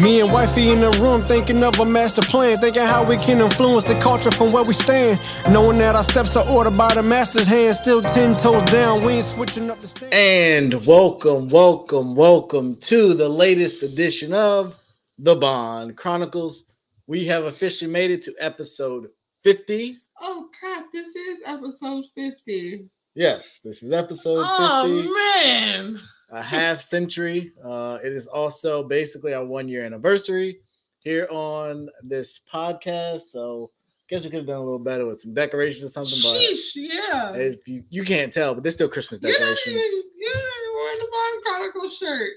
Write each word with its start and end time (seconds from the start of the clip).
Me 0.00 0.20
and 0.20 0.30
wifey 0.30 0.70
in 0.70 0.80
the 0.80 0.90
room 1.02 1.24
thinking 1.24 1.60
of 1.64 1.80
a 1.80 1.84
master 1.84 2.22
plan, 2.22 2.56
thinking 2.58 2.82
how 2.82 3.04
we 3.04 3.16
can 3.16 3.40
influence 3.40 3.82
the 3.82 3.98
culture 3.98 4.30
from 4.30 4.52
where 4.52 4.62
we 4.62 4.72
stand. 4.72 5.18
Knowing 5.50 5.76
that 5.78 5.96
our 5.96 6.04
steps 6.04 6.36
are 6.36 6.48
ordered 6.48 6.78
by 6.78 6.94
the 6.94 7.02
master's 7.02 7.48
hand, 7.48 7.74
still 7.74 8.00
10 8.00 8.34
toes 8.34 8.62
down, 8.64 9.04
we 9.04 9.14
ain't 9.14 9.24
switching 9.24 9.68
up 9.68 9.80
the 9.80 9.88
stand. 9.88 10.14
And 10.14 10.86
welcome, 10.86 11.48
welcome, 11.48 12.14
welcome 12.14 12.76
to 12.76 13.12
the 13.12 13.28
latest 13.28 13.82
edition 13.82 14.32
of 14.32 14.76
the 15.18 15.34
Bond 15.34 15.96
Chronicles. 15.96 16.62
We 17.08 17.24
have 17.24 17.44
officially 17.44 17.90
made 17.90 18.12
it 18.12 18.22
to 18.22 18.34
episode 18.38 19.08
50. 19.42 19.98
Oh 20.20 20.48
crap, 20.60 20.92
this 20.92 21.08
is 21.08 21.42
episode 21.44 22.04
50. 22.14 22.84
Yes, 23.16 23.58
this 23.64 23.82
is 23.82 23.90
episode 23.90 24.42
50. 24.42 24.48
Oh 24.48 25.42
man. 25.42 26.00
A 26.30 26.42
half 26.42 26.80
century. 26.80 27.52
Uh, 27.64 27.98
it 28.04 28.12
is 28.12 28.26
also 28.26 28.82
basically 28.82 29.34
our 29.34 29.44
one 29.44 29.68
year 29.68 29.84
anniversary 29.84 30.60
here 31.00 31.26
on 31.30 31.88
this 32.02 32.40
podcast. 32.52 33.22
So 33.30 33.70
I 33.74 34.04
guess 34.08 34.24
we 34.24 34.30
could 34.30 34.38
have 34.40 34.46
done 34.46 34.56
a 34.56 34.64
little 34.64 34.78
better 34.78 35.06
with 35.06 35.20
some 35.20 35.34
decorations 35.34 35.84
or 35.84 35.88
something. 35.88 36.18
But 36.22 36.40
Sheesh, 36.40 36.70
yeah. 36.74 37.32
if 37.34 37.66
you 37.66 37.84
you 37.90 38.04
can't 38.04 38.32
tell, 38.32 38.54
but 38.54 38.62
there's 38.62 38.74
still 38.74 38.88
Christmas 38.88 39.20
You're 39.22 39.32
not 39.32 39.38
decorations. 39.38 39.76
even 39.76 40.02
you're 40.16 40.34
not 40.34 40.42
even 40.62 40.74
wearing 40.74 40.98
the 40.98 41.08
Bond 41.10 41.44
Chronicle 41.44 41.90
shirt. 41.90 42.30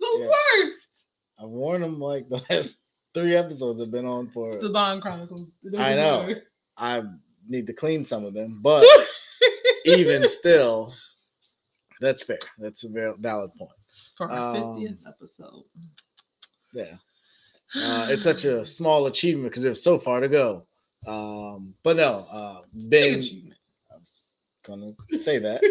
The 0.00 0.16
Yeah. 0.20 0.26
worst. 0.64 1.06
I've 1.38 1.48
worn 1.48 1.82
them 1.82 1.98
like 2.00 2.28
the 2.30 2.42
last 2.50 2.78
three 3.14 3.34
episodes 3.34 3.80
have 3.80 3.90
been 3.90 4.06
on 4.06 4.28
for. 4.28 4.50
It's 4.50 4.62
the 4.62 4.68
Bond 4.70 5.02
Chronicles. 5.02 5.48
I 5.78 5.94
know. 5.94 6.22
matter. 6.26 6.42
I 6.76 7.02
need 7.48 7.66
to 7.68 7.72
clean 7.72 8.04
some 8.04 8.24
of 8.24 8.34
them, 8.34 8.58
but 8.62 8.84
even 9.86 10.28
still, 10.28 10.92
that's 12.00 12.22
fair. 12.22 12.38
That's 12.58 12.84
a 12.84 12.88
very 12.88 13.12
valid 13.18 13.50
point. 13.54 13.70
For 14.16 14.30
our 14.30 14.56
Um, 14.56 14.62
50th 14.80 14.98
episode. 15.08 15.64
Yeah. 16.72 16.96
Uh, 17.74 18.06
it's 18.10 18.22
such 18.24 18.44
a 18.44 18.64
small 18.78 19.06
achievement 19.06 19.50
because 19.50 19.62
there's 19.62 19.82
so 19.82 19.98
far 19.98 20.20
to 20.20 20.28
go. 20.28 20.66
Um, 21.06 21.74
but 21.82 21.96
no, 21.96 22.26
uh, 22.30 22.60
it's 22.74 22.84
Big 22.84 23.12
been. 23.12 23.20
achievement. 23.20 23.58
I 23.92 23.96
was 23.96 24.34
gonna 24.66 24.92
say 25.20 25.38
that. 25.38 25.62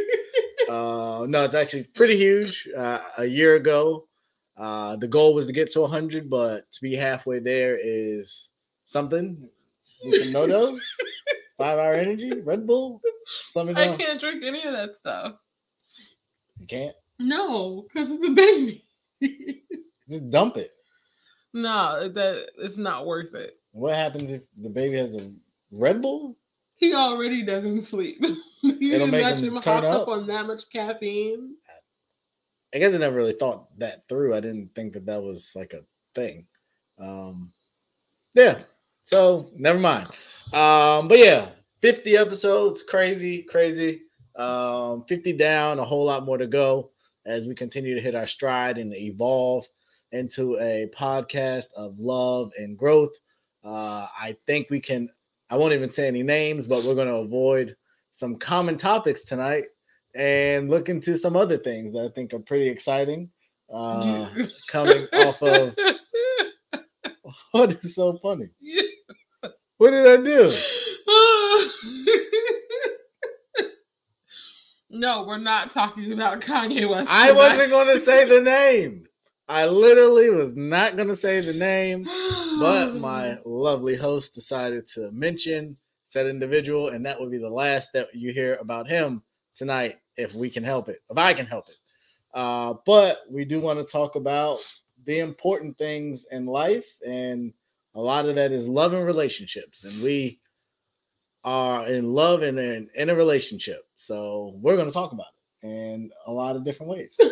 uh, 0.69 1.25
no, 1.27 1.43
it's 1.43 1.53
actually 1.53 1.83
pretty 1.85 2.15
huge. 2.17 2.67
Uh, 2.75 2.99
a 3.17 3.25
year 3.25 3.55
ago, 3.55 4.07
uh, 4.57 4.95
the 4.95 5.07
goal 5.07 5.33
was 5.33 5.47
to 5.47 5.53
get 5.53 5.69
to 5.71 5.81
100, 5.81 6.29
but 6.29 6.71
to 6.71 6.81
be 6.81 6.95
halfway 6.95 7.39
there 7.39 7.77
is 7.81 8.49
something. 8.85 9.49
Need 10.03 10.31
some 10.31 10.49
no 10.49 10.79
five 11.57 11.79
hour 11.79 11.93
energy, 11.95 12.31
Red 12.41 12.65
Bull. 12.67 13.01
Just 13.43 13.55
let 13.55 13.65
me 13.65 13.73
know. 13.73 13.81
I 13.81 13.95
can't 13.97 14.19
drink 14.19 14.43
any 14.45 14.63
of 14.63 14.73
that 14.73 14.97
stuff. 14.97 15.35
You 16.65 16.77
can't 16.77 16.95
No, 17.19 17.85
because 17.93 18.09
of 18.11 18.21
the 18.21 18.29
baby. 18.29 18.83
just 20.09 20.29
dump 20.31 20.57
it. 20.57 20.71
no, 21.53 22.09
that 22.09 22.49
it's 22.57 22.77
not 22.77 23.05
worth 23.05 23.35
it. 23.35 23.59
What 23.71 23.95
happens 23.95 24.31
if 24.31 24.43
the 24.57 24.69
baby 24.69 24.97
has 24.97 25.15
a 25.15 25.31
Red 25.71 26.01
Bull? 26.01 26.37
He 26.77 26.93
already 26.93 27.45
doesn't 27.45 27.83
sleep. 27.83 28.17
you 28.61 28.93
It'll 28.93 29.07
didn't 29.07 29.11
make 29.11 29.37
him 29.37 29.55
him 29.55 29.61
turn 29.61 29.83
hop 29.83 29.93
up 29.93 30.01
up. 30.03 30.07
on 30.07 30.27
that 30.27 30.45
much 30.47 30.69
caffeine. 30.71 31.55
I 32.73 32.79
guess 32.79 32.93
I 32.93 32.97
never 32.97 33.15
really 33.15 33.33
thought 33.33 33.67
that 33.79 34.07
through. 34.09 34.35
I 34.35 34.39
didn't 34.39 34.73
think 34.75 34.93
that 34.93 35.05
that 35.05 35.21
was 35.21 35.53
like 35.55 35.73
a 35.73 35.81
thing. 36.15 36.45
Um, 36.99 37.51
yeah. 38.33 38.59
So 39.03 39.51
never 39.55 39.79
mind. 39.79 40.07
Um, 40.51 41.07
but 41.07 41.19
yeah, 41.19 41.49
50 41.81 42.17
episodes, 42.17 42.81
crazy, 42.83 43.43
crazy. 43.43 44.01
Um, 44.37 45.05
50 45.05 45.33
down, 45.33 45.79
a 45.79 45.85
whole 45.85 46.05
lot 46.05 46.25
more 46.25 46.37
to 46.37 46.47
go 46.47 46.91
as 47.25 47.47
we 47.47 47.55
continue 47.55 47.95
to 47.95 48.01
hit 48.01 48.15
our 48.15 48.27
stride 48.27 48.77
and 48.77 48.93
evolve 48.93 49.65
into 50.11 50.57
a 50.59 50.89
podcast 50.95 51.65
of 51.75 51.97
love 51.99 52.51
and 52.57 52.77
growth. 52.77 53.13
Uh, 53.63 54.07
I 54.19 54.37
think 54.45 54.69
we 54.69 54.79
can, 54.79 55.09
I 55.49 55.57
won't 55.57 55.73
even 55.73 55.89
say 55.89 56.07
any 56.07 56.23
names, 56.23 56.67
but 56.67 56.83
we're 56.83 56.95
going 56.95 57.07
to 57.07 57.15
avoid 57.15 57.75
some 58.11 58.35
common 58.37 58.77
topics 58.77 59.25
tonight 59.25 59.65
and 60.13 60.69
look 60.69 60.87
into 60.89 61.17
some 61.17 61.35
other 61.35 61.57
things 61.57 61.91
that 61.93 62.05
I 62.05 62.09
think 62.13 62.33
are 62.33 62.39
pretty 62.39 62.69
exciting. 62.69 63.29
Uh, 63.73 64.29
Yeah. 64.35 64.45
coming 64.69 65.07
off 65.13 65.41
of 65.41 65.75
what 67.51 67.71
is 67.73 67.95
so 67.95 68.17
funny? 68.21 68.49
What 69.77 69.91
did 69.91 70.07
I 70.07 70.23
do? 70.23 70.57
no, 74.89 75.25
we're 75.27 75.37
not 75.37 75.71
talking 75.71 76.13
about 76.13 76.41
Kanye 76.41 76.89
West. 76.89 77.09
I 77.09 77.29
tonight. 77.29 77.37
wasn't 77.37 77.71
going 77.71 77.87
to 77.87 77.99
say 77.99 78.25
the 78.25 78.41
name. 78.41 79.05
I 79.47 79.67
literally 79.67 80.31
was 80.31 80.57
not 80.57 80.95
going 80.95 81.07
to 81.07 81.15
say 81.15 81.39
the 81.39 81.53
name, 81.53 82.03
but 82.59 82.95
my 82.95 83.37
lovely 83.45 83.95
host 83.95 84.33
decided 84.33 84.87
to 84.89 85.11
mention 85.11 85.77
said 86.05 86.27
individual, 86.27 86.89
and 86.89 87.05
that 87.05 87.19
would 87.19 87.31
be 87.31 87.37
the 87.37 87.49
last 87.49 87.91
that 87.93 88.13
you 88.13 88.31
hear 88.31 88.55
about 88.61 88.87
him 88.87 89.23
tonight, 89.55 89.97
if 90.17 90.33
we 90.33 90.49
can 90.49 90.63
help 90.63 90.87
it, 90.87 90.99
if 91.09 91.17
I 91.17 91.33
can 91.33 91.45
help 91.45 91.67
it. 91.67 91.77
Uh, 92.33 92.75
but 92.85 93.19
we 93.29 93.45
do 93.45 93.59
want 93.59 93.79
to 93.79 93.91
talk 93.91 94.15
about 94.15 94.59
the 95.05 95.19
important 95.19 95.77
things 95.77 96.25
in 96.31 96.45
life, 96.45 96.85
and 97.05 97.53
a 97.95 98.01
lot 98.01 98.25
of 98.25 98.35
that 98.35 98.51
is 98.51 98.67
love 98.67 98.93
and 98.93 99.05
relationships, 99.05 99.83
and 99.83 100.03
we 100.03 100.39
are 101.45 101.87
in 101.87 102.11
love 102.11 102.41
and 102.41 102.59
in, 102.59 102.89
in 102.95 103.09
a 103.09 103.15
relationship, 103.15 103.87
so 103.95 104.53
we're 104.57 104.75
going 104.75 104.87
to 104.87 104.93
talk 104.93 105.13
about 105.13 105.27
it 105.63 105.67
in 105.67 106.11
a 106.27 106.31
lot 106.31 106.57
of 106.57 106.65
different 106.65 106.91
ways. 106.91 107.17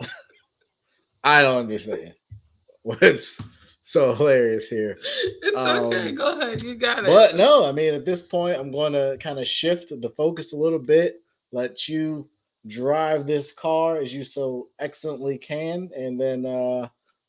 I 1.24 1.42
don't 1.42 1.58
understand 1.58 2.14
what's 2.82 3.40
so 3.82 4.14
hilarious 4.14 4.68
here. 4.68 4.98
It's 5.42 5.56
okay. 5.56 6.08
um, 6.10 6.14
Go 6.14 6.38
ahead. 6.38 6.62
You 6.62 6.74
got 6.74 7.00
it. 7.00 7.06
But 7.06 7.36
no, 7.36 7.66
I 7.66 7.72
mean, 7.72 7.94
at 7.94 8.04
this 8.04 8.22
point, 8.22 8.58
I'm 8.58 8.70
going 8.70 8.92
to 8.92 9.16
kind 9.20 9.38
of 9.38 9.46
shift 9.46 9.88
the 9.88 10.10
focus 10.10 10.52
a 10.52 10.56
little 10.56 10.78
bit, 10.78 11.22
let 11.52 11.88
you 11.88 12.28
drive 12.66 13.26
this 13.26 13.52
car 13.52 13.96
as 13.96 14.14
you 14.14 14.24
so 14.24 14.68
excellently 14.78 15.38
can, 15.38 15.90
and 15.96 16.20
then 16.20 16.44
uh, 16.44 16.88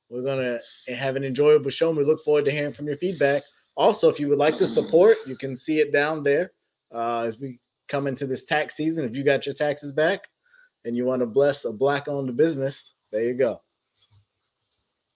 we're 0.09 0.23
going 0.23 0.59
to 0.87 0.95
have 0.95 1.15
an 1.15 1.23
enjoyable 1.23 1.69
show. 1.69 1.89
And 1.89 1.97
we 1.97 2.03
look 2.03 2.23
forward 2.23 2.45
to 2.45 2.51
hearing 2.51 2.73
from 2.73 2.87
your 2.87 2.97
feedback. 2.97 3.43
Also, 3.79 4.09
if 4.09 4.19
you 4.19 4.27
would 4.27 4.37
like 4.37 4.57
to 4.57 4.67
support, 4.67 5.15
you 5.25 5.37
can 5.37 5.55
see 5.55 5.79
it 5.79 5.93
down 5.93 6.21
there 6.21 6.51
uh, 6.93 7.21
as 7.21 7.39
we 7.39 7.61
come 7.87 8.07
into 8.07 8.27
this 8.27 8.43
tax 8.43 8.75
season. 8.75 9.05
If 9.05 9.15
you 9.15 9.23
got 9.23 9.45
your 9.45 9.55
taxes 9.55 9.93
back 9.93 10.27
and 10.83 10.97
you 10.97 11.05
want 11.05 11.21
to 11.21 11.25
bless 11.25 11.63
a 11.63 11.71
black 11.71 12.09
owned 12.09 12.35
business, 12.35 12.95
there 13.09 13.23
you 13.23 13.35
go. 13.35 13.61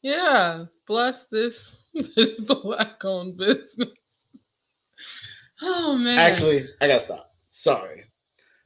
Yeah, 0.02 0.64
bless 0.88 1.26
this 1.26 1.76
this 2.16 2.40
black 2.40 3.04
owned 3.04 3.36
business. 3.36 3.90
Oh 5.62 5.98
man. 5.98 6.18
Actually, 6.18 6.70
I 6.80 6.88
gotta 6.88 7.02
stop. 7.02 7.34
Sorry. 7.50 8.06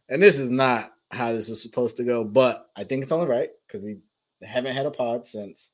And 0.10 0.22
this 0.22 0.38
is 0.38 0.52
not 0.52 0.92
how 1.10 1.34
this 1.34 1.50
was 1.50 1.60
supposed 1.60 1.98
to 1.98 2.04
go, 2.04 2.24
but 2.24 2.70
I 2.76 2.84
think 2.84 3.02
it's 3.02 3.12
only 3.12 3.28
right 3.28 3.50
because 3.66 3.84
we 3.84 3.98
haven't 4.44 4.76
had 4.76 4.86
a 4.86 4.92
pod 4.92 5.26
since. 5.26 5.72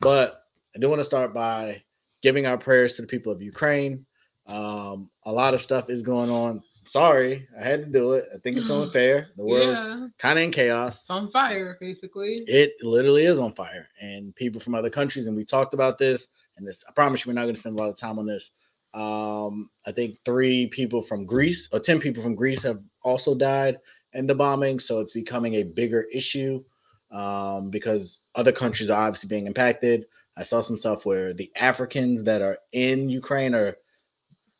But 0.00 0.44
I 0.76 0.78
do 0.78 0.88
want 0.88 1.00
to 1.00 1.04
start 1.04 1.34
by 1.34 1.82
giving 2.24 2.46
our 2.46 2.56
prayers 2.56 2.94
to 2.94 3.02
the 3.02 3.06
people 3.06 3.30
of 3.30 3.42
Ukraine. 3.42 4.04
Um, 4.46 5.10
a 5.26 5.32
lot 5.32 5.52
of 5.52 5.60
stuff 5.60 5.90
is 5.90 6.02
going 6.02 6.30
on. 6.30 6.62
Sorry, 6.86 7.46
I 7.58 7.62
had 7.62 7.84
to 7.84 7.90
do 7.90 8.14
it. 8.14 8.24
I 8.34 8.38
think 8.38 8.56
it's 8.56 8.70
unfair. 8.80 9.28
The 9.36 9.44
world's 9.44 9.78
yeah, 9.78 10.06
kind 10.18 10.38
of 10.38 10.44
in 10.44 10.50
chaos. 10.50 11.00
it's 11.00 11.10
on 11.10 11.30
fire 11.30 11.76
basically. 11.80 12.40
It 12.46 12.72
literally 12.82 13.24
is 13.24 13.38
on 13.38 13.52
fire, 13.52 13.88
and 14.00 14.34
people 14.34 14.60
from 14.60 14.74
other 14.74 14.90
countries, 14.90 15.26
and 15.26 15.36
we 15.36 15.44
talked 15.44 15.74
about 15.74 15.98
this. 15.98 16.28
And 16.56 16.66
this, 16.66 16.82
I 16.88 16.92
promise 16.92 17.24
you, 17.24 17.30
we're 17.30 17.34
not 17.34 17.42
going 17.42 17.54
to 17.54 17.60
spend 17.60 17.78
a 17.78 17.82
lot 17.82 17.90
of 17.90 17.96
time 17.96 18.18
on 18.18 18.26
this. 18.26 18.52
Um, 18.94 19.68
I 19.86 19.92
think 19.92 20.18
three 20.24 20.68
people 20.68 21.02
from 21.02 21.26
Greece, 21.26 21.68
or 21.72 21.78
ten 21.78 22.00
people 22.00 22.22
from 22.22 22.34
Greece, 22.34 22.62
have 22.62 22.80
also 23.02 23.34
died 23.34 23.78
in 24.14 24.26
the 24.26 24.34
bombing. 24.34 24.78
So 24.78 25.00
it's 25.00 25.12
becoming 25.12 25.54
a 25.54 25.62
bigger 25.62 26.06
issue 26.12 26.64
um, 27.10 27.70
because 27.70 28.20
other 28.34 28.52
countries 28.52 28.88
are 28.88 29.06
obviously 29.06 29.28
being 29.28 29.46
impacted. 29.46 30.06
I 30.36 30.42
saw 30.42 30.60
some 30.60 30.78
stuff 30.78 31.06
where 31.06 31.32
the 31.32 31.50
Africans 31.56 32.22
that 32.24 32.42
are 32.42 32.58
in 32.72 33.08
Ukraine 33.08 33.54
are 33.54 33.76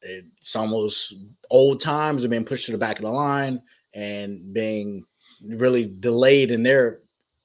it's 0.04 0.54
almost 0.54 1.14
old 1.50 1.80
times 1.80 2.24
are 2.24 2.28
being 2.28 2.44
pushed 2.44 2.66
to 2.66 2.72
the 2.72 2.78
back 2.78 2.98
of 2.98 3.04
the 3.04 3.10
line 3.10 3.62
and 3.94 4.52
being 4.52 5.04
really 5.42 5.94
delayed 6.00 6.50
in 6.50 6.62
their 6.62 7.00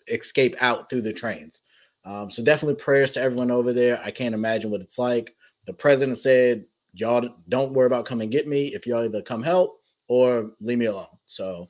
escape 0.10 0.56
out 0.60 0.90
through 0.90 1.02
the 1.02 1.14
trains. 1.14 1.62
Um, 2.06 2.30
so 2.30 2.44
definitely 2.44 2.76
prayers 2.76 3.12
to 3.12 3.22
everyone 3.22 3.52
over 3.52 3.72
there. 3.72 4.00
I 4.04 4.12
can't 4.12 4.36
imagine 4.36 4.72
what 4.72 4.81
it's 4.81 4.98
like. 5.00 5.36
The 5.66 5.74
president 5.74 6.18
said, 6.18 6.66
"Y'all 6.94 7.30
don't 7.48 7.74
worry 7.74 7.88
about 7.88 8.06
coming 8.06 8.30
get 8.30 8.48
me. 8.48 8.68
If 8.68 8.88
y'all 8.88 9.06
either 9.06 9.22
come 9.22 9.44
help 9.44 9.80
or 10.08 10.52
leave 10.60 10.80
me 10.80 10.86
alone." 10.86 11.08
So 11.26 11.70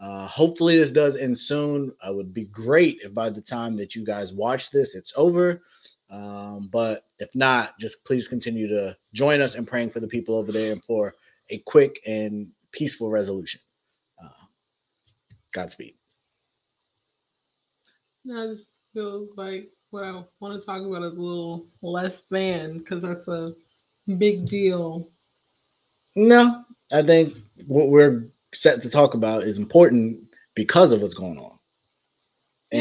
uh, 0.00 0.26
hopefully 0.26 0.76
this 0.76 0.92
does 0.92 1.16
end 1.16 1.36
soon. 1.36 1.92
I 2.02 2.10
would 2.10 2.32
be 2.32 2.44
great 2.46 2.98
if 3.02 3.14
by 3.14 3.30
the 3.30 3.42
time 3.42 3.76
that 3.76 3.94
you 3.94 4.04
guys 4.04 4.32
watch 4.32 4.70
this, 4.70 4.94
it's 4.94 5.12
over. 5.16 5.62
Um, 6.14 6.68
but 6.70 7.06
if 7.18 7.28
not, 7.34 7.78
just 7.80 8.04
please 8.04 8.28
continue 8.28 8.68
to 8.68 8.96
join 9.12 9.40
us 9.40 9.56
in 9.56 9.66
praying 9.66 9.90
for 9.90 9.98
the 10.00 10.06
people 10.06 10.36
over 10.36 10.52
there 10.52 10.72
and 10.72 10.84
for 10.84 11.14
a 11.50 11.58
quick 11.66 11.98
and 12.06 12.48
peaceful 12.70 13.10
resolution. 13.10 13.60
Uh, 14.22 14.46
Godspeed. 15.52 15.94
No, 18.24 18.54
just 18.54 18.80
feels 18.92 19.30
like 19.36 19.70
what 19.90 20.04
I 20.04 20.22
want 20.40 20.60
to 20.60 20.64
talk 20.64 20.82
about 20.82 21.02
is 21.02 21.16
a 21.16 21.20
little 21.20 21.66
less 21.82 22.22
than 22.30 22.78
because 22.78 23.02
that's 23.02 23.26
a 23.26 23.52
big 24.16 24.46
deal. 24.46 25.10
No, 26.14 26.64
I 26.92 27.02
think 27.02 27.34
what 27.66 27.88
we're 27.88 28.28
set 28.54 28.80
to 28.82 28.88
talk 28.88 29.14
about 29.14 29.42
is 29.42 29.58
important 29.58 30.28
because 30.54 30.92
of 30.92 31.02
what's 31.02 31.14
going 31.14 31.38
on. 31.38 31.53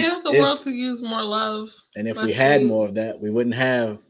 Yeah, 0.02 0.22
the 0.24 0.32
if- 0.32 0.42
world 0.42 0.62
could 0.62 0.74
use 0.74 1.02
more 1.02 1.24
love. 1.24 1.70
And 1.96 2.08
if 2.08 2.18
we 2.22 2.34
had 2.34 2.64
more 2.64 2.88
of 2.88 2.96
that, 2.96 3.20
we 3.20 3.30
wouldn't 3.30 3.56
have 3.56 4.02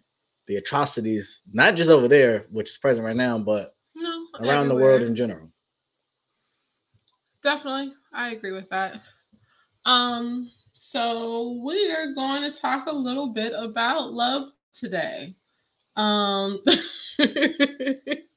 the 0.48 0.56
atrocities, 0.58 1.44
not 1.52 1.76
just 1.76 1.90
over 1.90 2.08
there, 2.08 2.46
which 2.52 2.70
is 2.70 2.78
present 2.78 3.06
right 3.06 3.16
now, 3.16 3.38
but 3.40 3.76
No, 3.96 4.26
around 4.40 4.68
the 4.68 4.76
world 4.76 5.02
in 5.02 5.16
general. 5.16 5.50
Definitely. 7.42 7.94
I 8.14 8.32
agree 8.32 8.52
with 8.52 8.70
that. 8.70 9.02
Um, 9.86 10.50
so 10.74 11.62
we 11.66 11.92
are 11.92 12.14
going 12.14 12.42
to 12.42 12.52
talk 12.58 12.88
a 12.88 12.92
little 12.96 13.28
bit 13.28 13.54
about 13.56 14.14
love 14.14 14.50
today. 14.74 15.36
Um 15.96 16.62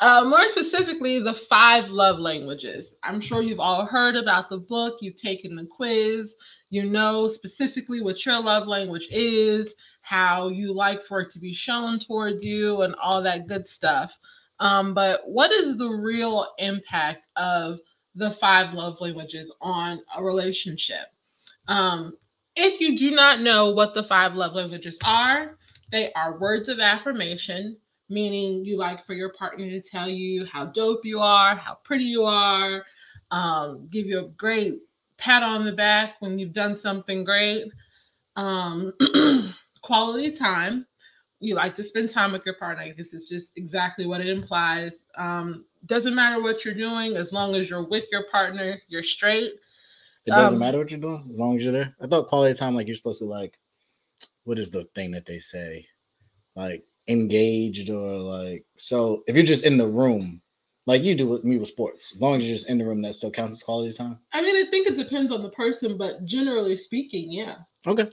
uh, 0.00 0.24
more 0.24 0.48
specifically, 0.48 1.20
the 1.20 1.34
five 1.34 1.88
love 1.88 2.18
languages. 2.18 2.94
I'm 3.02 3.20
sure 3.20 3.42
you've 3.42 3.60
all 3.60 3.86
heard 3.86 4.16
about 4.16 4.50
the 4.50 4.58
book, 4.58 4.98
you've 5.00 5.20
taken 5.20 5.56
the 5.56 5.66
quiz, 5.66 6.36
you 6.70 6.84
know 6.84 7.28
specifically 7.28 8.02
what 8.02 8.24
your 8.26 8.40
love 8.40 8.66
language 8.66 9.08
is, 9.10 9.74
how 10.02 10.48
you 10.48 10.72
like 10.72 11.02
for 11.02 11.20
it 11.20 11.30
to 11.32 11.38
be 11.38 11.52
shown 11.52 11.98
towards 11.98 12.44
you, 12.44 12.82
and 12.82 12.94
all 13.02 13.22
that 13.22 13.46
good 13.46 13.66
stuff. 13.66 14.16
Um, 14.58 14.94
but 14.94 15.20
what 15.26 15.52
is 15.52 15.76
the 15.76 15.88
real 15.88 16.46
impact 16.58 17.28
of 17.36 17.78
the 18.14 18.30
five 18.30 18.72
love 18.72 19.00
languages 19.00 19.52
on 19.60 20.00
a 20.16 20.22
relationship? 20.22 21.06
Um, 21.68 22.16
if 22.54 22.80
you 22.80 22.96
do 22.96 23.10
not 23.10 23.40
know 23.40 23.70
what 23.70 23.94
the 23.94 24.02
five 24.02 24.34
love 24.34 24.54
languages 24.54 24.98
are, 25.04 25.58
they 25.92 26.12
are 26.14 26.38
words 26.38 26.68
of 26.68 26.78
affirmation, 26.78 27.76
meaning 28.08 28.64
you 28.64 28.76
like 28.76 29.04
for 29.04 29.14
your 29.14 29.32
partner 29.32 29.68
to 29.68 29.80
tell 29.80 30.08
you 30.08 30.46
how 30.46 30.66
dope 30.66 31.04
you 31.04 31.20
are, 31.20 31.56
how 31.56 31.74
pretty 31.84 32.04
you 32.04 32.24
are, 32.24 32.84
um, 33.30 33.88
give 33.90 34.06
you 34.06 34.20
a 34.20 34.28
great 34.30 34.78
pat 35.18 35.42
on 35.42 35.64
the 35.64 35.72
back 35.72 36.14
when 36.20 36.38
you've 36.38 36.52
done 36.52 36.76
something 36.76 37.24
great. 37.24 37.64
Um, 38.36 38.92
quality 39.82 40.32
time. 40.32 40.86
You 41.40 41.54
like 41.54 41.74
to 41.76 41.84
spend 41.84 42.10
time 42.10 42.32
with 42.32 42.46
your 42.46 42.54
partner. 42.56 42.92
This 42.96 43.12
is 43.12 43.28
just 43.28 43.52
exactly 43.56 44.06
what 44.06 44.20
it 44.20 44.28
implies. 44.28 45.04
Um, 45.16 45.64
doesn't 45.84 46.14
matter 46.14 46.42
what 46.42 46.64
you're 46.64 46.74
doing, 46.74 47.16
as 47.16 47.32
long 47.32 47.54
as 47.54 47.68
you're 47.68 47.86
with 47.86 48.04
your 48.10 48.24
partner, 48.30 48.80
you're 48.88 49.02
straight. 49.02 49.52
It 50.24 50.30
doesn't 50.30 50.54
Um, 50.54 50.58
matter 50.58 50.78
what 50.78 50.90
you're 50.90 50.98
doing 50.98 51.28
as 51.30 51.38
long 51.38 51.56
as 51.56 51.62
you're 51.62 51.72
there. 51.72 51.94
I 52.00 52.06
thought 52.06 52.28
quality 52.28 52.58
time, 52.58 52.74
like 52.74 52.86
you're 52.86 52.96
supposed 52.96 53.20
to 53.20 53.26
like, 53.26 53.58
what 54.44 54.58
is 54.58 54.70
the 54.70 54.84
thing 54.94 55.10
that 55.12 55.26
they 55.26 55.38
say? 55.38 55.86
Like 56.56 56.84
engaged 57.08 57.90
or 57.90 58.18
like, 58.18 58.64
so 58.76 59.22
if 59.26 59.36
you're 59.36 59.44
just 59.44 59.64
in 59.64 59.78
the 59.78 59.86
room, 59.86 60.40
like 60.86 61.02
you 61.02 61.14
do 61.14 61.28
with 61.28 61.44
me 61.44 61.58
with 61.58 61.68
sports, 61.68 62.12
as 62.14 62.20
long 62.20 62.36
as 62.36 62.44
you're 62.44 62.56
just 62.56 62.68
in 62.68 62.78
the 62.78 62.84
room, 62.84 63.02
that 63.02 63.14
still 63.14 63.30
counts 63.30 63.58
as 63.58 63.62
quality 63.62 63.92
time. 63.92 64.18
I 64.32 64.40
mean, 64.40 64.56
I 64.56 64.70
think 64.70 64.86
it 64.86 64.96
depends 64.96 65.32
on 65.32 65.42
the 65.42 65.50
person, 65.50 65.98
but 65.98 66.24
generally 66.24 66.76
speaking, 66.76 67.32
yeah. 67.32 67.56
Okay. 67.86 68.08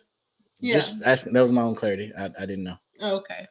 Yeah. 0.59 0.75
Just 0.75 1.03
asking. 1.03 1.33
That 1.33 1.41
was 1.41 1.51
my 1.51 1.61
own 1.61 1.75
clarity. 1.75 2.11
I, 2.17 2.25
I 2.39 2.45
didn't 2.45 2.63
know. 2.63 2.77
Okay. 3.01 3.47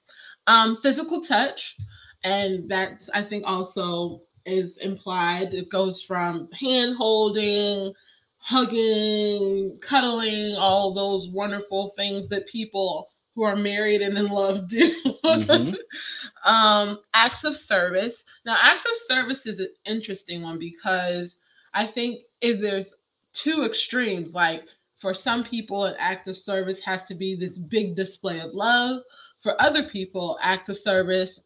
Um, 0.46 0.76
physical 0.78 1.22
touch, 1.22 1.76
and 2.24 2.68
that's 2.68 3.08
I 3.10 3.22
think 3.22 3.44
also 3.46 4.22
is 4.44 4.78
implied. 4.78 5.54
It 5.54 5.68
goes 5.68 6.02
from 6.02 6.48
hand 6.52 6.96
holding, 6.96 7.92
hugging, 8.38 9.78
cuddling, 9.80 10.56
all 10.56 10.94
those 10.94 11.28
wonderful 11.28 11.92
things 11.96 12.28
that 12.28 12.48
people 12.48 13.08
who 13.34 13.42
are 13.42 13.56
married 13.56 14.02
and 14.02 14.16
in 14.18 14.28
love 14.28 14.68
do. 14.68 14.94
Mhm. 15.24 15.74
um, 16.44 16.98
acts 17.14 17.44
of 17.44 17.56
service. 17.56 18.24
Now, 18.44 18.56
acts 18.60 18.84
of 18.84 18.96
service 19.06 19.46
is 19.46 19.60
an 19.60 19.70
interesting 19.86 20.42
one 20.42 20.58
because 20.58 21.36
I 21.72 21.86
think 21.86 22.22
if 22.40 22.60
there's 22.60 22.92
two 23.32 23.64
extremes. 23.64 24.34
Like 24.34 24.68
for 24.96 25.14
some 25.14 25.44
people, 25.44 25.84
an 25.84 25.94
act 25.98 26.28
of 26.28 26.36
service 26.36 26.80
has 26.80 27.04
to 27.06 27.14
be 27.14 27.34
this 27.34 27.58
big 27.58 27.96
display 27.96 28.40
of 28.40 28.52
love. 28.52 29.02
For 29.40 29.60
other 29.60 29.88
people, 29.88 30.38
act 30.40 30.68
of 30.68 30.78
service, 30.78 31.40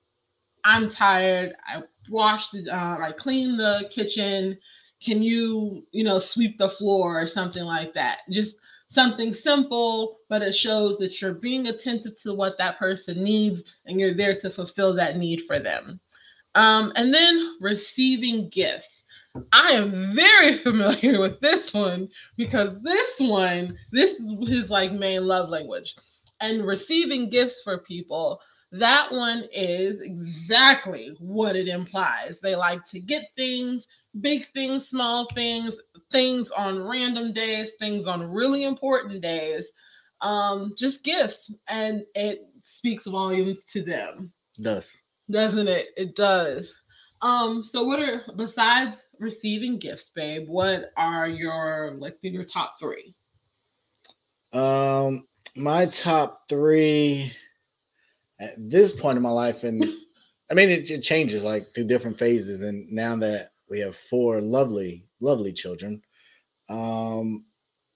I'm 0.65 0.88
tired. 0.88 1.55
I 1.67 1.83
washed, 2.11 2.53
the, 2.53 2.69
uh, 2.71 2.99
I 2.99 3.12
cleaned 3.12 3.59
the 3.59 3.88
kitchen. 3.91 4.59
Can 5.03 5.23
you, 5.23 5.87
you 5.93 6.05
know, 6.05 6.19
sweep 6.19 6.59
the 6.59 6.69
floor 6.69 7.21
or 7.21 7.27
something 7.27 7.65
like 7.65 7.94
that? 7.94 8.19
Just 8.31 8.56
something 8.97 9.35
simple, 9.35 10.21
but 10.31 10.41
it 10.41 10.55
shows 10.55 10.97
that 10.97 11.21
you're 11.21 11.35
being 11.35 11.67
attentive 11.67 12.21
to 12.23 12.33
what 12.33 12.57
that 12.57 12.79
person 12.79 13.23
needs 13.23 13.63
and 13.85 14.01
you're 14.01 14.17
there 14.17 14.35
to 14.37 14.49
fulfill 14.49 14.95
that 14.95 15.19
need 15.19 15.43
for 15.43 15.61
them. 15.61 16.01
Um, 16.55 16.93
and 16.97 17.13
then 17.13 17.59
receiving 17.61 18.49
gifts. 18.49 19.05
I 19.53 19.73
am 19.73 20.15
very 20.15 20.57
familiar 20.67 21.21
with 21.21 21.39
this 21.41 21.75
one 21.75 22.09
because 22.39 22.81
this 22.81 23.21
one, 23.21 23.79
this 23.93 24.19
is 24.19 24.49
his 24.49 24.71
like 24.71 24.93
main 24.93 25.27
love 25.27 25.51
language. 25.51 25.95
And 26.41 26.67
receiving 26.67 27.29
gifts 27.29 27.61
for 27.63 27.79
people, 27.79 28.41
that 28.73 29.13
one 29.13 29.45
is 29.53 30.01
exactly 30.01 31.15
what 31.21 31.55
it 31.55 31.69
implies. 31.69 32.41
They 32.41 32.57
like 32.57 32.87
to 32.87 32.99
get 32.99 33.25
things, 33.37 33.87
big 34.21 34.47
things, 34.53 34.89
small 34.89 35.29
things, 35.35 35.79
things 36.11 36.51
on 36.51 36.83
random 36.83 37.33
days, 37.33 37.73
things 37.79 38.07
on 38.07 38.33
really 38.33 38.65
important 38.65 39.23
days. 39.23 39.71
Um, 40.21 40.75
just 40.79 41.05
gifts. 41.05 41.53
And 41.69 42.05
it 42.15 42.41
speaks 42.63 43.07
volumes 43.07 43.65
to 43.65 43.83
them 43.83 44.33
Does 44.61 45.03
doesn't 45.31 45.69
it? 45.69 45.89
It 45.97 46.15
does. 46.17 46.75
Um, 47.23 47.63
so 47.63 47.85
what 47.85 48.01
are 48.01 48.23
besides 48.37 49.07
receiving 49.19 49.79
gifts, 49.79 50.11
babe? 50.11 50.49
What 50.49 50.91
are 50.97 51.29
your 51.29 51.97
like 51.99 52.19
your 52.23 52.45
top 52.45 52.79
three? 52.79 53.15
um 54.53 55.27
my 55.57 55.87
top 55.87 56.49
three 56.49 57.33
at 58.39 58.53
this 58.59 58.93
point 58.93 59.17
in 59.17 59.23
my 59.23 59.31
life, 59.31 59.65
and 59.65 59.83
I 60.51 60.55
mean 60.55 60.69
it, 60.69 60.91
it 60.91 61.03
changes 61.03 61.43
like 61.43 61.75
through 61.75 61.87
different 61.87 62.19
phases. 62.19 62.62
And 62.62 62.91
now 62.91 63.17
that 63.17 63.51
we 63.69 63.81
have 63.81 63.97
four 63.97 64.41
lovely, 64.41 65.07
lovely 65.21 65.53
children, 65.53 66.03
um, 66.69 67.45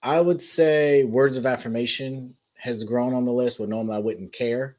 I 0.03 0.21
would 0.21 0.41
say 0.41 1.05
words 1.05 1.37
of 1.37 1.47
affirmation 1.47 2.35
has 2.57 2.85
grown 2.85 3.15
on 3.15 3.25
the 3.25 3.33
list 3.33 3.59
where 3.59 3.69
normally 3.69 3.97
I 3.97 4.01
wouldn't 4.01 4.33
care 4.33 4.77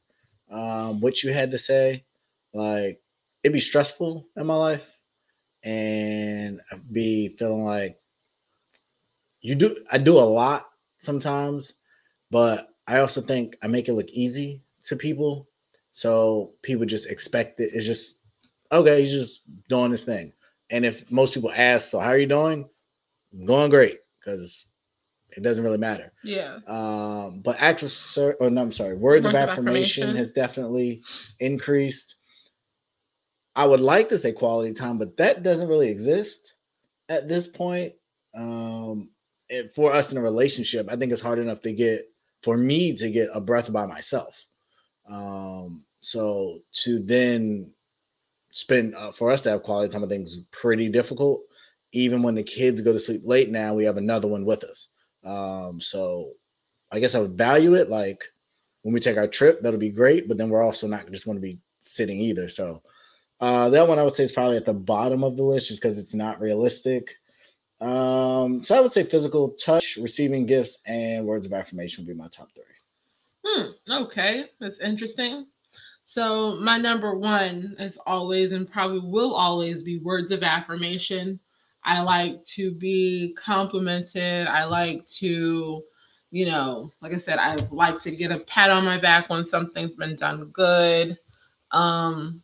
um, 0.50 1.00
what 1.00 1.24
you 1.24 1.34
had 1.34 1.52
to 1.52 1.58
say. 1.58 2.06
Like 2.54 3.02
it'd 3.44 3.54
be 3.54 3.60
stressful 3.60 4.28
in 4.36 4.46
my 4.46 4.56
life, 4.56 4.86
and 5.64 6.60
I'd 6.72 6.92
be 6.92 7.30
feeling 7.30 7.64
like 7.64 8.00
you 9.42 9.56
do. 9.56 9.76
I 9.92 9.98
do 9.98 10.18
a 10.18 10.20
lot 10.20 10.70
sometimes, 11.00 11.74
but 12.30 12.70
I 12.88 13.00
also 13.00 13.22
think 13.22 13.56
I 13.64 13.68
make 13.68 13.88
it 13.88 13.94
look 13.94 14.10
easy 14.10 14.62
to 14.84 14.96
people, 14.96 15.48
so 15.92 16.54
people 16.62 16.86
just 16.86 17.10
expect 17.10 17.60
it. 17.60 17.72
It's 17.74 17.86
just 17.86 18.20
okay. 18.72 19.02
He's 19.02 19.12
just 19.12 19.44
doing 19.70 19.92
this 19.92 20.04
thing, 20.04 20.34
and 20.72 20.86
if 20.86 21.12
most 21.12 21.34
people 21.34 21.52
ask, 21.52 21.90
"So 21.90 22.00
how 22.00 22.10
are 22.10 22.18
you 22.18 22.26
doing?" 22.28 22.68
I'm 23.34 23.46
going 23.46 23.70
great 23.70 24.00
because 24.20 24.66
it 25.38 25.42
doesn't 25.44 25.64
really 25.64 25.78
matter. 25.78 26.12
Yeah. 26.24 26.60
Um, 26.68 27.42
but 27.42 27.62
acts 27.62 27.84
of 27.84 27.92
ser- 27.92 28.36
or 28.42 28.50
no, 28.50 28.62
I'm 28.62 28.72
sorry, 28.72 28.96
words, 28.96 29.26
of, 29.26 29.32
Words 29.34 29.44
of 29.44 29.50
affirmation, 29.50 30.04
affirmation. 30.04 30.16
has 30.18 30.32
definitely 30.32 31.02
increased. 31.40 32.16
I 33.56 33.66
would 33.66 33.80
like 33.80 34.10
to 34.10 34.18
say 34.18 34.32
quality 34.34 34.74
time, 34.74 34.98
but 34.98 35.16
that 35.18 35.44
doesn't 35.44 35.68
really 35.68 35.90
exist 35.90 36.56
at 37.10 37.28
this 37.30 37.48
point. 37.48 37.94
Um, 38.36 39.10
it- 39.50 39.74
for 39.74 39.92
us 39.94 40.12
in 40.12 40.18
a 40.18 40.22
relationship, 40.22 40.88
I 40.90 40.96
think 40.96 41.12
it's 41.12 41.22
hard 41.22 41.40
enough 41.40 41.62
to 41.62 41.72
get 41.74 42.06
for 42.44 42.58
me 42.58 42.94
to 42.96 43.10
get 43.12 43.30
a 43.34 43.40
breath 43.42 43.72
by 43.72 43.86
myself. 43.86 44.48
Um, 45.08 45.84
so 46.02 46.62
to 46.84 47.00
then 47.00 47.72
spend 48.52 48.96
uh, 48.96 49.12
for 49.12 49.32
us 49.32 49.42
to 49.44 49.50
have 49.52 49.64
quality 49.64 49.92
time, 49.92 50.04
I 50.04 50.08
think 50.08 50.26
is 50.26 50.44
pretty 50.52 50.90
difficult. 50.90 51.42
Even 51.94 52.24
when 52.24 52.36
the 52.36 52.44
kids 52.44 52.82
go 52.82 52.94
to 52.94 53.00
sleep 53.00 53.22
late 53.26 53.50
now, 53.50 53.74
we 53.74 53.84
have 53.84 53.98
another 53.98 54.28
one 54.28 54.46
with 54.46 54.64
us. 54.64 54.88
Um, 55.26 55.80
so 55.80 56.32
I 56.92 57.00
guess 57.00 57.16
I 57.16 57.20
would 57.20 57.38
value 57.38 57.74
it. 57.76 57.90
Like 57.90 58.24
when 58.84 58.94
we 58.94 59.00
take 59.00 59.18
our 59.18 59.28
trip, 59.28 59.62
that'll 59.62 59.80
be 59.80 59.90
great, 59.90 60.28
but 60.28 60.38
then 60.38 60.50
we're 60.50 60.64
also 60.64 60.88
not 60.88 61.10
just 61.12 61.26
going 61.26 61.38
to 61.38 61.42
be 61.42 61.60
sitting 61.82 62.20
either. 62.20 62.50
So 62.50 62.82
uh, 63.40 63.70
that 63.70 63.88
one 63.88 64.00
I 64.00 64.04
would 64.04 64.14
say 64.14 64.24
is 64.24 64.32
probably 64.32 64.58
at 64.58 64.66
the 64.66 64.74
bottom 64.74 65.24
of 65.24 65.36
the 65.36 65.44
list 65.44 65.68
just 65.68 65.82
because 65.82 65.98
it's 65.98 66.14
not 66.14 66.40
realistic. 66.40 67.16
Um, 67.82 68.64
so 68.64 68.78
I 68.78 68.82
would 68.82 68.92
say 68.92 69.04
physical 69.04 69.50
touch, 69.52 69.98
receiving 70.00 70.46
gifts, 70.46 70.78
and 70.86 71.26
words 71.26 71.48
of 71.48 71.54
affirmation 71.54 72.06
would 72.06 72.14
be 72.14 72.18
my 72.18 72.28
top 72.28 72.50
three. 72.54 72.64
Hmm. 73.44 73.72
Okay, 74.04 74.46
that's 74.60 74.80
interesting. 74.80 75.48
So 76.12 76.58
my 76.58 76.78
number 76.78 77.18
one 77.18 77.74
is 77.80 77.98
always 78.06 78.52
and 78.52 78.70
probably 78.70 79.00
will 79.00 79.34
always 79.34 79.82
be 79.82 80.00
words 80.00 80.34
of 80.34 80.44
affirmation. 80.44 81.40
I 81.86 82.02
like 82.02 82.44
to 82.48 82.74
be 82.74 83.34
complimented. 83.42 84.46
I 84.48 84.66
like 84.66 85.08
to 85.08 85.82
you 86.32 86.46
know, 86.48 86.92
like 87.02 87.14
I 87.14 87.18
said, 87.18 87.40
I 87.40 87.56
like 87.72 88.02
to 88.02 88.12
get 88.12 88.30
a 88.30 88.40
pat 88.42 88.70
on 88.70 88.84
my 88.84 89.00
back 89.00 89.30
when 89.30 89.46
something's 89.46 89.96
been 89.96 90.18
done 90.18 90.50
good. 90.52 91.18
Um, 91.72 92.44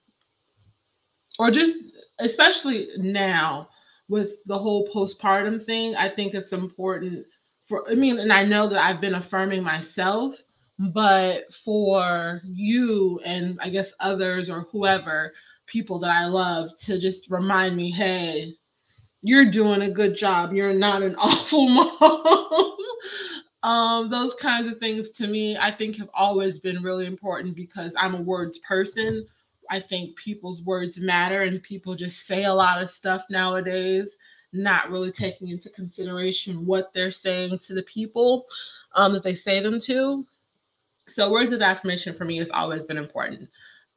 or 1.38 1.52
just 1.52 1.92
especially 2.20 2.88
now 2.96 3.68
with 4.08 4.46
the 4.46 4.58
whole 4.58 4.88
postpartum 4.88 5.62
thing, 5.62 5.94
I 5.94 6.08
think 6.08 6.34
it's 6.34 6.54
important 6.54 7.26
for 7.66 7.84
I 7.92 7.96
mean, 7.96 8.18
and 8.20 8.32
I 8.32 8.46
know 8.46 8.70
that 8.70 8.82
I've 8.82 9.02
been 9.02 9.16
affirming 9.16 9.62
myself, 9.62 10.42
but 10.80 11.54
for 11.54 12.42
you 12.46 13.20
and 13.26 13.60
I 13.62 13.70
guess 13.70 13.94
others 14.00 14.50
or 14.50 14.68
whoever, 14.72 15.34
people 15.66 16.00
that 16.00 16.12
I 16.12 16.26
love 16.26 16.78
to 16.80 17.00
just 17.00 17.30
remind 17.30 17.76
me, 17.76 17.92
hey, 17.92 18.54
you're 19.22 19.50
doing 19.50 19.82
a 19.82 19.92
good 19.92 20.16
job. 20.16 20.54
You're 20.54 20.74
not 20.74 21.02
an 21.02 21.16
awful 21.20 21.68
mom. 21.68 22.78
um, 23.64 24.10
those 24.10 24.34
kinds 24.36 24.72
of 24.72 24.78
things 24.78 25.12
to 25.12 25.28
me, 25.28 25.58
I 25.58 25.72
think 25.72 25.98
have 25.98 26.10
always 26.14 26.60
been 26.60 26.84
really 26.84 27.06
important 27.06 27.56
because 27.56 27.94
I'm 27.98 28.16
a 28.16 28.22
words 28.22 28.60
person. 28.60 29.26
I 29.70 29.80
think 29.80 30.16
people's 30.16 30.62
words 30.64 31.00
matter 31.00 31.42
and 31.42 31.62
people 31.62 31.96
just 31.96 32.26
say 32.26 32.46
a 32.46 32.54
lot 32.54 32.82
of 32.82 32.90
stuff 32.90 33.26
nowadays, 33.30 34.18
not 34.54 34.90
really 34.90 35.12
taking 35.12 35.50
into 35.50 35.70
consideration 35.70 36.66
what 36.66 36.94
they're 36.94 37.12
saying 37.12 37.60
to 37.60 37.74
the 37.74 37.84
people 37.84 38.46
um, 38.96 39.12
that 39.12 39.24
they 39.24 39.34
say 39.34 39.62
them 39.62 39.82
to. 39.82 40.26
So, 41.10 41.32
words 41.32 41.52
of 41.52 41.62
affirmation 41.62 42.14
for 42.14 42.26
me 42.26 42.38
has 42.38 42.52
always 42.52 42.86
been 42.86 42.98
important. 42.98 43.50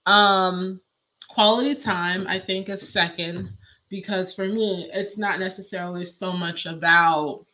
Um, 0.06 0.80
quality 1.28 1.74
time, 1.74 2.26
I 2.26 2.38
think, 2.38 2.68
is 2.68 2.88
second 2.88 3.50
because 3.88 4.34
for 4.34 4.46
me, 4.46 4.88
it's 4.92 5.18
not 5.18 5.40
necessarily 5.40 6.04
so 6.04 6.32
much 6.32 6.66
about 6.66 7.44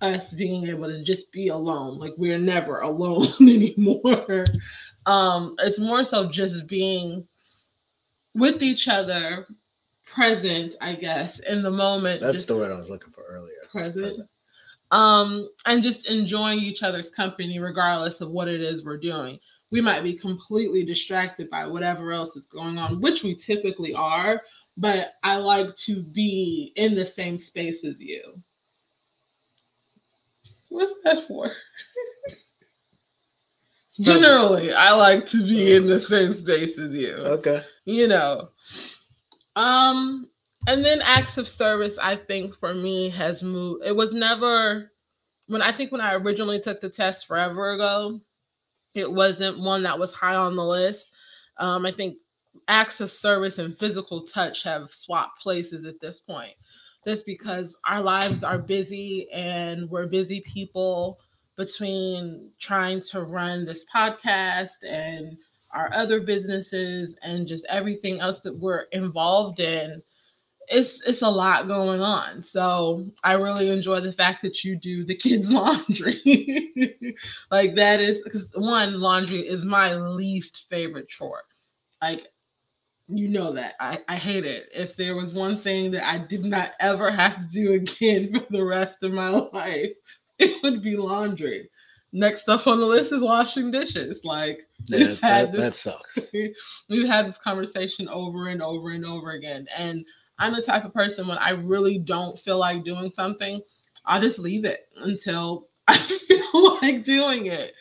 us 0.00 0.32
being 0.32 0.66
able 0.66 0.88
to 0.88 1.02
just 1.02 1.32
be 1.32 1.48
alone. 1.48 1.98
Like 1.98 2.14
we're 2.16 2.38
never 2.38 2.80
alone 2.82 3.32
anymore. 3.40 4.44
Um, 5.06 5.56
it's 5.60 5.78
more 5.78 6.04
so 6.04 6.28
just 6.28 6.66
being 6.66 7.26
with 8.34 8.62
each 8.62 8.88
other, 8.88 9.46
present, 10.04 10.74
I 10.80 10.94
guess, 10.94 11.38
in 11.40 11.62
the 11.62 11.70
moment. 11.70 12.20
That's 12.20 12.44
the 12.44 12.56
word 12.56 12.70
I 12.70 12.76
was 12.76 12.90
looking 12.90 13.10
for 13.10 13.24
earlier. 13.24 13.54
Present. 13.70 13.96
present. 13.96 14.28
Um, 14.90 15.48
and 15.66 15.82
just 15.82 16.08
enjoying 16.08 16.60
each 16.60 16.82
other's 16.82 17.10
company, 17.10 17.58
regardless 17.58 18.20
of 18.20 18.30
what 18.30 18.48
it 18.48 18.60
is 18.60 18.84
we're 18.84 18.98
doing. 18.98 19.38
We 19.70 19.82
might 19.82 20.02
be 20.02 20.14
completely 20.14 20.84
distracted 20.84 21.50
by 21.50 21.66
whatever 21.66 22.12
else 22.12 22.36
is 22.36 22.46
going 22.46 22.78
on, 22.78 23.02
which 23.02 23.22
we 23.22 23.34
typically 23.34 23.94
are, 23.94 24.40
but 24.78 25.14
I 25.22 25.36
like 25.36 25.74
to 25.76 26.02
be 26.02 26.72
in 26.76 26.94
the 26.94 27.04
same 27.04 27.36
space 27.36 27.84
as 27.84 28.00
you. 28.00 28.22
What's 30.70 30.94
that 31.04 31.26
for? 31.26 31.52
Generally, 34.00 34.72
I 34.72 34.92
like 34.92 35.26
to 35.30 35.42
be 35.42 35.74
in 35.74 35.86
the 35.86 35.98
same 35.98 36.32
space 36.32 36.78
as 36.78 36.94
you. 36.94 37.14
Okay. 37.14 37.62
You 37.84 38.06
know. 38.06 38.50
Um, 39.56 40.28
and 40.68 40.84
then 40.84 41.00
acts 41.02 41.38
of 41.38 41.48
service, 41.48 41.96
I 42.00 42.14
think 42.14 42.54
for 42.54 42.74
me 42.74 43.08
has 43.10 43.42
moved. 43.42 43.84
It 43.86 43.96
was 43.96 44.12
never 44.12 44.92
when 45.46 45.62
I 45.62 45.72
think 45.72 45.90
when 45.90 46.02
I 46.02 46.14
originally 46.14 46.60
took 46.60 46.82
the 46.82 46.90
test 46.90 47.26
forever 47.26 47.70
ago, 47.70 48.20
it 48.94 49.10
wasn't 49.10 49.60
one 49.60 49.82
that 49.84 49.98
was 49.98 50.12
high 50.12 50.34
on 50.34 50.56
the 50.56 50.64
list. 50.64 51.10
Um, 51.56 51.86
I 51.86 51.92
think 51.92 52.18
acts 52.68 53.00
of 53.00 53.10
service 53.10 53.58
and 53.58 53.78
physical 53.78 54.26
touch 54.26 54.62
have 54.64 54.90
swapped 54.90 55.40
places 55.40 55.86
at 55.86 56.00
this 56.00 56.20
point. 56.20 56.52
Just 57.06 57.24
because 57.24 57.78
our 57.86 58.02
lives 58.02 58.44
are 58.44 58.58
busy 58.58 59.26
and 59.32 59.88
we're 59.88 60.06
busy 60.06 60.42
people 60.42 61.18
between 61.56 62.50
trying 62.58 63.00
to 63.00 63.22
run 63.22 63.64
this 63.64 63.86
podcast 63.94 64.84
and 64.86 65.38
our 65.70 65.90
other 65.94 66.20
businesses 66.20 67.16
and 67.22 67.46
just 67.46 67.64
everything 67.70 68.20
else 68.20 68.40
that 68.40 68.58
we're 68.58 68.82
involved 68.92 69.60
in 69.60 70.02
it's 70.70 71.02
it's 71.02 71.22
a 71.22 71.28
lot 71.28 71.66
going 71.66 72.00
on 72.00 72.42
so 72.42 73.06
i 73.24 73.32
really 73.32 73.70
enjoy 73.70 74.00
the 74.00 74.12
fact 74.12 74.42
that 74.42 74.64
you 74.64 74.76
do 74.76 75.04
the 75.04 75.14
kids 75.14 75.50
laundry 75.52 76.70
like 77.50 77.74
that 77.74 78.00
is 78.00 78.20
because 78.22 78.50
one 78.54 79.00
laundry 79.00 79.40
is 79.40 79.64
my 79.64 79.94
least 79.94 80.68
favorite 80.68 81.08
chore 81.08 81.42
like 82.02 82.26
you 83.10 83.26
know 83.26 83.54
that 83.54 83.72
I, 83.80 84.00
I 84.06 84.16
hate 84.16 84.44
it 84.44 84.68
if 84.74 84.94
there 84.94 85.16
was 85.16 85.32
one 85.32 85.56
thing 85.56 85.90
that 85.92 86.06
i 86.06 86.18
did 86.18 86.44
not 86.44 86.72
ever 86.78 87.10
have 87.10 87.36
to 87.36 87.44
do 87.50 87.72
again 87.72 88.32
for 88.46 88.46
the 88.50 88.64
rest 88.64 89.02
of 89.02 89.12
my 89.12 89.30
life 89.30 89.92
it 90.38 90.62
would 90.62 90.82
be 90.82 90.96
laundry. 90.96 91.68
Next 92.12 92.42
stuff 92.42 92.66
on 92.66 92.80
the 92.80 92.86
list 92.86 93.12
is 93.12 93.22
washing 93.22 93.70
dishes. 93.70 94.24
Like 94.24 94.66
yeah, 94.86 95.14
that, 95.20 95.52
this, 95.52 95.60
that 95.60 95.74
sucks. 95.74 96.32
we've 96.88 97.06
had 97.06 97.26
this 97.26 97.38
conversation 97.38 98.08
over 98.08 98.48
and 98.48 98.62
over 98.62 98.90
and 98.90 99.04
over 99.04 99.32
again. 99.32 99.66
And 99.76 100.06
I'm 100.38 100.54
the 100.54 100.62
type 100.62 100.84
of 100.84 100.94
person 100.94 101.26
when 101.26 101.38
I 101.38 101.50
really 101.50 101.98
don't 101.98 102.38
feel 102.38 102.58
like 102.58 102.84
doing 102.84 103.10
something, 103.10 103.60
I'll 104.04 104.20
just 104.20 104.38
leave 104.38 104.64
it 104.64 104.88
until 104.96 105.68
I 105.88 105.98
feel 105.98 106.78
like 106.82 107.04
doing 107.04 107.46
it. 107.46 107.74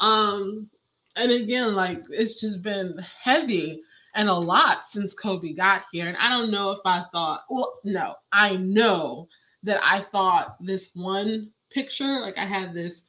Um, 0.00 0.68
and 1.16 1.30
again, 1.30 1.74
like 1.74 2.02
it's 2.10 2.40
just 2.40 2.62
been 2.62 2.98
heavy 3.22 3.82
and 4.14 4.28
a 4.28 4.34
lot 4.34 4.86
since 4.86 5.14
Kobe 5.14 5.52
got 5.52 5.84
here. 5.90 6.08
And 6.08 6.16
I 6.18 6.28
don't 6.28 6.50
know 6.50 6.70
if 6.70 6.80
I 6.84 7.04
thought, 7.12 7.42
well, 7.48 7.80
no, 7.84 8.14
I 8.32 8.56
know 8.56 9.28
that 9.62 9.80
I 9.82 10.04
thought 10.12 10.56
this 10.60 10.90
one 10.94 11.50
picture. 11.70 12.20
Like 12.20 12.36
I 12.36 12.44
had 12.44 12.74
this 12.74 13.02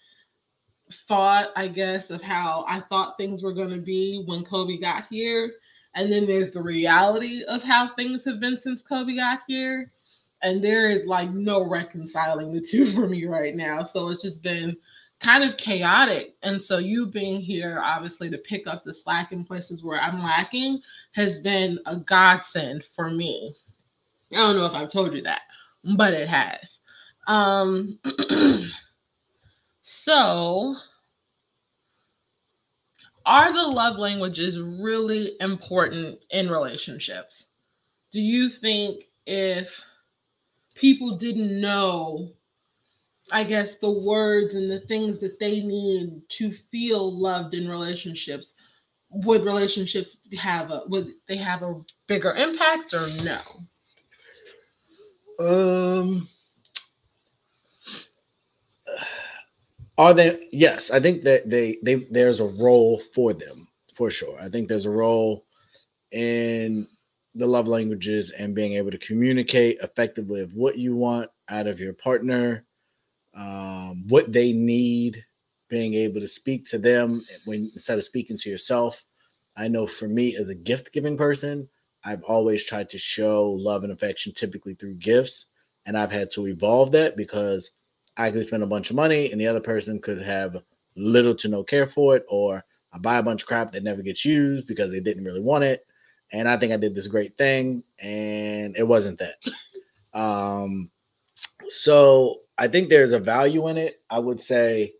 thought, 1.07 1.49
I 1.55 1.67
guess, 1.67 2.09
of 2.09 2.21
how 2.21 2.65
I 2.67 2.81
thought 2.81 3.17
things 3.17 3.43
were 3.43 3.53
going 3.53 3.71
to 3.71 3.81
be 3.81 4.23
when 4.27 4.45
Kobe 4.45 4.77
got 4.77 5.05
here. 5.09 5.51
And 5.95 6.11
then 6.11 6.25
there's 6.25 6.51
the 6.51 6.61
reality 6.61 7.43
of 7.43 7.63
how 7.63 7.93
things 7.95 8.25
have 8.25 8.39
been 8.39 8.59
since 8.59 8.81
Kobe 8.81 9.15
got 9.15 9.41
here. 9.47 9.91
And 10.41 10.63
there 10.63 10.89
is 10.89 11.05
like 11.05 11.31
no 11.31 11.67
reconciling 11.67 12.51
the 12.51 12.61
two 12.69 12.85
for 12.85 13.07
me 13.07 13.25
right 13.25 13.55
now. 13.55 13.83
So 13.83 14.09
it's 14.09 14.23
just 14.23 14.41
been 14.41 14.75
kind 15.19 15.43
of 15.43 15.57
chaotic. 15.57 16.35
And 16.43 16.61
so 16.61 16.77
you 16.79 17.05
being 17.07 17.41
here, 17.41 17.81
obviously, 17.83 18.29
to 18.29 18.37
pick 18.37 18.67
up 18.67 18.83
the 18.83 18.93
slack 18.93 19.31
in 19.31 19.45
places 19.45 19.83
where 19.83 20.01
I'm 20.01 20.21
lacking 20.21 20.81
has 21.13 21.39
been 21.39 21.79
a 21.85 21.97
godsend 21.97 22.83
for 22.83 23.09
me. 23.09 23.55
I 24.33 24.37
don't 24.37 24.57
know 24.57 24.65
if 24.65 24.73
I've 24.73 24.91
told 24.91 25.13
you 25.13 25.21
that, 25.21 25.41
but 25.95 26.13
it 26.13 26.27
has. 26.27 26.81
Um, 27.27 27.99
so, 29.81 30.75
are 33.25 33.53
the 33.53 33.63
love 33.63 33.97
languages 33.97 34.59
really 34.59 35.35
important 35.39 36.19
in 36.31 36.49
relationships? 36.49 37.47
Do 38.11 38.21
you 38.21 38.49
think 38.49 39.05
if 39.25 39.83
people 40.75 41.17
didn't 41.17 41.59
know, 41.59 42.31
I 43.31 43.43
guess, 43.43 43.75
the 43.75 43.91
words 43.91 44.55
and 44.55 44.69
the 44.69 44.81
things 44.81 45.19
that 45.19 45.39
they 45.39 45.61
need 45.61 46.21
to 46.29 46.51
feel 46.51 47.11
loved 47.17 47.53
in 47.53 47.69
relationships, 47.69 48.55
would 49.09 49.45
relationships 49.45 50.17
have 50.37 50.71
a 50.71 50.83
would 50.87 51.07
they 51.27 51.37
have 51.37 51.61
a 51.61 51.81
bigger 52.07 52.33
impact 52.33 52.93
or 52.93 53.09
no? 53.23 53.41
Um 55.39 56.27
Are 59.97 60.13
they? 60.13 60.47
Yes, 60.51 60.89
I 60.89 60.99
think 60.99 61.23
that 61.23 61.49
they 61.49 61.77
they 61.83 61.95
there's 61.95 62.39
a 62.39 62.45
role 62.59 62.99
for 63.13 63.33
them 63.33 63.67
for 63.93 64.09
sure. 64.09 64.39
I 64.39 64.49
think 64.49 64.67
there's 64.67 64.87
a 64.87 64.91
role 64.91 65.45
in 66.11 66.87
the 67.35 67.45
love 67.47 67.67
languages 67.67 68.31
and 68.31 68.55
being 68.55 68.73
able 68.73 68.91
to 68.91 68.97
communicate 68.97 69.79
effectively 69.81 70.41
of 70.41 70.53
what 70.53 70.77
you 70.77 70.95
want 70.95 71.29
out 71.49 71.67
of 71.67 71.79
your 71.79 71.93
partner, 71.93 72.65
um, 73.35 74.07
what 74.07 74.31
they 74.31 74.53
need, 74.53 75.23
being 75.69 75.93
able 75.95 76.21
to 76.21 76.27
speak 76.27 76.65
to 76.67 76.77
them 76.79 77.23
when 77.45 77.71
instead 77.73 77.97
of 77.97 78.03
speaking 78.03 78.37
to 78.37 78.49
yourself. 78.49 79.03
I 79.55 79.67
know 79.67 79.85
for 79.85 80.07
me 80.07 80.35
as 80.35 80.49
a 80.49 80.55
gift 80.55 80.93
giving 80.93 81.17
person, 81.17 81.69
I've 82.03 82.23
always 82.23 82.63
tried 82.63 82.89
to 82.89 82.97
show 82.97 83.51
love 83.51 83.83
and 83.83 83.93
affection 83.93 84.33
typically 84.33 84.73
through 84.73 84.95
gifts, 84.95 85.47
and 85.85 85.97
I've 85.97 86.11
had 86.11 86.31
to 86.31 86.47
evolve 86.47 86.91
that 86.93 87.15
because 87.15 87.71
I 88.17 88.31
could 88.31 88.45
spend 88.45 88.63
a 88.63 88.67
bunch 88.67 88.89
of 88.89 88.95
money 88.95 89.31
and 89.31 89.39
the 89.39 89.47
other 89.47 89.59
person 89.59 89.99
could 89.99 90.21
have 90.21 90.61
little 90.95 91.33
to 91.35 91.47
no 91.47 91.63
care 91.63 91.87
for 91.87 92.15
it, 92.15 92.25
or 92.29 92.63
I 92.91 92.97
buy 92.99 93.17
a 93.17 93.23
bunch 93.23 93.41
of 93.41 93.47
crap 93.47 93.71
that 93.71 93.83
never 93.83 94.01
gets 94.01 94.23
used 94.23 94.67
because 94.67 94.91
they 94.91 94.99
didn't 94.99 95.23
really 95.23 95.41
want 95.41 95.63
it. 95.63 95.85
And 96.31 96.47
I 96.47 96.57
think 96.57 96.73
I 96.73 96.77
did 96.77 96.95
this 96.95 97.07
great 97.07 97.37
thing, 97.37 97.83
and 97.99 98.75
it 98.77 98.87
wasn't 98.87 99.19
that. 99.19 99.43
Um, 100.13 100.89
so 101.69 102.41
I 102.57 102.67
think 102.67 102.89
there's 102.89 103.13
a 103.13 103.19
value 103.19 103.67
in 103.67 103.77
it. 103.77 104.01
I 104.09 104.19
would 104.19 104.39
say 104.39 104.93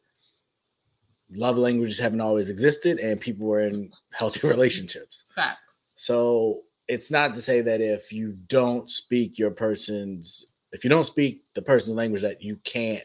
love 1.32 1.58
languages 1.58 2.00
haven't 2.00 2.22
always 2.22 2.50
existed, 2.50 3.00
and 3.00 3.20
people 3.20 3.48
were 3.48 3.62
in 3.62 3.92
healthy 4.14 4.48
relationships. 4.48 5.26
Facts. 5.36 5.60
So 5.96 6.62
it's 6.88 7.12
not 7.12 7.34
to 7.36 7.42
say 7.42 7.62
that 7.62 7.82
if 7.82 8.12
you 8.12 8.34
don't 8.48 8.90
speak 8.90 9.40
your 9.40 9.52
person's 9.52 10.46
if 10.74 10.84
you 10.84 10.90
don't 10.90 11.06
speak 11.06 11.44
the 11.54 11.62
person's 11.62 11.96
language 11.96 12.22
that 12.24 12.42
you 12.42 12.58
can't 12.64 13.04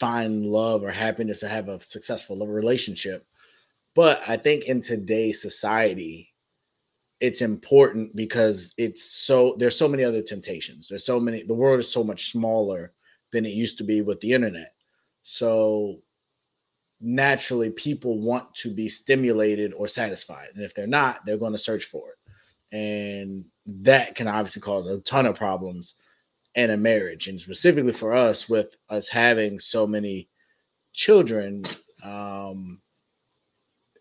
find 0.00 0.44
love 0.44 0.82
or 0.82 0.90
happiness 0.90 1.44
or 1.44 1.48
have 1.48 1.68
a 1.68 1.78
successful 1.78 2.36
relationship. 2.44 3.24
But 3.94 4.20
I 4.26 4.36
think 4.36 4.64
in 4.64 4.80
today's 4.80 5.40
society, 5.40 6.34
it's 7.20 7.40
important 7.40 8.16
because 8.16 8.74
it's 8.78 9.04
so 9.04 9.54
there's 9.58 9.78
so 9.78 9.86
many 9.86 10.02
other 10.02 10.22
temptations. 10.22 10.88
There's 10.88 11.06
so 11.06 11.20
many 11.20 11.44
the 11.44 11.54
world 11.54 11.78
is 11.78 11.92
so 11.92 12.02
much 12.02 12.32
smaller 12.32 12.92
than 13.30 13.46
it 13.46 13.50
used 13.50 13.78
to 13.78 13.84
be 13.84 14.02
with 14.02 14.20
the 14.20 14.32
internet. 14.32 14.74
So 15.22 15.98
naturally 17.00 17.70
people 17.70 18.18
want 18.18 18.52
to 18.54 18.72
be 18.74 18.88
stimulated 18.88 19.72
or 19.74 19.86
satisfied. 19.86 20.48
And 20.54 20.64
if 20.64 20.74
they're 20.74 20.86
not, 20.86 21.24
they're 21.24 21.36
going 21.36 21.52
to 21.52 21.58
search 21.58 21.84
for 21.84 22.10
it. 22.10 22.76
And 22.76 23.44
that 23.66 24.14
can 24.14 24.26
obviously 24.26 24.62
cause 24.62 24.86
a 24.86 24.98
ton 25.00 25.26
of 25.26 25.36
problems 25.36 25.94
in 26.54 26.70
a 26.70 26.76
marriage. 26.76 27.28
And 27.28 27.40
specifically 27.40 27.92
for 27.92 28.12
us, 28.12 28.48
with 28.48 28.76
us 28.90 29.08
having 29.08 29.58
so 29.58 29.86
many 29.86 30.28
children, 30.92 31.64
um, 32.04 32.80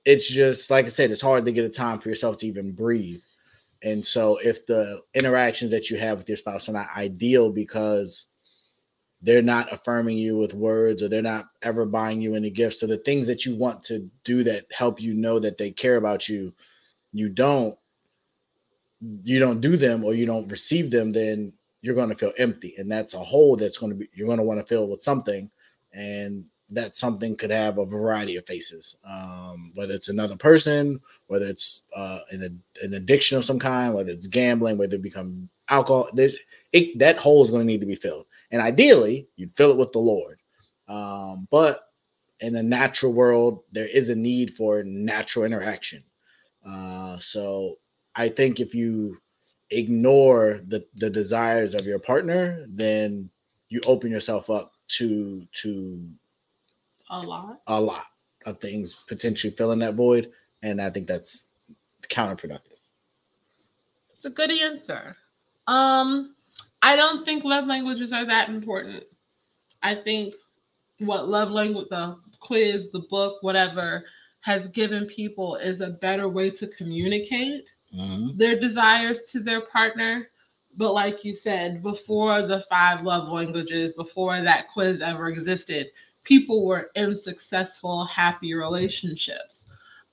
it's 0.06 0.30
just 0.30 0.70
like 0.70 0.86
I 0.86 0.90
said, 0.90 1.12
it's 1.12 1.22
hard 1.22 1.46
to 1.46 1.52
get 1.52 1.66
a 1.66 1.70
time 1.70 2.00
for 2.00 2.10
yourself 2.10 2.38
to 2.38 2.48
even 2.48 2.72
breathe. 2.72 3.22
And 3.84 4.06
so 4.06 4.38
if 4.38 4.66
the 4.66 5.02
interactions 5.14 5.72
that 5.72 5.90
you 5.90 5.98
have 5.98 6.20
with 6.20 6.30
your 6.30 6.38
spouse 6.38 6.70
are 6.70 6.74
not 6.74 6.96
ideal 6.96 7.52
because 7.52 8.28
they're 9.24 9.42
not 9.42 9.72
affirming 9.72 10.18
you 10.18 10.38
with 10.38 10.54
words 10.54 11.02
or 11.02 11.08
they're 11.08 11.22
not 11.22 11.46
ever 11.62 11.86
buying 11.86 12.22
you 12.22 12.36
any 12.36 12.50
gifts. 12.50 12.80
So 12.80 12.88
the 12.88 12.98
things 12.98 13.28
that 13.28 13.46
you 13.46 13.56
want 13.56 13.84
to 13.84 14.10
do 14.24 14.44
that 14.44 14.66
help 14.72 15.00
you 15.00 15.14
know 15.14 15.40
that 15.40 15.58
they 15.58 15.72
care 15.72 15.98
about 15.98 16.28
you, 16.28 16.54
you 17.14 17.30
don't 17.30 17.76
you 19.24 19.40
don't 19.40 19.62
do 19.62 19.78
them 19.78 20.04
or 20.04 20.14
you 20.14 20.26
don't 20.28 20.52
receive 20.52 20.92
them, 20.92 21.12
then 21.12 21.54
you're 21.82 21.96
going 21.96 22.10
to 22.10 22.16
feel 22.16 22.34
empty. 22.38 22.76
And 22.78 22.92
that's 22.92 23.14
a 23.14 23.20
hole 23.20 23.56
that's 23.56 23.78
going 23.78 23.92
to 23.92 23.98
be 23.98 24.10
you're 24.14 24.28
going 24.28 24.38
to 24.40 24.44
want 24.44 24.60
to 24.60 24.66
fill 24.66 24.88
with 24.88 25.02
something. 25.02 25.50
And 25.94 26.46
that 26.72 26.96
something 26.96 27.36
could 27.36 27.52
have 27.52 27.78
a 27.78 27.86
variety 27.86 28.38
of 28.38 28.48
faces, 28.48 28.96
um, 29.04 29.74
whether 29.76 29.94
it's 29.94 30.08
another 30.08 30.38
person, 30.38 31.02
whether 31.28 31.46
it's 31.46 31.82
uh, 31.96 32.20
an, 32.32 32.62
an 32.82 32.94
addiction 32.94 33.38
of 33.38 33.44
some 33.44 33.60
kind, 33.60 33.94
whether 33.94 34.10
it's 34.10 34.28
gambling, 34.28 34.78
whether 34.78 34.96
it 34.96 35.02
become 35.02 35.50
alcohol. 35.68 36.10
There's 36.14 36.38
it, 36.72 36.98
that 37.00 37.18
hole 37.18 37.44
is 37.44 37.52
going 37.52 37.62
to 37.62 37.66
need 37.66 37.82
to 37.82 37.88
be 37.88 37.96
filled. 37.96 38.26
And 38.52 38.62
ideally, 38.62 39.28
you'd 39.36 39.56
fill 39.56 39.72
it 39.72 39.78
with 39.78 39.92
the 39.92 40.00
Lord. 40.00 40.40
Um, 40.88 41.48
but 41.52 41.90
in 42.40 42.56
a 42.56 42.64
natural 42.64 43.14
world, 43.14 43.64
there 43.72 43.88
is 43.88 44.10
a 44.10 44.16
need 44.16 44.56
for 44.56 44.84
natural 44.84 45.46
interaction. 45.46 46.04
Uh, 46.66 47.18
so 47.18 47.80
I 48.16 48.30
think 48.30 48.60
if 48.60 48.74
you 48.74 49.18
ignore 49.72 50.60
the, 50.68 50.86
the 50.96 51.10
desires 51.10 51.74
of 51.74 51.86
your 51.86 52.00
partner, 52.00 52.66
then 52.70 53.30
you 53.70 53.80
open 53.86 54.12
yourself 54.12 54.50
up 54.50 54.74
to 54.90 55.48
to 55.54 56.10
a 57.10 57.20
lot 57.22 57.62
a 57.68 57.80
lot 57.80 58.06
of 58.46 58.60
things 58.60 58.94
potentially 59.08 59.54
filling 59.54 59.80
that 59.80 59.96
void. 59.96 60.32
And 60.64 60.82
I 60.82 60.90
think 60.90 61.08
that's 61.08 61.50
counterproductive. 62.10 62.80
It's 64.14 64.26
a 64.26 64.30
good 64.30 64.52
answer. 64.52 65.16
Um, 65.68 66.36
I 66.82 66.96
don't 66.96 67.24
think 67.24 67.44
love 67.44 67.66
languages 67.66 68.14
are 68.14 68.26
that 68.26 68.50
important. 68.50 69.04
I 69.82 69.96
think 69.96 70.34
what 71.00 71.28
love 71.28 71.50
language, 71.50 71.88
the 71.90 72.18
quiz, 72.40 72.92
the 72.92 73.06
book, 73.10 73.42
whatever, 73.42 74.04
has 74.42 74.68
given 74.68 75.08
people 75.08 75.56
is 75.56 75.82
a 75.82 75.90
better 75.90 76.28
way 76.28 76.50
to 76.52 76.68
communicate 76.68 77.66
mm-hmm. 77.96 78.38
their 78.38 78.60
desires 78.60 79.24
to 79.26 79.40
their 79.40 79.62
partner. 79.62 80.30
But 80.78 80.94
like 80.94 81.26
you 81.26 81.36
said, 81.36 81.84
before 81.84 82.48
the 82.48 82.62
five 82.62 83.02
love 83.02 83.28
languages, 83.28 83.94
before 83.94 84.42
that 84.42 84.70
quiz 84.70 85.02
ever 85.02 85.28
existed, 85.28 85.88
people 86.24 86.66
were 86.66 86.92
in 86.96 87.18
successful, 87.18 88.06
happy 88.06 88.54
relationships. 88.54 89.66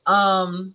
Um, 0.06 0.74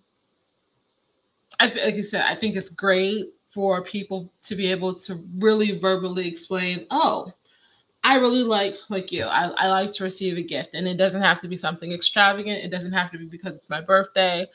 I 1.60 1.66
like 1.66 1.96
you 1.96 2.02
said, 2.02 2.24
I 2.26 2.34
think 2.34 2.56
it's 2.56 2.68
great 2.68 3.34
for 3.48 3.82
people 3.82 4.32
to 4.42 4.56
be 4.56 4.70
able 4.70 4.94
to 4.94 5.22
really 5.38 5.78
verbally 5.78 6.26
explain, 6.26 6.86
oh, 6.90 7.32
I 8.02 8.16
really 8.16 8.42
like 8.42 8.76
like 8.90 9.12
you. 9.12 9.24
I, 9.24 9.46
I 9.48 9.68
like 9.68 9.92
to 9.92 10.04
receive 10.04 10.36
a 10.36 10.42
gift. 10.42 10.74
And 10.74 10.86
it 10.86 10.96
doesn't 10.96 11.22
have 11.22 11.40
to 11.42 11.48
be 11.48 11.56
something 11.56 11.92
extravagant. 11.92 12.64
It 12.64 12.70
doesn't 12.70 12.92
have 12.92 13.10
to 13.12 13.18
be 13.18 13.26
because 13.26 13.56
it's 13.56 13.70
my 13.70 13.80
birthday. 13.80 14.46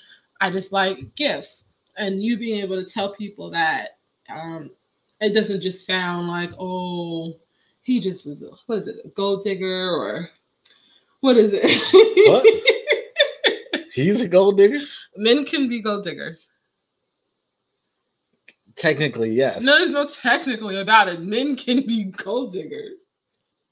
I 0.42 0.52
just 0.52 0.72
like 0.72 1.16
gifts. 1.16 1.66
And 2.00 2.24
you 2.24 2.38
being 2.38 2.62
able 2.62 2.84
to 2.84 2.90
tell 2.90 3.14
people 3.14 3.52
that 3.52 4.00
um 4.34 4.72
it 5.22 5.34
doesn't 5.34 5.62
just 5.62 5.86
sound 5.86 6.28
like, 6.28 6.52
oh, 6.58 7.36
he 7.82 8.00
just 8.00 8.26
is 8.26 8.42
a, 8.42 8.50
what 8.66 8.78
is 8.78 8.88
it, 8.88 9.02
a 9.04 9.10
gold 9.10 9.44
digger 9.44 9.92
or 9.92 10.30
what 11.20 11.38
is 11.38 11.52
it? 11.54 11.70
What? 12.28 12.46
He's 13.94 14.22
a 14.22 14.28
gold 14.28 14.58
digger? 14.58 14.80
Men 15.18 15.46
can 15.46 15.68
be 15.68 15.82
gold 15.82 16.06
diggers. 16.06 16.48
Technically, 18.76 19.32
yes. 19.32 19.62
No, 19.62 19.78
there's 19.78 19.90
no 19.90 20.08
technically 20.08 20.80
about 20.80 21.10
it. 21.10 21.22
Men 21.22 21.58
can 21.58 21.86
be 21.86 22.06
gold 22.06 22.54
diggers. 22.54 23.00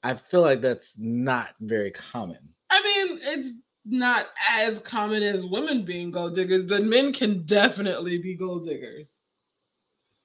I 0.02 0.14
feel 0.14 0.42
like 0.42 0.60
that's 0.60 0.98
not 0.98 1.54
very 1.60 1.90
common. 1.90 2.38
I 2.70 2.82
mean, 2.82 3.18
it's 3.22 3.48
not 3.88 4.26
as 4.50 4.78
common 4.80 5.22
as 5.22 5.46
women 5.46 5.84
being 5.84 6.10
gold 6.10 6.36
diggers, 6.36 6.62
but 6.64 6.84
men 6.84 7.12
can 7.12 7.44
definitely 7.46 8.18
be 8.18 8.36
gold 8.36 8.66
diggers. 8.66 9.10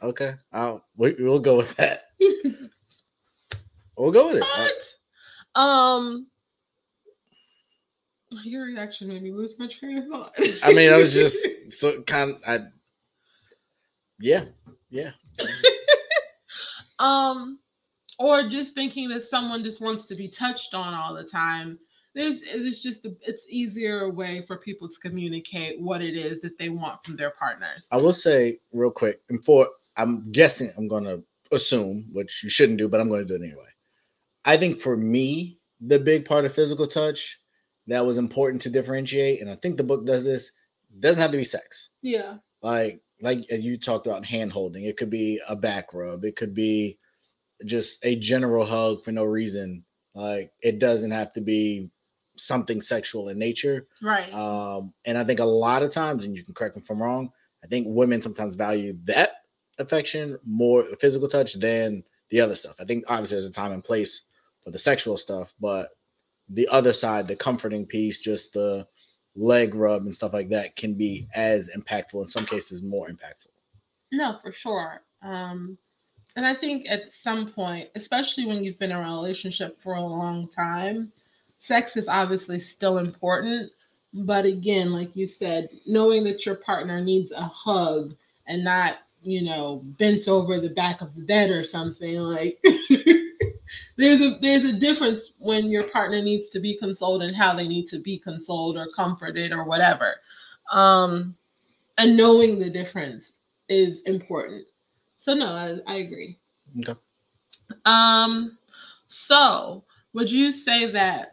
Okay, 0.02 0.34
I'll 0.52 0.84
we, 0.97 1.13
will 1.13 1.39
go 1.39 1.58
with 1.58 1.76
that. 1.78 2.08
we'll 3.97 4.12
go 4.12 4.34
with 4.34 4.43
it. 4.43 4.97
But, 5.56 5.62
um, 5.62 6.28
your 8.43 8.65
reaction 8.65 9.08
made 9.08 9.23
me 9.23 9.32
lose 9.32 9.54
my 9.58 9.67
train 9.67 9.99
of 9.99 10.08
thought. 10.10 10.36
I 10.62 10.73
mean, 10.73 10.91
I 10.91 10.97
was 10.97 11.13
just 11.13 11.47
so 11.71 12.02
kind. 12.02 12.32
Of, 12.32 12.41
I 12.45 12.65
yeah, 14.19 14.45
yeah. 14.89 15.12
um, 16.99 17.60
or 18.19 18.49
just 18.49 18.73
thinking 18.73 19.10
that 19.10 19.23
someone 19.28 19.63
just 19.63 19.82
wants 19.82 20.06
to 20.08 20.15
be 20.15 20.28
touched 20.28 20.73
on 20.73 20.93
all 20.93 21.13
the 21.13 21.23
time. 21.23 21.80
There's 22.15 22.43
it's 22.43 22.82
just 22.82 23.06
a, 23.06 23.15
it's 23.21 23.45
easier 23.49 24.12
way 24.12 24.43
for 24.43 24.58
people 24.58 24.88
to 24.88 24.99
communicate 24.99 25.82
what 25.82 26.02
it 26.02 26.15
is 26.15 26.41
that 26.41 26.58
they 26.60 26.69
want 26.69 27.04
from 27.04 27.15
their 27.15 27.32
partners. 27.32 27.88
I 27.91 27.97
will 27.97 28.13
say 28.13 28.60
real 28.71 28.91
quick, 28.91 29.21
and 29.30 29.43
for 29.43 29.67
I'm 29.97 30.32
guessing 30.32 30.71
I'm 30.78 30.88
gonna 30.88 31.19
assume, 31.52 32.08
which 32.12 32.43
you 32.43 32.49
shouldn't 32.49 32.78
do, 32.78 32.88
but 32.88 32.99
I'm 32.99 33.10
gonna 33.10 33.26
do 33.26 33.36
it 33.36 33.41
anyway. 33.41 33.65
I 34.45 34.58
think 34.58 34.78
for 34.78 34.95
me, 34.95 35.60
the 35.82 35.99
big 35.99 36.26
part 36.26 36.45
of 36.45 36.54
physical 36.54 36.86
touch 36.86 37.39
that 37.88 38.06
was 38.06 38.17
important 38.17 38.62
to 38.63 38.69
differentiate, 38.69 39.41
and 39.41 39.49
I 39.49 39.56
think 39.56 39.78
the 39.78 39.84
book 39.84 40.06
does 40.06 40.23
this, 40.23 40.52
doesn't 40.99 41.21
have 41.21 41.32
to 41.32 41.38
be 41.38 41.43
sex. 41.43 41.89
Yeah. 42.02 42.36
Like 42.62 43.02
like 43.21 43.45
uh, 43.52 43.56
you 43.56 43.78
talked 43.78 44.06
about 44.06 44.26
hand 44.26 44.52
holding. 44.52 44.86
It 44.86 44.97
could 44.97 45.10
be 45.10 45.39
a 45.47 45.56
back 45.56 45.93
rub. 45.93 46.26
It 46.26 46.36
could 46.36 46.54
be 46.54 46.99
just 47.65 48.04
a 48.06 48.15
general 48.17 48.65
hug 48.65 49.04
for 49.04 49.12
no 49.12 49.23
reason. 49.23 49.84
Like 50.13 50.52
it 50.62 50.78
doesn't 50.80 51.12
have 51.12 51.32
to 51.34 51.41
be 51.41 51.89
something 52.36 52.82
sexual 52.82 53.30
in 53.30 53.38
nature. 53.38 53.88
Right. 54.02 54.34
Um, 54.34 54.93
and 55.06 55.17
I 55.17 55.24
think 55.24 55.39
a 55.39 55.46
lot 55.46 55.84
of 55.84 55.89
times, 55.89 56.24
and 56.24 56.38
you 56.38 56.43
can 56.43 56.54
correct 56.54 56.76
me 56.76 56.82
if 56.82 56.89
I'm 56.89 57.02
wrong, 57.02 57.32
I 57.63 57.67
think 57.67 57.88
women 57.89 58.22
sometimes 58.22 58.56
value 58.56 58.93
that 59.06 59.32
affection 59.80 60.38
more 60.46 60.84
physical 61.00 61.28
touch 61.28 61.54
than 61.54 62.04
the 62.30 62.41
other 62.41 62.56
stuff. 62.56 62.76
I 62.80 62.86
think 62.86 63.06
obviously 63.08 63.36
there's 63.36 63.46
a 63.46 63.52
time 63.52 63.72
and 63.72 63.84
place 63.84 64.24
for 64.63 64.72
the 64.72 64.80
sexual 64.80 65.17
stuff, 65.17 65.54
but 65.60 65.89
the 66.50 66.67
other 66.69 66.93
side, 66.93 67.28
the 67.28 67.36
comforting 67.36 67.86
piece, 67.86 68.19
just 68.19 68.54
the 68.54 68.88
leg 69.36 69.74
rub 69.76 70.04
and 70.04 70.13
stuff 70.13 70.34
like 70.34 70.50
that 70.50 70.76
can 70.76 70.93
be 70.93 71.28
as 71.36 71.69
impactful 71.76 72.22
in 72.22 72.28
some 72.28 72.46
cases 72.46 72.84
more 72.84 73.08
impactful 73.08 73.48
no 74.12 74.38
for 74.41 74.52
sure 74.52 75.02
um 75.24 75.78
and 76.36 76.46
i 76.46 76.54
think 76.54 76.86
at 76.88 77.12
some 77.12 77.48
point 77.48 77.89
especially 77.96 78.46
when 78.46 78.63
you've 78.63 78.78
been 78.78 78.91
in 78.91 78.98
a 78.98 79.02
relationship 79.02 79.82
for 79.82 79.96
a 79.96 80.02
long 80.02 80.48
time 80.48 81.12
sex 81.63 81.95
is 81.95 82.10
obviously 82.10 82.60
still 82.60 82.97
important 82.97 83.71
but 84.13 84.43
again 84.43 84.91
like 84.91 85.15
you 85.15 85.26
said 85.26 85.69
knowing 85.86 86.21
that 86.21 86.45
your 86.45 86.56
partner 86.56 86.99
needs 86.99 87.32
a 87.32 87.43
hug 87.43 88.13
and 88.47 88.62
not 88.63 88.97
you 89.21 89.41
know 89.41 89.82
bent 89.97 90.28
over 90.28 90.60
the 90.60 90.69
back 90.69 90.99
of 90.99 91.15
the 91.15 91.21
bed 91.21 91.49
or 91.49 91.63
something 91.63 92.15
like 92.15 92.62
there's 93.95 94.19
a 94.19 94.38
there's 94.41 94.65
a 94.65 94.73
difference 94.73 95.34
when 95.39 95.69
your 95.69 95.84
partner 95.84 96.21
needs 96.21 96.49
to 96.49 96.60
be 96.60 96.78
consoled 96.78 97.23
and 97.23 97.36
how 97.36 97.56
they 97.56 97.65
need 97.65 97.88
to 97.88 97.99
be 97.99 98.19
consoled 98.19 98.76
or 98.76 98.88
comforted 98.95 99.54
or 99.54 99.63
whatever. 99.63 100.15
Um 100.69 101.36
and 101.97 102.17
knowing 102.17 102.60
the 102.60 102.69
difference 102.69 103.36
is 103.69 104.02
important. 104.02 104.65
So 105.17 105.34
no 105.34 105.45
i, 105.45 105.78
I 105.88 105.95
agree. 105.99 106.38
Okay. 106.80 106.99
Um 107.86 108.58
so 109.08 109.86
would 110.13 110.30
you 110.30 110.52
say 110.52 110.91
that 110.91 111.33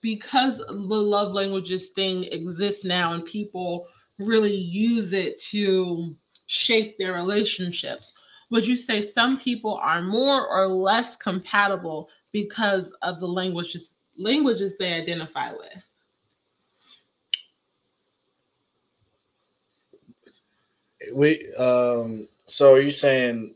because 0.00 0.58
the 0.58 0.74
love 0.74 1.32
languages 1.32 1.88
thing 1.90 2.24
exists 2.24 2.84
now 2.84 3.12
and 3.12 3.24
people 3.24 3.86
really 4.18 4.54
use 4.54 5.12
it 5.12 5.38
to 5.38 6.14
shape 6.46 6.98
their 6.98 7.14
relationships 7.14 8.12
would 8.50 8.66
you 8.66 8.76
say 8.76 9.00
some 9.00 9.38
people 9.38 9.76
are 9.82 10.02
more 10.02 10.46
or 10.48 10.66
less 10.66 11.16
compatible 11.16 12.08
because 12.32 12.92
of 13.02 13.20
the 13.20 13.26
languages 13.26 13.94
languages 14.18 14.76
they 14.76 14.92
identify 14.92 15.52
with. 15.52 15.84
We 21.14 21.52
um 21.54 22.28
so 22.46 22.74
are 22.74 22.80
you 22.80 22.90
saying 22.90 23.54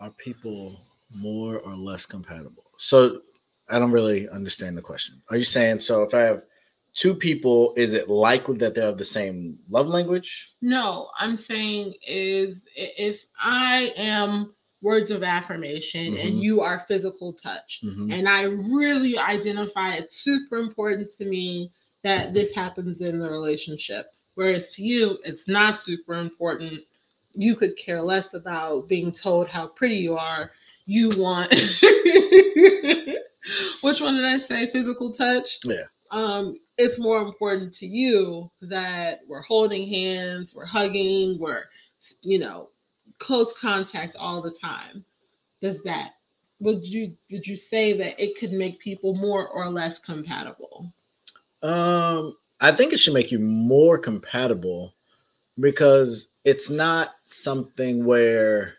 are 0.00 0.10
people 0.10 0.80
more 1.14 1.58
or 1.58 1.74
less 1.74 2.06
compatible? 2.06 2.64
So 2.78 3.22
I 3.70 3.78
don't 3.78 3.92
really 3.92 4.28
understand 4.28 4.76
the 4.76 4.82
question. 4.82 5.22
Are 5.30 5.36
you 5.36 5.44
saying 5.44 5.78
so 5.80 6.02
if 6.02 6.14
I 6.14 6.20
have 6.20 6.44
two 6.94 7.14
people, 7.14 7.72
is 7.76 7.92
it 7.92 8.08
likely 8.08 8.56
that 8.58 8.74
they 8.74 8.82
have 8.82 8.98
the 8.98 9.04
same 9.04 9.58
love 9.70 9.88
language? 9.88 10.52
No, 10.60 11.08
I'm 11.18 11.36
saying 11.36 11.94
is 12.06 12.66
if 12.76 13.24
I 13.40 13.92
am 13.96 14.54
words 14.82 15.10
of 15.10 15.22
affirmation 15.22 16.14
Mhm. 16.14 16.24
and 16.24 16.42
you 16.42 16.60
are 16.60 16.80
physical 16.80 17.32
touch, 17.32 17.80
Mhm. 17.84 18.12
and 18.12 18.28
I 18.28 18.42
really 18.42 19.16
identify 19.16 19.94
it's 19.94 20.16
super 20.18 20.58
important 20.58 21.10
to 21.12 21.24
me 21.24 21.70
that 22.02 22.34
this 22.34 22.52
happens 22.52 23.00
in 23.00 23.20
the 23.20 23.30
relationship. 23.30 24.12
Whereas 24.34 24.72
to 24.74 24.82
you, 24.82 25.18
it's 25.24 25.46
not 25.46 25.80
super 25.80 26.14
important. 26.14 26.82
You 27.34 27.54
could 27.54 27.76
care 27.76 28.02
less 28.02 28.34
about 28.34 28.88
being 28.88 29.12
told 29.12 29.46
how 29.46 29.68
pretty 29.68 29.96
you 29.96 30.16
are. 30.16 30.50
You 30.84 31.10
want 31.10 31.52
which 33.80 34.00
one 34.00 34.14
did 34.14 34.24
I 34.24 34.38
say? 34.38 34.66
Physical 34.68 35.12
touch? 35.12 35.58
Yeah. 35.64 35.84
Um, 36.10 36.58
it's 36.76 36.98
more 36.98 37.22
important 37.22 37.72
to 37.74 37.86
you 37.86 38.50
that 38.62 39.20
we're 39.26 39.42
holding 39.42 39.88
hands, 39.88 40.54
we're 40.54 40.66
hugging, 40.66 41.38
we're 41.38 41.64
you 42.22 42.38
know, 42.38 42.70
close 43.18 43.52
contact 43.52 44.16
all 44.16 44.42
the 44.42 44.50
time. 44.50 45.04
Does 45.60 45.82
that 45.84 46.12
would 46.62 46.86
you 46.86 47.16
would 47.30 47.46
you 47.46 47.56
say 47.56 47.96
that 47.98 48.22
it 48.22 48.38
could 48.38 48.52
make 48.52 48.78
people 48.80 49.14
more 49.14 49.48
or 49.48 49.68
less 49.68 49.98
compatible? 49.98 50.92
Um, 51.62 52.36
I 52.60 52.72
think 52.72 52.92
it 52.92 52.98
should 52.98 53.14
make 53.14 53.32
you 53.32 53.38
more 53.38 53.98
compatible 53.98 54.94
because 55.58 56.28
it's 56.44 56.70
not 56.70 57.14
something 57.24 58.04
where 58.04 58.74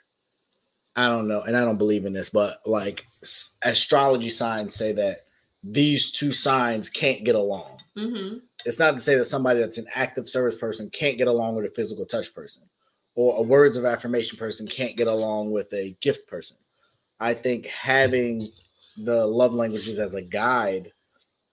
I 0.96 1.08
don't 1.08 1.28
know, 1.28 1.42
and 1.42 1.58
I 1.58 1.62
don't 1.62 1.78
believe 1.78 2.06
in 2.06 2.14
this, 2.14 2.30
but 2.30 2.62
like 2.66 3.08
s- 3.24 3.54
astrology 3.64 4.30
signs 4.30 4.76
say 4.76 4.92
that 4.94 5.22
these 5.64 6.12
two 6.12 6.32
signs 6.32 6.90
can't 6.90 7.24
get 7.24 7.36
along. 7.36 7.80
Mm-hmm. 7.98 8.38
It's 8.66 8.80
not 8.80 8.92
to 8.92 9.00
say 9.00 9.16
that 9.16 9.26
somebody 9.26 9.60
that's 9.60 9.78
an 9.78 9.88
active 9.96 10.30
service 10.30 10.56
person 10.56 10.90
can't 10.92 11.18
get 11.18 11.28
along 11.28 11.56
with 11.56 11.66
a 11.66 11.72
physical 11.72 12.06
touch 12.06 12.34
person, 12.34 12.64
or 13.16 13.38
a 13.38 13.42
words 13.42 13.78
of 13.78 13.86
affirmation 13.86 14.38
person 14.38 14.68
can't 14.68 14.96
get 14.96 15.08
along 15.08 15.52
with 15.52 15.74
a 15.74 15.96
gift 16.02 16.28
person. 16.28 16.58
I 17.20 17.34
think 17.34 17.66
having 17.68 18.50
the 18.98 19.26
love 19.26 19.54
languages 19.54 20.00
as 20.00 20.14
a 20.14 20.22
guide 20.22 20.92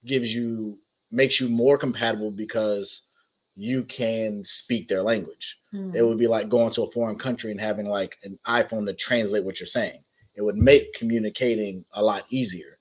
gives 0.04 0.34
you 0.34 0.78
makes 1.10 1.40
you 1.40 1.48
more 1.48 1.78
compatible 1.78 2.30
because 2.30 3.02
you 3.60 3.84
can 3.84 4.42
speak 4.42 4.88
their 4.88 5.02
language. 5.02 5.58
It 5.94 6.02
would 6.02 6.16
be 6.16 6.26
like 6.26 6.48
going 6.48 6.72
to 6.72 6.84
a 6.84 6.90
foreign 6.90 7.18
country 7.18 7.50
and 7.50 7.60
having 7.60 7.84
like 7.84 8.16
an 8.24 8.38
iPhone 8.46 8.86
to 8.86 8.94
translate 8.94 9.44
what 9.44 9.60
you're 9.60 9.66
saying. 9.66 10.02
It 10.34 10.40
would 10.40 10.56
make 10.56 10.94
communicating 10.94 11.84
a 11.92 12.02
lot 12.02 12.24
easier. 12.30 12.78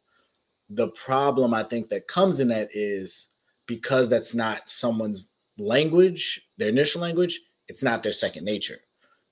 The 0.69 0.87
problem 0.91 1.53
I 1.53 1.63
think 1.63 1.89
that 1.89 2.07
comes 2.07 2.39
in 2.39 2.47
that 2.47 2.69
is 2.71 3.27
because 3.65 4.09
that's 4.09 4.33
not 4.33 4.69
someone's 4.69 5.31
language, 5.57 6.41
their 6.57 6.69
initial 6.69 7.01
language, 7.01 7.41
it's 7.67 7.83
not 7.83 8.01
their 8.01 8.13
second 8.13 8.45
nature. 8.45 8.79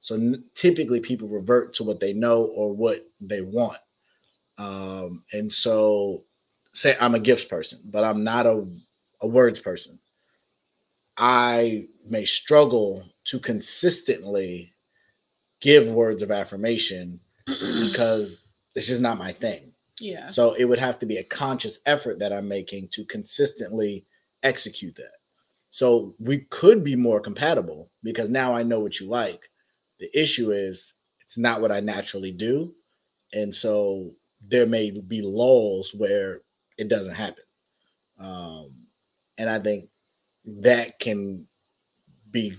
So 0.01 0.15
n- 0.15 0.43
typically 0.53 0.99
people 0.99 1.29
revert 1.29 1.73
to 1.75 1.83
what 1.85 2.01
they 2.01 2.11
know 2.11 2.43
or 2.43 2.73
what 2.73 3.07
they 3.21 3.41
want. 3.41 3.77
Um, 4.57 5.23
and 5.31 5.51
so 5.51 6.25
say 6.73 6.97
I'm 6.99 7.15
a 7.15 7.19
gifts 7.19 7.45
person, 7.45 7.79
but 7.85 8.03
I'm 8.03 8.25
not 8.25 8.45
a, 8.45 8.67
a 9.21 9.27
words 9.27 9.61
person. 9.61 9.97
I 11.17 11.87
may 12.05 12.25
struggle 12.25 13.03
to 13.25 13.39
consistently 13.39 14.73
give 15.61 15.87
words 15.87 16.21
of 16.21 16.31
affirmation 16.31 17.19
because 17.45 18.47
it's 18.75 18.87
just 18.87 19.01
not 19.01 19.17
my 19.17 19.31
thing. 19.31 19.73
yeah. 19.99 20.27
So 20.27 20.53
it 20.53 20.65
would 20.65 20.79
have 20.79 20.99
to 20.99 21.05
be 21.05 21.17
a 21.17 21.23
conscious 21.23 21.79
effort 21.85 22.19
that 22.19 22.31
I'm 22.31 22.47
making 22.47 22.89
to 22.89 23.05
consistently 23.05 24.05
execute 24.43 24.95
that. 24.97 25.13
So 25.71 26.15
we 26.19 26.39
could 26.39 26.83
be 26.83 26.95
more 26.95 27.19
compatible 27.19 27.89
because 28.03 28.29
now 28.29 28.53
I 28.53 28.63
know 28.63 28.79
what 28.79 28.99
you 28.99 29.07
like. 29.07 29.49
The 29.99 30.09
issue 30.19 30.51
is 30.51 30.93
it's 31.21 31.37
not 31.37 31.61
what 31.61 31.71
I 31.71 31.79
naturally 31.79 32.31
do. 32.31 32.73
And 33.33 33.53
so 33.53 34.13
there 34.41 34.67
may 34.67 34.91
be 34.91 35.21
lulls 35.21 35.93
where 35.93 36.41
it 36.77 36.87
doesn't 36.87 37.15
happen. 37.15 37.43
Um, 38.19 38.73
and 39.37 39.49
I 39.49 39.59
think 39.59 39.89
that 40.47 40.99
can 40.99 41.45
be 42.31 42.53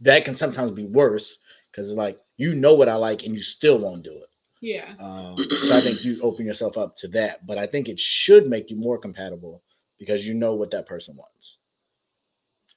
that 0.00 0.24
can 0.24 0.34
sometimes 0.34 0.72
be 0.72 0.86
worse 0.86 1.38
because 1.70 1.94
like 1.94 2.18
you 2.36 2.54
know 2.54 2.74
what 2.74 2.88
I 2.88 2.94
like 2.94 3.24
and 3.24 3.34
you 3.34 3.42
still 3.42 3.78
won't 3.78 4.02
do 4.02 4.12
it. 4.12 4.28
Yeah. 4.60 4.94
Um, 4.98 5.36
so 5.60 5.76
I 5.76 5.80
think 5.80 6.02
you 6.02 6.20
open 6.22 6.46
yourself 6.46 6.76
up 6.76 6.96
to 6.96 7.08
that, 7.08 7.46
but 7.46 7.58
I 7.58 7.66
think 7.66 7.88
it 7.88 7.98
should 7.98 8.48
make 8.48 8.70
you 8.70 8.76
more 8.76 8.98
compatible 8.98 9.62
because 9.98 10.26
you 10.26 10.34
know 10.34 10.54
what 10.54 10.70
that 10.72 10.86
person 10.86 11.16
wants. 11.16 11.58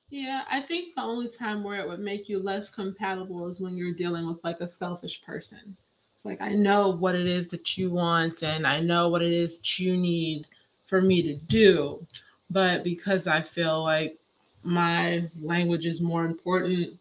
Yeah, 0.09 0.43
I 0.51 0.61
think 0.61 0.95
the 0.95 1.01
only 1.01 1.29
time 1.29 1.63
where 1.63 1.79
it 1.79 1.87
would 1.87 1.99
make 1.99 2.27
you 2.27 2.37
less 2.39 2.69
compatible 2.69 3.47
is 3.47 3.61
when 3.61 3.77
you're 3.77 3.93
dealing 3.93 4.27
with 4.27 4.43
like 4.43 4.59
a 4.59 4.67
selfish 4.67 5.23
person. 5.23 5.75
It's 6.15 6.25
like 6.25 6.41
I 6.41 6.53
know 6.53 6.89
what 6.89 7.15
it 7.15 7.25
is 7.25 7.47
that 7.47 7.77
you 7.77 7.89
want 7.89 8.43
and 8.43 8.67
I 8.67 8.79
know 8.79 9.09
what 9.09 9.21
it 9.21 9.31
is 9.31 9.57
that 9.57 9.79
you 9.79 9.97
need 9.97 10.47
for 10.85 11.01
me 11.01 11.21
to 11.23 11.35
do, 11.35 12.05
but 12.49 12.83
because 12.83 13.25
I 13.25 13.41
feel 13.41 13.83
like 13.83 14.19
my 14.63 15.30
language 15.41 15.86
is 15.86 16.02
more 16.02 16.26
important, 16.26 16.97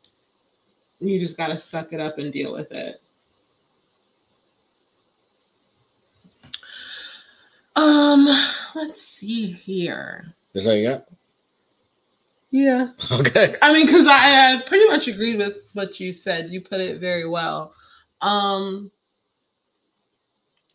you 0.99 1.18
just 1.18 1.37
got 1.37 1.49
to 1.49 1.59
suck 1.59 1.92
it 1.92 2.01
up 2.01 2.18
and 2.18 2.33
deal 2.33 2.53
with 2.53 2.70
it. 2.73 3.01
Um, 7.77 8.27
let's 8.75 9.01
see 9.03 9.46
here. 9.46 10.35
Is 10.55 10.64
that 10.64 10.77
you 10.77 10.88
got? 10.88 11.07
Yeah. 12.51 12.90
Okay. 13.11 13.57
I 13.62 13.73
mean, 13.73 13.87
because 13.87 14.07
I, 14.07 14.55
I 14.55 14.62
pretty 14.66 14.87
much 14.87 15.09
agreed 15.09 15.38
with 15.38 15.59
what 15.73 16.01
you 16.01 16.12
said. 16.12 16.51
You 16.51 16.61
put 16.61 16.81
it 16.81 17.01
very 17.01 17.29
well. 17.29 17.73
Um, 18.20 18.90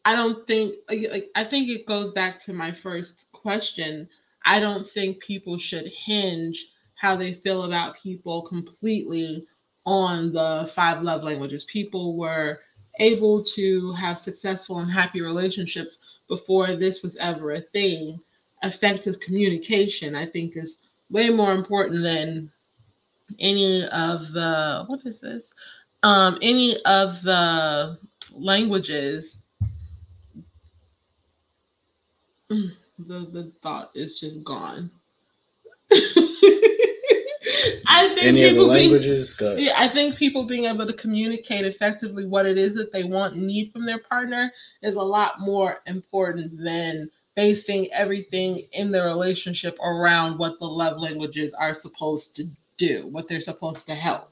I 0.06 0.16
don't 0.16 0.46
think 0.48 0.76
like, 0.88 1.08
like 1.12 1.30
I 1.36 1.44
think 1.44 1.70
it 1.70 1.86
goes 1.86 2.12
back 2.12 2.42
to 2.46 2.54
my 2.54 2.72
first 2.72 3.28
question. 3.32 4.08
I 4.46 4.60
don't 4.60 4.88
think 4.88 5.20
people 5.20 5.58
should 5.58 5.88
hinge 5.88 6.68
how 6.96 7.16
they 7.16 7.34
feel 7.34 7.64
about 7.64 7.98
people 7.98 8.42
completely 8.44 9.46
on 9.86 10.32
the 10.34 10.70
five 10.74 11.02
love 11.02 11.24
languages. 11.24 11.64
People 11.66 12.18
were 12.18 12.60
able 13.00 13.44
to 13.44 13.92
have 13.94 14.18
successful 14.18 14.80
and 14.80 14.92
happy 14.92 15.22
relationships 15.22 16.00
before 16.28 16.76
this 16.76 17.04
was 17.04 17.16
ever 17.18 17.54
a 17.54 17.62
thing. 17.62 18.20
Effective 18.64 19.20
communication, 19.20 20.16
I 20.16 20.26
think, 20.26 20.58
is 20.58 20.80
way 21.10 21.30
more 21.30 21.54
important 21.54 22.02
than 22.04 22.52
any 23.40 23.86
of 23.88 24.32
the 24.34 24.84
what 24.88 25.00
is 25.04 25.20
this 25.20 25.52
um 26.04 26.38
any 26.42 26.78
of 26.86 27.22
the 27.24 27.98
languages 28.32 29.40
Mm, 32.52 32.72
the 33.00 33.20
the 33.32 33.52
thought 33.62 33.90
is 33.96 34.20
just 34.20 34.44
gone 34.44 34.92
i 37.88 38.08
think 38.14 38.24
Any 38.24 38.50
people 38.50 38.66
being, 38.66 38.90
languages? 38.92 39.34
Good. 39.34 39.60
yeah, 39.60 39.74
I 39.78 39.88
think 39.88 40.16
people 40.16 40.46
being 40.46 40.66
able 40.66 40.86
to 40.86 40.94
communicate 40.94 41.66
effectively 41.66 42.26
what 42.26 42.46
it 42.46 42.58
is 42.58 42.76
that 42.76 42.92
they 42.92 43.04
want 43.04 43.36
and 43.36 43.48
need 43.48 43.72
from 43.72 43.86
their 43.86 44.00
partner 44.00 44.52
is 44.82 44.96
a 44.96 45.02
lot 45.02 45.40
more 45.40 45.80
important 45.86 46.58
than 46.62 47.10
basing 47.36 47.92
everything 47.92 48.66
in 48.72 48.92
the 48.92 49.04
relationship 49.04 49.78
around 49.80 50.38
what 50.38 50.58
the 50.60 50.66
love 50.66 51.00
languages 51.00 51.54
are 51.54 51.74
supposed 51.74 52.36
to 52.38 52.50
do, 52.78 53.08
what 53.08 53.28
they're 53.28 53.42
supposed 53.42 53.86
to 53.88 53.96
help. 53.96 54.32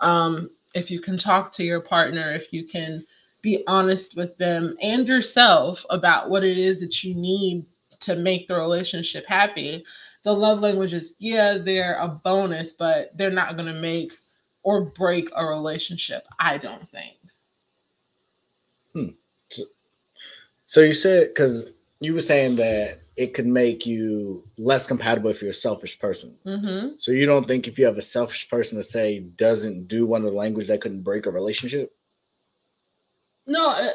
Um, 0.00 0.50
if 0.74 0.90
you 0.90 1.00
can 1.00 1.18
talk 1.18 1.52
to 1.54 1.64
your 1.64 1.80
partner, 1.80 2.32
if 2.32 2.52
you 2.52 2.64
can 2.64 3.04
be 3.42 3.64
honest 3.66 4.16
with 4.16 4.36
them 4.38 4.76
and 4.80 5.06
yourself 5.08 5.84
about 5.90 6.30
what 6.30 6.44
it 6.44 6.58
is 6.58 6.80
that 6.80 7.02
you 7.02 7.14
need 7.14 7.64
to 8.00 8.16
make 8.16 8.46
the 8.46 8.54
relationship 8.54 9.24
happy, 9.26 9.84
the 10.26 10.32
love 10.32 10.58
languages, 10.58 11.12
yeah, 11.20 11.56
they're 11.56 11.98
a 12.00 12.08
bonus, 12.08 12.72
but 12.72 13.16
they're 13.16 13.30
not 13.30 13.56
going 13.56 13.72
to 13.72 13.80
make 13.80 14.12
or 14.64 14.86
break 14.86 15.30
a 15.36 15.46
relationship, 15.46 16.26
I 16.40 16.58
don't 16.58 16.90
think. 16.90 17.16
So 20.66 20.80
you 20.80 20.94
said 20.94 21.28
because 21.28 21.70
you 22.00 22.12
were 22.12 22.20
saying 22.20 22.56
that 22.56 22.98
it 23.16 23.34
could 23.34 23.46
make 23.46 23.86
you 23.86 24.42
less 24.58 24.84
compatible 24.84 25.30
if 25.30 25.40
you're 25.40 25.52
a 25.52 25.54
selfish 25.54 25.96
person. 25.96 26.36
hmm 26.44 26.88
So 26.98 27.12
you 27.12 27.24
don't 27.24 27.46
think 27.46 27.68
if 27.68 27.78
you 27.78 27.86
have 27.86 27.96
a 27.96 28.02
selfish 28.02 28.50
person 28.50 28.76
to 28.78 28.82
say 28.82 29.20
doesn't 29.20 29.86
do 29.86 30.08
one 30.08 30.22
of 30.22 30.32
the 30.32 30.36
language 30.36 30.66
that 30.66 30.80
couldn't 30.80 31.02
break 31.02 31.26
a 31.26 31.30
relationship? 31.30 31.94
No, 33.46 33.68
uh, 33.68 33.90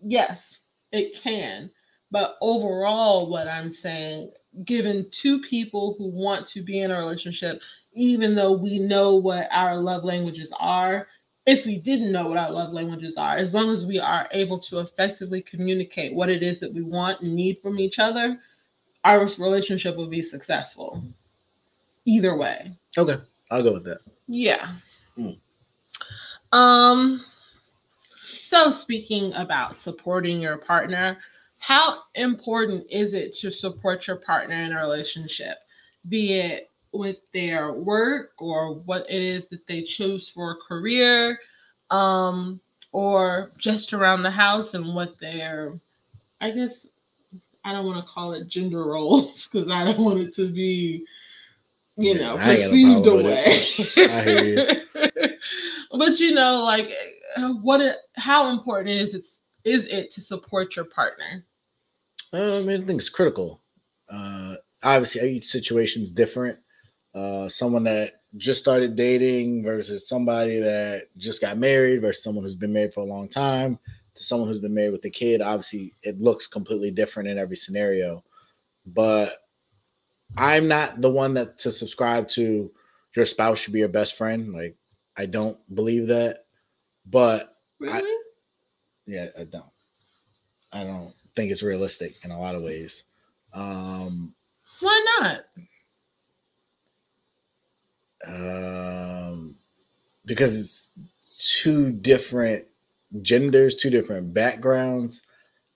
yes, 0.00 0.60
it 0.92 1.20
can, 1.20 1.72
But 2.12 2.36
overall, 2.40 3.28
what 3.28 3.48
I'm 3.48 3.72
saying, 3.72 4.30
given 4.64 5.08
two 5.10 5.40
people 5.40 5.94
who 5.98 6.08
want 6.08 6.46
to 6.48 6.62
be 6.62 6.80
in 6.80 6.90
a 6.90 6.98
relationship, 6.98 7.60
even 7.92 8.34
though 8.34 8.52
we 8.52 8.78
know 8.78 9.16
what 9.16 9.48
our 9.50 9.76
love 9.76 10.04
languages 10.04 10.52
are, 10.58 11.08
if 11.46 11.66
we 11.66 11.78
didn't 11.78 12.12
know 12.12 12.28
what 12.28 12.38
our 12.38 12.50
love 12.50 12.72
languages 12.72 13.16
are, 13.16 13.36
as 13.36 13.54
long 13.54 13.70
as 13.70 13.86
we 13.86 13.98
are 13.98 14.28
able 14.32 14.58
to 14.58 14.78
effectively 14.78 15.42
communicate 15.42 16.14
what 16.14 16.28
it 16.28 16.42
is 16.42 16.60
that 16.60 16.72
we 16.72 16.82
want 16.82 17.20
and 17.22 17.34
need 17.34 17.60
from 17.62 17.78
each 17.78 17.98
other, 17.98 18.38
our 19.04 19.20
relationship 19.38 19.96
will 19.96 20.08
be 20.08 20.22
successful. 20.22 21.02
Either 22.04 22.36
way. 22.36 22.76
Okay, 22.96 23.16
I'll 23.50 23.62
go 23.62 23.74
with 23.74 23.84
that. 23.84 24.00
Yeah. 24.26 24.70
Mm. 25.18 25.38
Um 26.52 27.24
so 28.42 28.70
speaking 28.70 29.32
about 29.34 29.76
supporting 29.76 30.40
your 30.40 30.56
partner, 30.56 31.18
how 31.60 31.98
important 32.14 32.86
is 32.90 33.12
it 33.14 33.34
to 33.34 33.52
support 33.52 34.06
your 34.06 34.16
partner 34.16 34.56
in 34.56 34.72
a 34.72 34.80
relationship? 34.80 35.58
Be 36.08 36.32
it 36.32 36.70
with 36.92 37.20
their 37.32 37.72
work 37.72 38.32
or 38.38 38.74
what 38.74 39.04
it 39.08 39.22
is 39.22 39.46
that 39.48 39.66
they 39.66 39.82
choose 39.82 40.28
for 40.28 40.52
a 40.52 40.56
career, 40.56 41.38
um, 41.90 42.60
or 42.92 43.52
just 43.58 43.92
around 43.92 44.22
the 44.22 44.30
house 44.30 44.72
and 44.72 44.94
what 44.94 45.20
their, 45.20 45.78
I 46.40 46.50
guess, 46.50 46.88
I 47.62 47.72
don't 47.72 47.84
want 47.86 48.04
to 48.04 48.10
call 48.10 48.32
it 48.32 48.48
gender 48.48 48.84
roles 48.84 49.46
because 49.46 49.70
I 49.70 49.84
don't 49.84 50.00
want 50.00 50.20
it 50.20 50.34
to 50.36 50.48
be, 50.48 51.04
you 51.96 52.14
know, 52.18 52.36
I 52.36 52.52
ain't 52.52 53.04
got 53.04 53.04
no 53.04 53.04
perceived 53.04 53.06
away. 53.06 53.50
hear 54.24 54.82
but 55.92 56.18
you 56.18 56.32
know, 56.32 56.62
like, 56.62 56.90
uh, 57.36 57.52
what? 57.52 57.82
It, 57.82 57.96
how 58.16 58.48
important 58.48 58.88
is 58.88 59.14
it 59.14 59.26
is 59.64 59.86
it 59.86 60.10
to 60.12 60.22
support 60.22 60.74
your 60.74 60.86
partner? 60.86 61.44
Uh, 62.32 62.58
I 62.58 62.62
mean, 62.62 62.82
I 62.82 62.86
think 62.86 63.00
it's 63.00 63.08
critical. 63.08 63.60
Uh, 64.08 64.56
obviously, 64.82 65.36
each 65.36 65.46
situation 65.46 66.02
is 66.02 66.12
different. 66.12 66.58
Uh, 67.14 67.48
someone 67.48 67.84
that 67.84 68.22
just 68.36 68.60
started 68.60 68.94
dating 68.94 69.64
versus 69.64 70.08
somebody 70.08 70.60
that 70.60 71.08
just 71.16 71.40
got 71.40 71.58
married 71.58 72.00
versus 72.00 72.22
someone 72.22 72.44
who's 72.44 72.54
been 72.54 72.72
married 72.72 72.94
for 72.94 73.00
a 73.00 73.04
long 73.04 73.28
time 73.28 73.78
to 74.14 74.22
someone 74.22 74.48
who's 74.48 74.60
been 74.60 74.74
married 74.74 74.92
with 74.92 75.04
a 75.04 75.10
kid. 75.10 75.40
Obviously, 75.40 75.94
it 76.02 76.20
looks 76.20 76.46
completely 76.46 76.90
different 76.92 77.28
in 77.28 77.38
every 77.38 77.56
scenario. 77.56 78.22
But 78.86 79.32
I'm 80.36 80.68
not 80.68 81.00
the 81.00 81.10
one 81.10 81.34
that 81.34 81.58
to 81.58 81.70
subscribe 81.72 82.28
to 82.28 82.70
your 83.16 83.26
spouse 83.26 83.58
should 83.58 83.72
be 83.72 83.80
your 83.80 83.88
best 83.88 84.16
friend. 84.16 84.52
Like, 84.52 84.76
I 85.16 85.26
don't 85.26 85.58
believe 85.74 86.06
that. 86.08 86.44
But 87.06 87.56
Really? 87.80 88.16
yeah, 89.06 89.26
I 89.36 89.44
don't. 89.44 89.64
I 90.72 90.84
don't 90.84 91.12
think 91.34 91.50
it's 91.50 91.62
realistic 91.62 92.16
in 92.24 92.30
a 92.30 92.40
lot 92.40 92.54
of 92.54 92.62
ways. 92.62 93.04
Um, 93.52 94.34
Why 94.80 95.04
not? 95.20 95.44
um, 98.26 99.56
because 100.24 100.58
it's 100.58 100.88
two 101.62 101.92
different 101.92 102.64
genders, 103.22 103.74
two 103.74 103.90
different 103.90 104.34
backgrounds. 104.34 105.22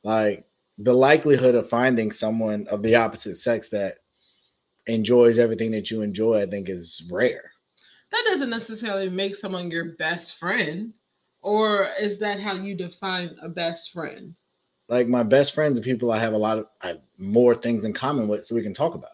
Like 0.03 0.47
the 0.79 0.93
likelihood 0.93 1.55
of 1.55 1.69
finding 1.69 2.13
someone 2.13 2.67
of 2.69 2.83
the 2.83 2.97
opposite 2.97 3.37
sex 3.37 3.71
that 3.71 3.99
enjoys 4.87 5.39
everything 5.39 5.71
that 5.73 5.91
you 5.91 6.03
enjoy, 6.03 6.43
I 6.43 6.47
think, 6.47 6.69
is 6.69 7.03
rare. 7.11 7.51
That 8.13 8.25
doesn't 8.27 8.51
necessarily 8.51 9.09
make 9.09 9.35
someone 9.35 9.71
your 9.71 9.97
best 9.97 10.39
friend. 10.39 10.93
Or 11.41 11.91
is 12.01 12.19
that 12.21 12.41
how 12.41 12.55
you 12.55 12.75
define 12.75 13.37
a 13.43 13.49
best 13.49 13.93
friend? 13.93 14.35
Like 14.89 15.09
my 15.09 15.23
best 15.23 15.55
friends 15.55 15.79
are 15.79 15.83
people 15.83 16.13
I 16.13 16.19
have 16.19 16.35
a 16.35 16.39
lot 16.39 16.59
of 16.59 16.67
I 16.83 16.89
have 16.89 17.01
more 17.19 17.55
things 17.55 17.85
in 17.85 17.93
common 17.93 18.29
with, 18.29 18.45
so 18.45 18.55
we 18.55 18.63
can 18.63 18.75
talk 18.75 18.95
about. 18.95 19.11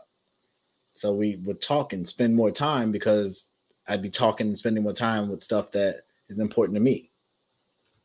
So 0.94 1.14
we 1.14 1.36
would 1.44 1.62
talk 1.62 1.92
and 1.92 2.06
spend 2.06 2.34
more 2.34 2.50
time 2.50 2.90
because 2.90 3.50
I'd 3.86 4.02
be 4.02 4.10
talking 4.10 4.48
and 4.48 4.58
spending 4.58 4.82
more 4.82 4.92
time 4.92 5.28
with 5.28 5.42
stuff 5.42 5.70
that 5.72 6.02
is 6.28 6.38
important 6.38 6.76
to 6.76 6.80
me. 6.80 7.10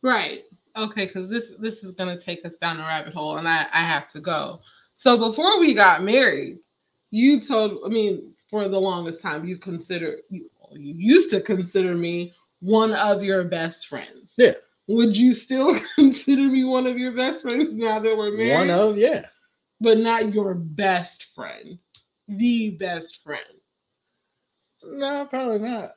Right. 0.02 0.44
Okay, 0.78 1.08
because 1.08 1.30
this 1.30 1.54
this 1.60 1.84
is 1.84 1.92
gonna 1.92 2.20
take 2.20 2.46
us 2.46 2.56
down 2.56 2.80
a 2.80 2.84
rabbit 2.84 3.14
hole 3.14 3.38
and 3.38 3.48
I, 3.48 3.66
I 3.74 3.84
have 3.84 4.10
to 4.12 4.20
go. 4.20 4.62
So 4.98 5.18
before 5.18 5.60
we 5.60 5.74
got 5.74 6.04
married, 6.04 6.60
you 7.12 7.42
told 7.42 7.80
I 7.86 7.90
mean, 7.90 8.34
for 8.50 8.68
the 8.68 8.80
longest 8.80 9.22
time 9.22 9.46
you 9.46 9.58
consider 9.58 10.18
you, 10.30 10.50
you 10.74 10.94
used 10.96 11.30
to 11.32 11.42
consider 11.42 11.96
me 11.96 12.34
one 12.60 12.94
of 12.94 13.24
your 13.24 13.44
best 13.44 13.88
friends. 13.88 14.34
Yeah. 14.38 14.54
Would 14.88 15.18
you 15.18 15.34
still 15.34 15.78
consider 15.96 16.44
me 16.44 16.64
one 16.64 16.88
of 16.88 16.98
your 16.98 17.12
best 17.14 17.42
friends 17.42 17.76
now 17.76 18.00
that 18.00 18.18
we're 18.18 18.32
married? 18.32 18.70
One 18.70 18.70
of 18.70 18.98
yeah. 18.98 19.26
but 19.82 19.98
not 19.98 20.34
your 20.34 20.54
best 20.54 21.26
friend. 21.36 21.78
The 22.28 22.72
best 22.72 23.22
friend. 23.24 23.42
No, 24.84 25.26
probably 25.30 25.60
not. 25.60 25.92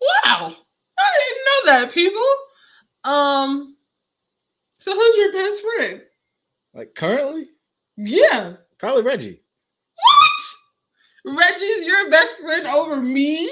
Wow. 0.00 0.54
I 0.98 1.18
didn't 1.18 1.44
know 1.46 1.72
that, 1.86 1.92
people. 1.92 2.24
Um, 3.04 3.76
so 4.78 4.92
who's 4.94 5.16
your 5.16 5.32
best 5.32 5.62
friend? 5.62 6.02
Like 6.74 6.94
currently, 6.94 7.46
Yeah. 7.96 8.54
probably 8.78 9.02
Reggie. 9.02 9.40
What? 11.24 11.36
Reggie's 11.38 11.84
your 11.84 12.10
best 12.10 12.40
friend 12.40 12.66
over 12.66 12.96
me? 12.96 13.50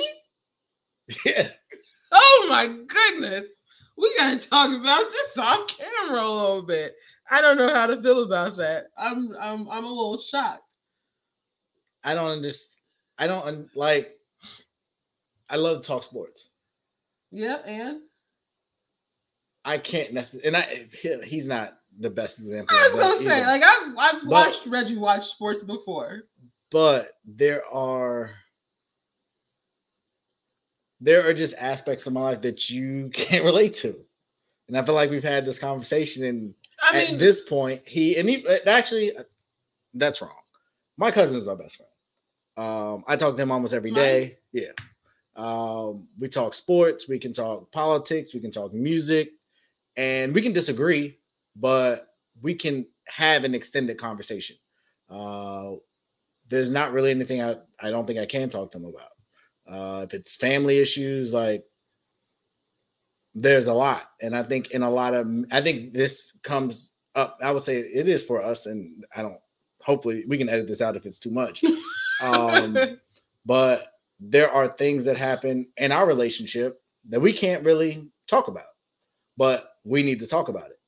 Yeah. 1.25 1.49
Oh 2.11 2.47
my 2.51 2.67
goodness. 2.67 3.47
We 3.99 4.15
gotta 4.19 4.39
talk 4.39 4.69
about 4.79 5.05
this 5.11 5.39
off 5.39 5.69
camera 5.69 6.21
a 6.21 6.29
little 6.29 6.63
bit. 6.63 6.95
I 7.31 7.41
don't 7.41 7.57
know 7.57 7.73
how 7.73 7.87
to 7.87 8.01
feel 8.03 8.23
about 8.25 8.57
that. 8.59 8.87
I'm 8.99 9.31
I'm 9.41 9.69
I'm 9.71 9.85
a 9.85 9.89
little 9.89 10.21
shocked. 10.21 10.63
I 12.05 12.15
don't 12.15 12.31
understand. 12.31 12.73
I 13.19 13.27
don't 13.27 13.75
like. 13.77 14.13
I 15.49 15.57
love 15.57 15.83
talk 15.85 16.03
sports. 16.03 16.51
Yep, 17.33 17.65
and 17.67 18.01
I 19.65 19.79
can't 19.79 20.13
necessarily, 20.13 20.49
and 20.49 20.57
I 20.57 20.87
he- 21.01 21.23
he's 21.29 21.47
not 21.47 21.79
the 21.99 22.11
best 22.11 22.39
example. 22.39 22.77
I 22.77 22.89
was 22.89 22.95
gonna 23.03 23.25
say, 23.25 23.37
either. 23.43 23.47
like 23.47 23.63
I've 23.63 23.97
I've 23.97 24.21
But- 24.23 24.29
watched 24.31 24.67
Reggie 24.67 24.97
watch 24.99 25.27
sports 25.29 25.63
before. 25.63 26.25
but 26.71 27.13
there 27.25 27.65
are 27.67 28.31
there 31.01 31.29
are 31.29 31.35
just 31.35 31.55
aspects 31.59 32.07
of 32.07 32.13
my 32.13 32.21
life 32.21 32.43
that 32.43 32.71
you 32.71 33.11
can't 33.15 33.45
relate 33.45 33.75
to, 33.75 33.97
and 34.69 34.77
I 34.77 34.85
feel 34.85 34.95
like 34.95 35.11
we've 35.11 35.23
had 35.23 35.47
this 35.47 35.59
conversation, 35.59 36.25
and 36.25 36.55
I 36.81 37.05
at 37.05 37.19
this 37.19 37.43
point, 37.43 37.87
he 37.87 38.17
and 38.17 38.29
he 38.29 38.47
actually, 38.67 39.17
uh, 39.17 39.23
that's 39.95 40.21
wrong. 40.21 40.33
My 40.97 41.11
cousin 41.11 41.39
is 41.39 41.47
my 41.47 41.55
best 41.55 41.77
friend. 41.77 41.91
Um, 42.57 43.05
I 43.07 43.17
talk 43.17 43.37
to 43.37 43.43
him 43.43 43.53
almost 43.53 43.75
every 43.75 43.91
day. 43.91 44.39
Yeah. 44.53 44.73
Um, 45.37 46.09
we 46.19 46.29
talk 46.29 46.55
sports, 46.55 47.09
we 47.09 47.19
can 47.19 47.35
talk 47.35 47.71
politics, 47.71 48.33
we 48.33 48.41
can 48.41 48.51
talk 48.51 48.73
music, 48.73 49.33
and 49.97 50.35
we 50.35 50.41
can 50.41 50.55
disagree, 50.55 51.19
but 51.55 52.09
we 52.41 52.55
can 52.55 52.87
have 53.07 53.45
an 53.45 53.55
extended 53.55 53.99
conversation. 53.99 54.57
Uh, 55.11 55.73
there's 56.49 56.71
not 56.71 56.93
really 56.93 57.11
anything 57.11 57.43
I, 57.43 57.57
I 57.81 57.91
don't 57.91 58.07
think 58.07 58.19
I 58.19 58.25
can 58.25 58.49
talk 58.49 58.71
to 58.71 58.79
him 58.79 58.87
about. 58.87 59.11
Uh, 59.69 60.03
if 60.05 60.15
it's 60.15 60.37
family 60.37 60.79
issues, 60.79 61.35
like 61.35 61.65
there's 63.35 63.67
a 63.67 63.75
lot. 63.75 64.11
And 64.23 64.35
I 64.37 64.43
think 64.43 64.71
in 64.71 64.83
a 64.83 64.91
lot 64.91 65.15
of, 65.15 65.29
I 65.53 65.61
think 65.61 65.93
this 65.93 66.33
comes 66.43 66.95
up, 67.15 67.39
I 67.43 67.51
would 67.51 67.63
say 67.63 67.79
it 67.79 68.09
is 68.09 68.25
for 68.25 68.43
us. 68.43 68.67
And 68.67 69.05
I 69.15 69.23
don't, 69.23 69.39
hopefully 69.83 70.25
we 70.27 70.39
can 70.39 70.49
edit 70.49 70.67
this 70.67 70.81
out 70.81 70.97
if 70.97 71.07
it's 71.07 71.21
too 71.21 71.31
much. 71.31 71.63
Um, 72.21 72.79
but 73.47 73.93
there 74.19 74.51
are 74.51 74.67
things 74.67 75.05
that 75.05 75.17
happen 75.17 75.67
in 75.77 75.93
our 75.93 76.07
relationship 76.07 76.81
that 77.09 77.21
we 77.21 77.33
can't 77.33 77.65
really 77.65 78.09
talk 78.27 78.49
about, 78.49 78.65
but 79.37 79.73
we 79.85 80.03
need 80.03 80.19
to 80.21 80.27
talk 80.27 80.49
about 80.49 80.71
it. 80.71 80.81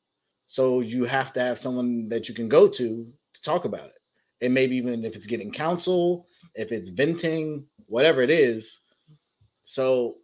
So 0.46 0.80
you 0.80 1.04
have 1.04 1.32
to 1.34 1.40
have 1.40 1.58
someone 1.58 2.08
that 2.08 2.28
you 2.28 2.34
can 2.34 2.48
go 2.48 2.66
to 2.68 3.12
to 3.34 3.42
talk 3.42 3.66
about 3.66 3.84
it. 3.84 4.00
And 4.40 4.54
maybe 4.54 4.76
even 4.76 5.04
if 5.04 5.14
it's 5.14 5.26
getting 5.26 5.50
counsel, 5.50 6.26
if 6.54 6.72
it's 6.72 6.88
venting, 6.88 7.66
whatever 7.86 8.22
it 8.22 8.30
is. 8.30 8.80
So 9.64 10.16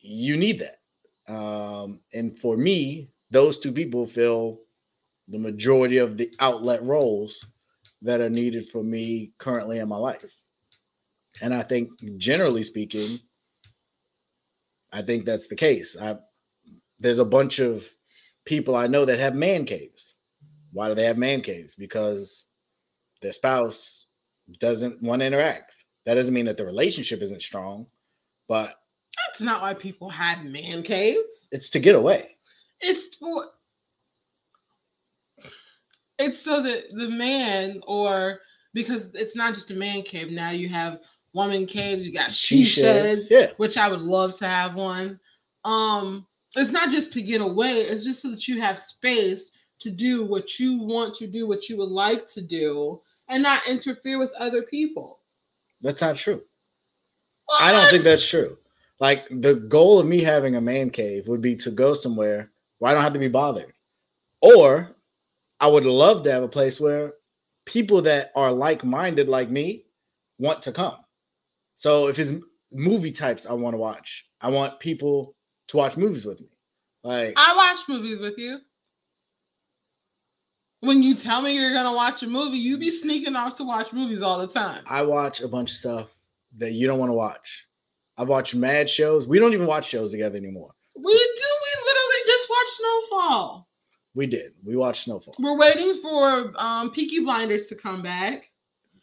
you 0.00 0.36
need 0.36 0.60
that. 0.60 1.32
Um, 1.32 2.00
and 2.14 2.38
for 2.38 2.56
me, 2.56 3.10
those 3.30 3.58
two 3.58 3.72
people 3.72 4.06
fill 4.06 4.60
the 5.28 5.38
majority 5.38 5.98
of 5.98 6.16
the 6.16 6.32
outlet 6.38 6.82
roles 6.82 7.44
that 8.02 8.20
are 8.20 8.30
needed 8.30 8.68
for 8.68 8.84
me 8.84 9.32
currently 9.38 9.78
in 9.78 9.88
my 9.88 9.96
life. 9.96 10.24
And 11.42 11.52
I 11.52 11.62
think 11.62 11.90
generally 12.18 12.62
speaking, 12.62 13.18
I 14.92 15.02
think 15.02 15.24
that's 15.24 15.48
the 15.48 15.56
case. 15.56 15.96
I 16.00 16.16
there's 16.98 17.18
a 17.18 17.24
bunch 17.24 17.58
of 17.58 17.86
people 18.46 18.74
I 18.74 18.86
know 18.86 19.04
that 19.04 19.18
have 19.18 19.34
man 19.34 19.66
caves. 19.66 20.14
Why 20.72 20.88
do 20.88 20.94
they 20.94 21.04
have 21.04 21.18
man 21.18 21.42
caves? 21.42 21.74
Because 21.74 22.46
their 23.20 23.32
spouse 23.32 24.05
doesn't 24.60 25.02
want 25.02 25.20
to 25.20 25.26
interact. 25.26 25.74
That 26.04 26.14
doesn't 26.14 26.34
mean 26.34 26.46
that 26.46 26.56
the 26.56 26.64
relationship 26.64 27.20
isn't 27.22 27.42
strong, 27.42 27.86
but 28.48 28.74
That's 29.26 29.40
not 29.40 29.60
why 29.62 29.74
people 29.74 30.08
have 30.10 30.44
man 30.44 30.82
caves. 30.82 31.48
it's 31.50 31.70
to 31.70 31.80
get 31.80 31.94
away. 31.94 32.36
It's 32.80 33.16
for 33.16 33.46
It's 36.18 36.40
so 36.40 36.62
that 36.62 36.84
the 36.92 37.08
man, 37.10 37.80
or 37.86 38.40
because 38.72 39.10
it's 39.14 39.36
not 39.36 39.54
just 39.54 39.70
a 39.70 39.74
man 39.74 40.02
cave. 40.02 40.30
Now 40.30 40.50
you 40.50 40.68
have 40.68 41.00
woman 41.34 41.66
caves. 41.66 42.06
You 42.06 42.12
got 42.12 42.32
she, 42.32 42.64
She 42.64 42.80
sheds, 42.82 43.28
sheds, 43.28 43.30
yeah. 43.30 43.50
which 43.58 43.76
I 43.76 43.88
would 43.88 44.00
love 44.00 44.38
to 44.38 44.46
have 44.46 44.74
one. 44.74 45.18
Um, 45.64 46.26
it's 46.54 46.70
not 46.70 46.90
just 46.90 47.12
to 47.14 47.22
get 47.22 47.40
away. 47.40 47.80
It's 47.82 48.04
just 48.04 48.22
so 48.22 48.30
that 48.30 48.46
you 48.48 48.60
have 48.60 48.78
space 48.78 49.52
to 49.80 49.90
do 49.90 50.24
what 50.24 50.58
you 50.58 50.82
want 50.82 51.14
to 51.16 51.26
do, 51.26 51.46
what 51.46 51.68
you 51.68 51.76
would 51.76 51.90
like 51.90 52.26
to 52.28 52.40
do, 52.40 53.02
and 53.28 53.42
not 53.42 53.66
interfere 53.66 54.18
with 54.18 54.30
other 54.38 54.62
people. 54.62 55.20
That's 55.80 56.00
not 56.00 56.16
true. 56.16 56.42
I 57.60 57.72
don't 57.72 57.90
think 57.90 58.02
that's 58.02 58.28
true. 58.28 58.58
Like 58.98 59.26
the 59.30 59.54
goal 59.54 59.98
of 59.98 60.06
me 60.06 60.20
having 60.20 60.56
a 60.56 60.60
man 60.60 60.90
cave 60.90 61.28
would 61.28 61.40
be 61.40 61.54
to 61.56 61.70
go 61.70 61.94
somewhere 61.94 62.50
where 62.78 62.90
I 62.90 62.94
don't 62.94 63.02
have 63.02 63.12
to 63.12 63.18
be 63.18 63.28
bothered. 63.28 63.72
Or 64.40 64.96
I 65.60 65.66
would 65.66 65.84
love 65.84 66.22
to 66.24 66.32
have 66.32 66.42
a 66.42 66.48
place 66.48 66.80
where 66.80 67.14
people 67.64 68.02
that 68.02 68.32
are 68.34 68.52
like-minded 68.52 69.28
like 69.28 69.50
me 69.50 69.84
want 70.38 70.62
to 70.62 70.72
come. 70.72 70.96
So 71.74 72.08
if 72.08 72.18
it's 72.18 72.32
movie 72.72 73.12
types 73.12 73.46
I 73.46 73.52
want 73.52 73.74
to 73.74 73.78
watch, 73.78 74.26
I 74.40 74.48
want 74.48 74.80
people 74.80 75.34
to 75.68 75.76
watch 75.76 75.96
movies 75.96 76.24
with 76.24 76.40
me. 76.40 76.48
Like 77.02 77.34
I 77.36 77.54
watch 77.54 77.80
movies 77.88 78.18
with 78.18 78.38
you. 78.38 78.58
When 80.80 81.02
you 81.02 81.14
tell 81.14 81.42
me 81.42 81.54
you're 81.54 81.72
gonna 81.72 81.94
watch 81.94 82.22
a 82.22 82.26
movie, 82.26 82.58
you 82.58 82.78
be 82.78 82.90
sneaking 82.90 83.34
off 83.34 83.56
to 83.56 83.64
watch 83.64 83.92
movies 83.92 84.22
all 84.22 84.38
the 84.38 84.46
time. 84.46 84.84
I 84.86 85.02
watch 85.02 85.40
a 85.40 85.48
bunch 85.48 85.70
of 85.70 85.76
stuff 85.76 86.18
that 86.58 86.72
you 86.72 86.86
don't 86.86 86.98
want 86.98 87.10
to 87.10 87.14
watch. 87.14 87.66
I've 88.18 88.28
watched 88.28 88.54
mad 88.54 88.88
shows. 88.88 89.26
We 89.26 89.38
don't 89.38 89.52
even 89.52 89.66
watch 89.66 89.86
shows 89.88 90.10
together 90.10 90.36
anymore. 90.36 90.70
We 90.94 91.02
do. 91.02 91.08
We 91.12 91.84
literally 91.84 92.26
just 92.26 92.48
watched 92.50 92.70
Snowfall. 92.70 93.68
We 94.14 94.26
did. 94.26 94.52
We 94.64 94.76
watched 94.76 95.04
Snowfall. 95.04 95.34
We're 95.38 95.58
waiting 95.58 95.98
for 96.00 96.52
um, 96.56 96.90
Peaky 96.90 97.20
Blinders 97.20 97.66
to 97.68 97.74
come 97.74 98.02
back. 98.02 98.50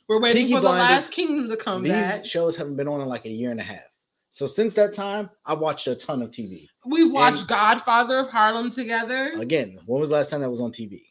We're 0.10 0.20
waiting 0.22 0.44
Peaky 0.44 0.56
for 0.56 0.62
the 0.62 0.70
Last 0.70 1.12
Kingdom 1.12 1.50
to 1.50 1.56
come 1.58 1.84
These 1.84 1.92
back. 1.92 2.26
shows 2.26 2.56
haven't 2.56 2.76
been 2.76 2.88
on 2.88 3.02
in 3.02 3.08
like 3.08 3.26
a 3.26 3.30
year 3.30 3.52
and 3.52 3.60
a 3.60 3.64
half. 3.64 3.84
So 4.32 4.48
since 4.48 4.74
that 4.74 4.94
time, 4.94 5.30
I've 5.46 5.60
watched 5.60 5.86
a 5.88 5.94
ton 5.96 6.24
of 6.24 6.32
TV. 6.32 6.68
we 6.86 7.04
watched 7.04 7.42
and- 7.42 7.48
Godfather 7.50 8.18
of 8.20 8.30
Harlem 8.32 8.72
together. 8.72 9.32
Again, 9.38 9.78
when 9.86 10.00
was 10.02 10.10
the 10.10 10.16
last 10.16 10.32
time 10.32 10.42
that 10.42 10.50
was 10.50 10.62
on 10.62 10.72
TV? 10.72 11.04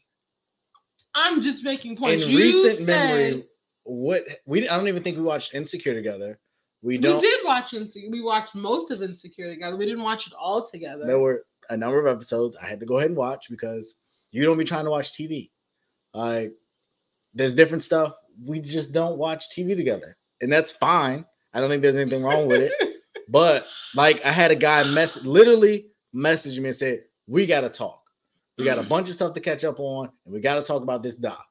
I'm 1.15 1.43
just 1.43 1.63
making 1.65 1.97
points. 1.97 2.23
in 2.25 2.31
You 2.31 2.39
recent 2.39 2.79
said- 2.79 2.87
memory, 2.87 3.45
what 3.85 4.25
we 4.47 4.69
I 4.69 4.77
don't 4.77 4.89
even 4.89 5.03
think 5.03 5.17
we 5.17 5.23
watched 5.23 5.55
Insecure 5.55 5.95
together. 5.95 6.39
We 6.83 6.99
don't. 6.99 7.21
We 7.21 7.29
did 7.29 7.41
watch 7.45 7.75
Insecure. 7.75 8.11
We 8.11 8.23
watched 8.23 8.55
most 8.55 8.91
of 8.91 9.03
Insecure 9.03 9.49
together. 9.51 9.77
We 9.77 9.87
didn't 9.87 10.03
watch 10.03 10.27
it 10.27 10.33
all 10.39 10.65
together. 10.67 11.05
There 11.07 11.19
were 11.21 11.45
a 11.71 11.77
number 11.77 11.99
of 12.05 12.07
episodes 12.07 12.57
I 12.57 12.67
had 12.67 12.81
to 12.81 12.87
go 12.87 12.99
ahead 12.99 13.11
and 13.11 13.17
watch 13.17 13.49
because 13.51 13.95
you 14.31 14.45
don't 14.45 14.59
be 14.59 14.65
trying 14.65 14.85
to 14.85 14.91
watch 14.91 15.13
TV. 15.13 15.51
Like 16.15 16.53
there's 17.35 17.55
different 17.55 17.83
stuff 17.83 18.15
we 18.45 18.61
just 18.61 18.93
don't 18.93 19.19
watch 19.19 19.45
TV 19.57 19.77
together, 19.77 20.17
and 20.41 20.53
that's 20.53 20.73
fine. 20.73 21.25
I 21.55 21.61
don't 21.61 21.69
think 21.69 21.83
there's 21.83 21.97
anything 21.97 22.23
wrong 22.23 22.47
with 22.47 22.63
it. 22.63 22.73
But 23.29 23.67
like 23.95 24.23
I 24.27 24.31
had 24.31 24.51
a 24.51 24.55
guy 24.57 24.83
mess 24.85 25.17
literally 25.23 25.87
message 26.13 26.59
me 26.61 26.69
and 26.69 26.77
said, 26.77 27.05
We 27.27 27.47
gotta 27.47 27.71
talk. 27.71 28.02
We 28.63 28.67
got 28.67 28.79
a 28.79 28.83
Mm. 28.83 28.89
bunch 28.89 29.09
of 29.09 29.15
stuff 29.15 29.35
to 29.35 29.41
catch 29.41 29.65
up 29.65 29.81
on, 29.81 30.11
and 30.25 30.33
we 30.35 30.41
gotta 30.41 30.63
talk 30.63 30.83
about 30.83 31.03
this 31.03 31.17
doc. 31.17 31.45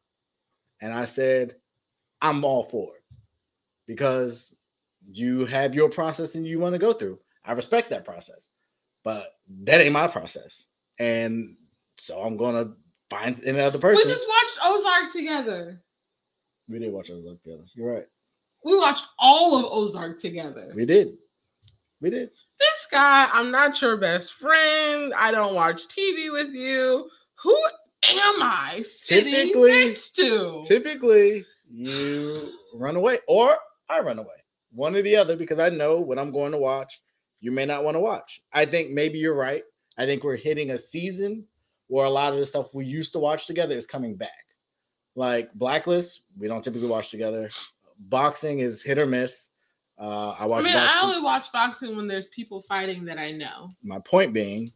And 0.81 0.93
I 0.93 1.05
said, 1.05 1.55
I'm 2.21 2.43
all 2.45 2.63
for 2.63 2.95
it 2.95 3.03
because 3.87 4.53
you 5.11 5.45
have 5.45 5.75
your 5.75 5.89
process 5.89 6.35
and 6.35 6.45
you 6.47 6.59
want 6.59 6.73
to 6.73 6.79
go 6.79 6.93
through. 6.93 7.19
I 7.43 7.51
respect 7.53 7.89
that 7.89 8.05
process, 8.05 8.49
but 9.03 9.35
that 9.63 9.81
ain't 9.81 9.93
my 9.93 10.07
process. 10.07 10.67
And 10.99 11.57
so 11.97 12.21
I'm 12.21 12.37
gonna 12.37 12.73
find 13.09 13.39
another 13.43 13.79
person. 13.79 14.07
we 14.07 14.13
just 14.13 14.27
watched 14.27 14.57
Ozark 14.63 15.11
together. 15.11 15.83
we 16.69 16.79
did 16.79 16.91
watch 16.93 17.09
Ozark 17.11 17.41
together. 17.43 17.65
You're 17.75 17.93
right. 17.93 18.07
We 18.63 18.77
watched 18.77 19.05
all 19.19 19.57
of 19.57 19.65
Ozark 19.65 20.19
together. 20.19 20.71
We 20.75 20.85
did. 20.85 21.17
We 21.99 22.09
did. 22.11 22.29
Guy, 22.91 23.29
I'm 23.31 23.51
not 23.51 23.81
your 23.81 23.97
best 23.97 24.33
friend. 24.33 25.13
I 25.17 25.31
don't 25.31 25.55
watch 25.55 25.87
TV 25.87 26.31
with 26.31 26.53
you. 26.53 27.09
Who 27.43 27.55
am 28.09 28.41
I 28.41 28.83
sitting 28.87 29.33
Typically- 29.33 29.71
next 29.85 30.11
to? 30.17 30.63
Typically, 30.67 31.45
you 31.69 32.51
run 32.73 32.95
away 32.95 33.19
or 33.27 33.57
I 33.89 33.99
run 34.01 34.19
away. 34.19 34.27
One 34.73 34.95
or 34.95 35.01
the 35.01 35.15
other 35.15 35.35
because 35.35 35.59
I 35.59 35.69
know 35.69 35.99
what 35.99 36.19
I'm 36.19 36.31
going 36.31 36.51
to 36.51 36.57
watch. 36.57 37.01
You 37.39 37.51
may 37.51 37.65
not 37.65 37.83
want 37.83 37.95
to 37.95 37.99
watch. 37.99 38.41
I 38.53 38.65
think 38.65 38.91
maybe 38.91 39.17
you're 39.19 39.35
right. 39.35 39.63
I 39.97 40.05
think 40.05 40.23
we're 40.23 40.35
hitting 40.37 40.71
a 40.71 40.77
season 40.77 41.45
where 41.87 42.05
a 42.05 42.09
lot 42.09 42.31
of 42.33 42.39
the 42.39 42.45
stuff 42.45 42.73
we 42.73 42.85
used 42.85 43.11
to 43.13 43.19
watch 43.19 43.47
together 43.47 43.75
is 43.75 43.85
coming 43.85 44.15
back. 44.15 44.29
Like 45.15 45.53
Blacklist, 45.55 46.21
we 46.37 46.47
don't 46.47 46.63
typically 46.63 46.87
watch 46.87 47.09
together. 47.11 47.49
Boxing 47.99 48.59
is 48.59 48.81
hit 48.81 48.97
or 48.97 49.05
miss. 49.05 49.49
Uh, 50.01 50.31
I 50.31 50.43
I 50.43 50.45
watch 50.47 50.65
mean, 50.65 50.75
I 50.75 50.99
only 51.03 51.21
watch 51.21 51.51
boxing 51.51 51.95
when 51.95 52.07
there's 52.07 52.27
people 52.29 52.63
fighting 52.63 53.05
that 53.05 53.19
I 53.19 53.31
know. 53.31 53.69
My 53.83 53.99
point 53.99 54.33
being, 54.33 54.73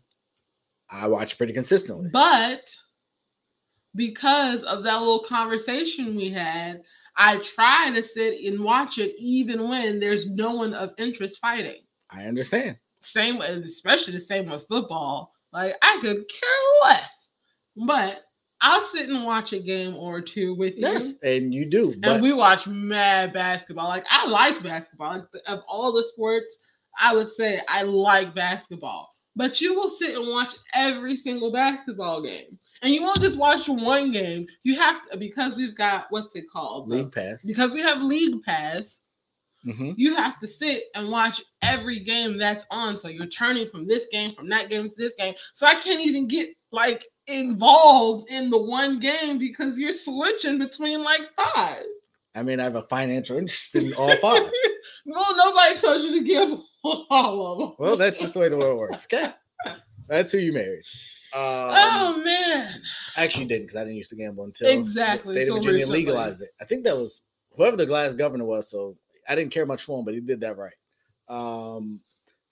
I 0.91 1.07
watch 1.07 1.35
pretty 1.35 1.51
consistently. 1.51 2.11
But 2.13 2.71
because 3.95 4.61
of 4.63 4.83
that 4.83 4.99
little 4.99 5.25
conversation 5.27 6.15
we 6.15 6.29
had, 6.29 6.83
I 7.17 7.37
try 7.37 7.89
to 7.91 8.03
sit 8.03 8.39
and 8.45 8.63
watch 8.63 8.99
it 8.99 9.15
even 9.17 9.67
when 9.67 9.99
there's 9.99 10.27
no 10.27 10.51
one 10.51 10.75
of 10.75 10.91
interest 10.99 11.39
fighting. 11.39 11.81
I 12.11 12.25
understand. 12.25 12.77
Same, 13.01 13.41
especially 13.41 14.13
the 14.13 14.19
same 14.19 14.51
with 14.51 14.67
football. 14.67 15.33
Like 15.51 15.75
I 15.81 15.97
could 16.01 16.17
care 16.29 16.49
less, 16.83 17.31
but 17.87 18.25
I'll 18.61 18.81
sit 18.81 19.09
and 19.09 19.25
watch 19.25 19.53
a 19.53 19.59
game 19.59 19.95
or 19.95 20.21
two 20.21 20.55
with 20.55 20.79
you. 20.79 20.87
Yes, 20.87 21.15
and 21.23 21.53
you 21.53 21.65
do. 21.65 21.93
And 22.03 22.21
we 22.21 22.33
watch 22.33 22.67
mad 22.67 23.33
basketball. 23.33 23.87
Like 23.89 24.05
I 24.09 24.27
like 24.27 24.63
basketball. 24.63 25.17
Like 25.17 25.25
of 25.47 25.59
all 25.67 25.91
the 25.91 26.03
sports, 26.03 26.57
I 26.99 27.13
would 27.13 27.31
say 27.31 27.61
I 27.67 27.83
like 27.83 28.33
basketball. 28.33 29.13
But 29.35 29.59
you 29.59 29.73
will 29.75 29.89
sit 29.89 30.15
and 30.15 30.29
watch 30.29 30.55
every 30.73 31.17
single 31.17 31.51
basketball 31.51 32.23
game, 32.23 32.57
and 32.81 32.93
you 32.93 33.01
won't 33.01 33.19
just 33.19 33.37
watch 33.37 33.67
one 33.67 34.11
game. 34.11 34.47
You 34.63 34.75
have 34.79 35.01
to 35.09 35.17
because 35.17 35.57
we've 35.57 35.75
got 35.75 36.05
what's 36.09 36.35
it 36.37 36.45
called? 36.51 36.87
League 36.87 37.11
Pass. 37.11 37.43
Because 37.45 37.73
we 37.73 37.81
have 37.81 38.01
League 38.01 38.41
Pass, 38.43 39.01
Mhm. 39.65 39.93
you 39.97 40.15
have 40.15 40.39
to 40.39 40.47
sit 40.47 40.83
and 40.95 41.11
watch 41.11 41.41
every 41.61 41.99
game 41.99 42.37
that's 42.37 42.65
on. 42.71 42.97
So 42.97 43.09
you're 43.09 43.25
turning 43.25 43.67
from 43.67 43.85
this 43.85 44.07
game, 44.09 44.31
from 44.31 44.47
that 44.49 44.69
game 44.69 44.89
to 44.89 44.95
this 44.95 45.13
game. 45.19 45.35
So 45.53 45.67
I 45.67 45.75
can't 45.75 45.99
even 45.99 46.29
get 46.29 46.55
like 46.71 47.05
involved 47.27 48.29
in 48.29 48.49
the 48.49 48.57
one 48.57 48.99
game 48.99 49.37
because 49.37 49.79
you're 49.79 49.91
switching 49.91 50.59
between 50.59 51.03
like 51.03 51.21
five. 51.35 51.83
I 52.35 52.43
mean, 52.43 52.59
I 52.59 52.63
have 52.63 52.75
a 52.75 52.83
financial 52.83 53.37
interest 53.37 53.75
in 53.75 53.93
all 53.93 54.15
five. 54.17 54.51
well, 55.05 55.35
nobody 55.35 55.79
told 55.79 56.03
you 56.03 56.19
to 56.19 56.25
give 56.25 56.59
all 56.83 57.53
of 57.53 57.59
them. 57.59 57.75
well, 57.79 57.97
that's 57.97 58.19
just 58.19 58.33
the 58.33 58.39
way 58.41 58.49
the 58.49 58.57
world 58.57 58.79
works. 58.79 59.07
Okay, 59.11 59.31
that's 60.07 60.31
who 60.31 60.39
you 60.39 60.53
married. 60.53 60.83
Um, 61.33 61.41
oh 61.41 62.21
man. 62.23 62.81
I 63.17 63.23
actually 63.25 63.45
didn't 63.45 63.63
because 63.63 63.75
I 63.75 63.81
didn't 63.83 63.97
used 63.97 64.09
to 64.11 64.15
gamble 64.15 64.45
until 64.45 64.69
Exactly, 64.69 65.33
the 65.33 65.41
state 65.41 65.47
so 65.47 65.57
of 65.57 65.63
Virginia 65.63 65.79
recently. 65.79 65.99
legalized 65.99 66.41
it. 66.41 66.49
I 66.61 66.65
think 66.65 66.85
that 66.85 66.95
was 66.95 67.23
whoever 67.51 67.75
the 67.75 67.85
last 67.87 68.17
governor 68.17 68.45
was. 68.45 68.69
So 68.69 68.95
I 69.27 69.35
didn't 69.35 69.51
care 69.51 69.65
much 69.65 69.83
for 69.83 69.99
him, 69.99 70.05
but 70.05 70.13
he 70.13 70.21
did 70.21 70.39
that 70.41 70.55
right. 70.57 70.71
Um, 71.27 71.99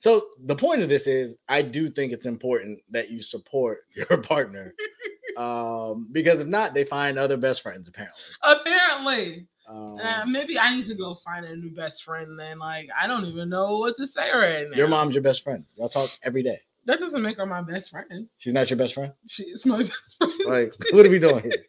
so 0.03 0.21
the 0.45 0.55
point 0.55 0.81
of 0.81 0.89
this 0.89 1.07
is, 1.07 1.37
I 1.47 1.61
do 1.61 1.87
think 1.89 2.11
it's 2.11 2.25
important 2.25 2.79
that 2.91 3.09
you 3.09 3.21
support 3.21 3.85
your 3.95 4.17
partner, 4.17 4.73
um, 5.37 6.09
because 6.11 6.41
if 6.41 6.47
not, 6.47 6.73
they 6.73 6.83
find 6.83 7.17
other 7.17 7.37
best 7.37 7.61
friends. 7.61 7.87
Apparently, 7.87 8.19
Apparently. 8.43 9.47
um, 9.69 9.97
Uh, 10.03 10.25
maybe 10.25 10.59
I 10.59 10.75
need 10.75 10.85
to 10.87 10.95
go 10.95 11.15
find 11.15 11.45
a 11.45 11.55
new 11.55 11.73
best 11.73 12.03
friend 12.03 12.37
then. 12.37 12.59
Like 12.59 12.89
I 13.01 13.07
don't 13.07 13.23
even 13.23 13.49
know 13.49 13.77
what 13.77 13.95
to 13.95 14.05
say 14.05 14.29
right 14.33 14.67
now. 14.69 14.75
your 14.75 14.89
mom's 14.89 15.15
your 15.15 15.23
best 15.23 15.41
friend. 15.41 15.63
Y'all 15.77 15.87
talk 15.87 16.09
every 16.23 16.43
day. 16.43 16.59
That 16.85 16.99
doesn't 16.99 17.21
make 17.21 17.37
her 17.37 17.45
my 17.45 17.61
best 17.61 17.91
friend. 17.91 18.27
She's 18.39 18.51
not 18.51 18.69
your 18.69 18.75
best 18.77 18.95
friend. 18.95 19.13
She 19.27 19.43
is 19.43 19.65
my 19.65 19.77
best 19.83 20.17
friend. 20.17 20.33
Like, 20.45 20.73
what 20.91 21.05
are 21.05 21.09
we 21.09 21.17
doing 21.19 21.43
here? 21.43 21.63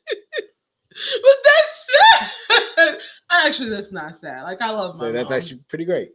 but 1.23 1.37
that's 1.45 1.87
sad. 2.77 2.99
Actually, 3.31 3.71
that's 3.71 3.93
not 3.93 4.17
sad. 4.17 4.43
Like 4.43 4.61
I 4.61 4.71
love 4.71 4.95
my 4.97 5.07
So 5.07 5.13
that's 5.13 5.31
mom. 5.31 5.37
actually 5.39 5.61
pretty 5.69 5.85
great. 5.85 6.11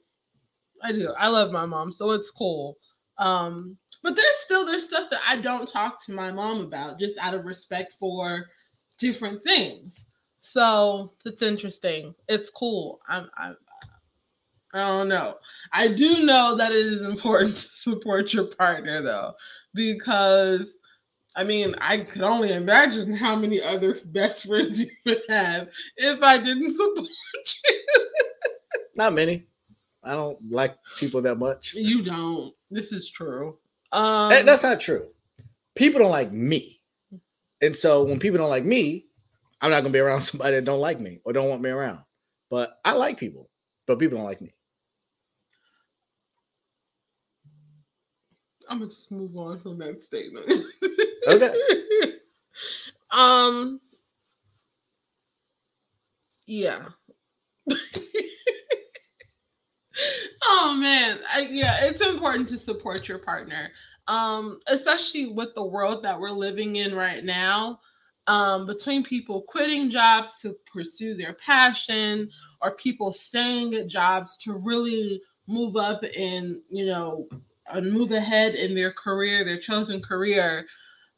I 0.84 0.92
do. 0.92 1.14
I 1.18 1.28
love 1.28 1.52
my 1.52 1.66
mom, 1.66 1.92
so 1.92 2.12
it's 2.12 2.32
cool. 2.32 2.78
Um, 3.18 3.78
but 4.02 4.16
there's 4.16 4.38
still 4.46 4.66
there's 4.66 4.86
stuff 4.86 5.10
that 5.12 5.22
I 5.28 5.42
don't 5.42 5.68
talk 5.68 6.04
to 6.06 6.14
my 6.14 6.32
mom 6.32 6.62
about 6.62 7.00
just 7.00 7.18
out 7.18 7.34
of 7.34 7.46
respect 7.46 7.94
for 8.00 8.46
different 8.98 9.44
things. 9.44 9.96
So 10.40 11.14
it's 11.26 11.42
interesting. 11.42 12.16
It's 12.28 12.50
cool. 12.50 13.00
I'm, 13.08 13.30
I'm 13.38 13.58
I 14.74 14.80
don't 14.88 15.10
know. 15.10 15.36
I 15.74 15.88
do 15.88 16.26
know 16.26 16.56
that 16.56 16.72
it 16.72 16.86
is 16.86 17.02
important 17.02 17.58
to 17.58 17.68
support 17.72 18.34
your 18.34 18.46
partner 18.46 19.02
though, 19.02 19.34
because 19.74 20.76
I 21.36 21.44
mean, 21.44 21.76
I 21.80 22.00
could 22.00 22.22
only 22.22 22.52
imagine 22.52 23.14
how 23.14 23.36
many 23.36 23.62
other 23.62 23.96
best 24.06 24.46
friends 24.48 24.80
you 24.80 24.90
would 25.06 25.22
have 25.30 25.70
if 25.98 26.22
I 26.22 26.38
didn't 26.38 26.74
support 26.74 27.08
you. 27.68 28.08
Not 28.96 29.14
many. 29.14 29.49
I 30.10 30.16
don't 30.16 30.38
like 30.50 30.76
people 30.98 31.22
that 31.22 31.36
much. 31.36 31.74
You 31.76 32.04
don't. 32.04 32.54
This 32.72 32.92
is 32.92 33.12
true. 33.12 33.58
Um, 33.92 34.30
That- 34.30 34.46
that's 34.46 34.64
not 34.64 34.80
true. 34.80 35.10
People 35.76 36.00
don't 36.00 36.12
like 36.12 36.32
me. 36.32 36.82
And 37.62 37.76
so 37.76 38.04
when 38.04 38.20
people 38.20 38.38
don't 38.40 38.50
like 38.50 38.66
me, 38.66 39.06
I'm 39.62 39.70
not 39.70 39.82
gonna 39.82 39.94
be 39.94 40.00
around 40.00 40.22
somebody 40.30 40.56
that 40.56 40.66
don't 40.66 40.80
like 40.80 41.00
me 41.00 41.20
or 41.26 41.34
don't 41.34 41.48
want 41.50 41.62
me 41.62 41.70
around. 41.70 42.00
But 42.50 42.80
I 42.84 42.94
like 42.94 43.18
people, 43.18 43.50
but 43.86 44.00
people 44.00 44.18
don't 44.18 44.26
like 44.26 44.42
me. 44.42 44.54
I'm 48.68 48.80
gonna 48.80 48.92
just 48.92 49.12
move 49.12 49.36
on 49.38 49.60
from 49.62 49.78
that 49.80 50.02
statement. 50.02 50.46
Okay. 51.28 51.54
um. 53.12 53.80
Yeah. 56.46 56.86
oh 60.44 60.76
man, 60.80 61.20
I, 61.34 61.48
yeah, 61.52 61.86
it's 61.86 62.02
important 62.02 62.50
to 62.50 62.58
support 62.58 63.08
your 63.08 63.20
partner, 63.20 63.72
um, 64.08 64.60
especially 64.68 65.28
with 65.28 65.54
the 65.56 65.66
world 65.66 66.04
that 66.04 66.20
we're 66.20 66.32
living 66.32 66.78
in 66.78 66.96
right 66.96 67.24
now. 67.24 67.80
Um, 68.28 68.68
between 68.68 69.04
people 69.04 69.42
quitting 69.42 69.90
jobs 69.90 70.40
to 70.42 70.56
pursue 70.72 71.16
their 71.16 71.34
passion, 71.34 72.30
or 72.62 72.76
people 72.76 73.12
staying 73.12 73.74
at 73.74 73.88
jobs 73.88 74.38
to 74.38 74.54
really 74.54 75.22
move 75.48 75.76
up 75.76 76.04
and 76.16 76.62
you 76.70 76.86
know 76.86 77.28
move 77.82 78.12
ahead 78.12 78.56
in 78.56 78.76
their 78.76 78.92
career, 78.92 79.44
their 79.44 79.60
chosen 79.60 80.02
career. 80.02 80.66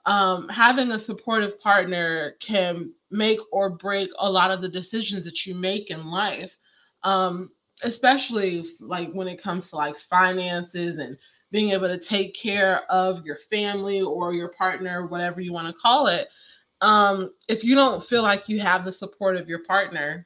Um, 0.06 0.50
having 0.50 0.92
a 0.92 1.00
supportive 1.00 1.60
partner 1.60 2.36
can 2.40 2.92
make 3.12 3.40
or 3.52 3.70
break 3.70 4.10
a 4.18 4.30
lot 4.30 4.52
of 4.52 4.62
the 4.62 4.70
decisions 4.70 5.26
that 5.26 5.46
you 5.46 5.54
make 5.54 5.92
in 5.92 6.08
life. 6.08 6.58
Um, 7.04 7.52
especially 7.84 8.66
like 8.80 9.12
when 9.12 9.28
it 9.28 9.42
comes 9.42 9.70
to 9.70 9.76
like 9.76 9.98
finances 9.98 10.98
and 10.98 11.18
being 11.52 11.72
able 11.72 11.88
to 11.88 12.00
take 12.00 12.34
care 12.34 12.84
of 12.90 13.26
your 13.26 13.38
family 13.38 14.02
or 14.02 14.34
your 14.34 14.50
partner, 14.50 15.08
whatever 15.08 15.42
you 15.42 15.52
want 15.52 15.68
to 15.68 15.82
call 15.82 16.08
it. 16.08 16.30
Um, 16.80 17.34
if 17.48 17.64
you 17.64 17.76
don't 17.76 18.04
feel 18.04 18.24
like 18.24 18.50
you 18.50 18.60
have 18.60 18.86
the 18.86 18.92
support 18.92 19.36
of 19.36 19.50
your 19.50 19.64
partner, 19.66 20.26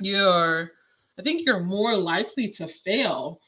you're, 0.00 0.72
I 1.18 1.22
think 1.22 1.44
you're 1.44 1.60
more 1.60 1.94
likely 1.94 2.48
to 2.52 2.66
fail 2.66 3.40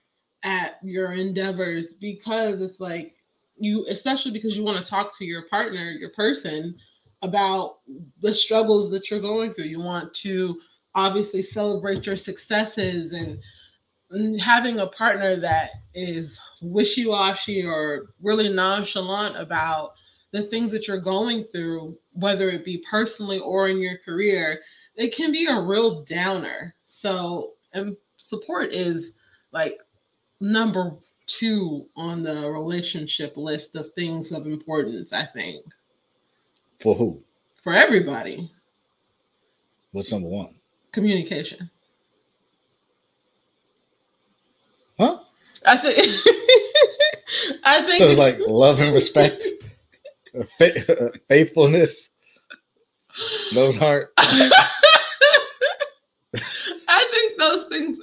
at 0.42 0.78
your 0.82 1.14
endeavors 1.14 1.94
because 1.94 2.60
it's 2.60 2.80
like 2.80 3.14
you, 3.56 3.86
especially 3.88 4.32
because 4.32 4.56
you 4.56 4.62
want 4.62 4.84
to 4.84 4.88
talk 4.88 5.16
to 5.18 5.24
your 5.24 5.48
partner, 5.48 5.90
your 5.90 6.10
person 6.10 6.76
about 7.22 7.78
the 8.20 8.32
struggles 8.32 8.90
that 8.90 9.10
you're 9.10 9.20
going 9.20 9.52
through. 9.52 9.64
You 9.64 9.80
want 9.80 10.12
to 10.14 10.60
obviously 10.94 11.42
celebrate 11.42 12.06
your 12.06 12.16
successes 12.16 13.12
and, 13.12 13.38
having 14.40 14.80
a 14.80 14.88
partner 14.88 15.36
that 15.36 15.70
is 15.94 16.40
wishy-washy 16.62 17.64
or 17.64 18.06
really 18.20 18.48
nonchalant 18.48 19.36
about 19.36 19.92
the 20.32 20.42
things 20.42 20.72
that 20.72 20.88
you're 20.88 20.98
going 20.98 21.44
through 21.44 21.96
whether 22.14 22.50
it 22.50 22.64
be 22.64 22.82
personally 22.90 23.38
or 23.38 23.68
in 23.68 23.78
your 23.78 23.96
career 23.98 24.58
it 24.96 25.14
can 25.14 25.30
be 25.30 25.46
a 25.46 25.60
real 25.60 26.02
downer 26.02 26.74
so 26.86 27.52
and 27.72 27.96
support 28.16 28.72
is 28.72 29.12
like 29.52 29.78
number 30.40 30.96
two 31.28 31.86
on 31.94 32.24
the 32.24 32.50
relationship 32.50 33.36
list 33.36 33.76
of 33.76 33.92
things 33.92 34.32
of 34.32 34.44
importance 34.44 35.12
i 35.12 35.24
think 35.24 35.64
For 36.80 36.96
who? 36.96 37.22
for 37.62 37.74
everybody 37.74 38.50
What's 39.92 40.12
number 40.12 40.28
one? 40.28 40.54
Communication 40.92 41.70
Huh? 45.00 45.18
I 45.64 45.76
think. 45.78 45.96
I 47.64 47.82
think. 47.82 47.96
So 47.96 48.08
it's 48.08 48.18
like 48.18 48.38
love 48.46 48.80
and 48.80 48.92
respect, 48.94 49.42
uh, 50.34 50.42
uh, 50.64 51.08
faithfulness. 51.26 52.10
Those 53.54 53.80
aren't. 53.80 54.08
I 54.18 54.50
think 57.10 57.38
those 57.38 57.64
things. 57.68 57.98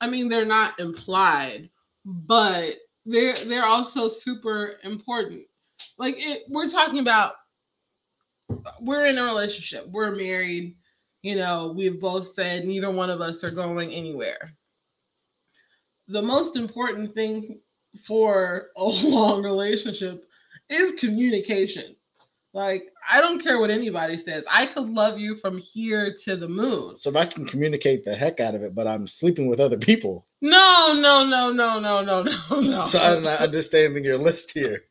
I 0.00 0.08
mean, 0.08 0.30
they're 0.30 0.46
not 0.46 0.80
implied, 0.80 1.68
but 2.06 2.76
they're 3.04 3.34
they're 3.34 3.66
also 3.66 4.08
super 4.08 4.76
important. 4.82 5.42
Like 5.98 6.14
it, 6.18 6.44
we're 6.48 6.70
talking 6.70 7.00
about. 7.00 7.34
We're 8.80 9.04
in 9.04 9.18
a 9.18 9.24
relationship. 9.24 9.86
We're 9.90 10.16
married. 10.16 10.74
You 11.22 11.36
know, 11.36 11.74
we've 11.76 12.00
both 12.00 12.26
said 12.26 12.64
neither 12.64 12.90
one 12.90 13.10
of 13.10 13.20
us 13.20 13.44
are 13.44 13.50
going 13.50 13.92
anywhere. 13.92 14.54
The 16.08 16.22
most 16.22 16.56
important 16.56 17.14
thing 17.14 17.60
for 18.04 18.68
a 18.76 18.84
long 19.04 19.42
relationship 19.42 20.24
is 20.68 20.98
communication. 20.98 21.96
Like, 22.52 22.90
I 23.08 23.20
don't 23.20 23.40
care 23.40 23.60
what 23.60 23.70
anybody 23.70 24.16
says. 24.16 24.44
I 24.50 24.66
could 24.66 24.88
love 24.88 25.20
you 25.20 25.36
from 25.36 25.58
here 25.58 26.16
to 26.24 26.36
the 26.36 26.48
moon. 26.48 26.96
So 26.96 27.10
if 27.10 27.16
I 27.16 27.24
can 27.24 27.46
communicate 27.46 28.04
the 28.04 28.14
heck 28.14 28.40
out 28.40 28.56
of 28.56 28.62
it, 28.62 28.74
but 28.74 28.88
I'm 28.88 29.06
sleeping 29.06 29.46
with 29.46 29.60
other 29.60 29.78
people, 29.78 30.26
No, 30.40 30.92
no, 30.98 31.24
no, 31.24 31.52
no, 31.52 31.78
no, 31.78 32.00
no, 32.02 32.22
no, 32.22 32.60
no. 32.60 32.86
so 32.86 32.98
I'm 32.98 33.22
not 33.22 33.40
understanding 33.40 34.04
your 34.04 34.18
list 34.18 34.50
here. 34.52 34.82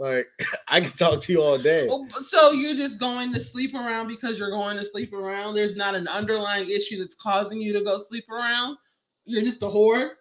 Like 0.00 0.28
I 0.68 0.80
can 0.80 0.90
talk 0.92 1.20
to 1.22 1.32
you 1.32 1.42
all 1.42 1.58
day. 1.58 1.86
Oh, 1.88 2.08
So 2.22 2.52
you're 2.52 2.74
just 2.74 2.98
going 2.98 3.32
to 3.34 3.40
sleep 3.40 3.74
around 3.74 4.08
because 4.08 4.38
you're 4.38 4.50
going 4.50 4.78
to 4.78 4.84
sleep 4.84 5.12
around. 5.12 5.54
There's 5.54 5.76
not 5.76 5.94
an 5.94 6.08
underlying 6.08 6.68
issue 6.70 6.98
that's 6.98 7.14
causing 7.14 7.60
you 7.60 7.72
to 7.74 7.84
go 7.84 8.00
sleep 8.00 8.24
around. 8.30 8.78
You're 9.26 9.42
just 9.42 9.62
a 9.62 9.66
whore. 9.66 10.12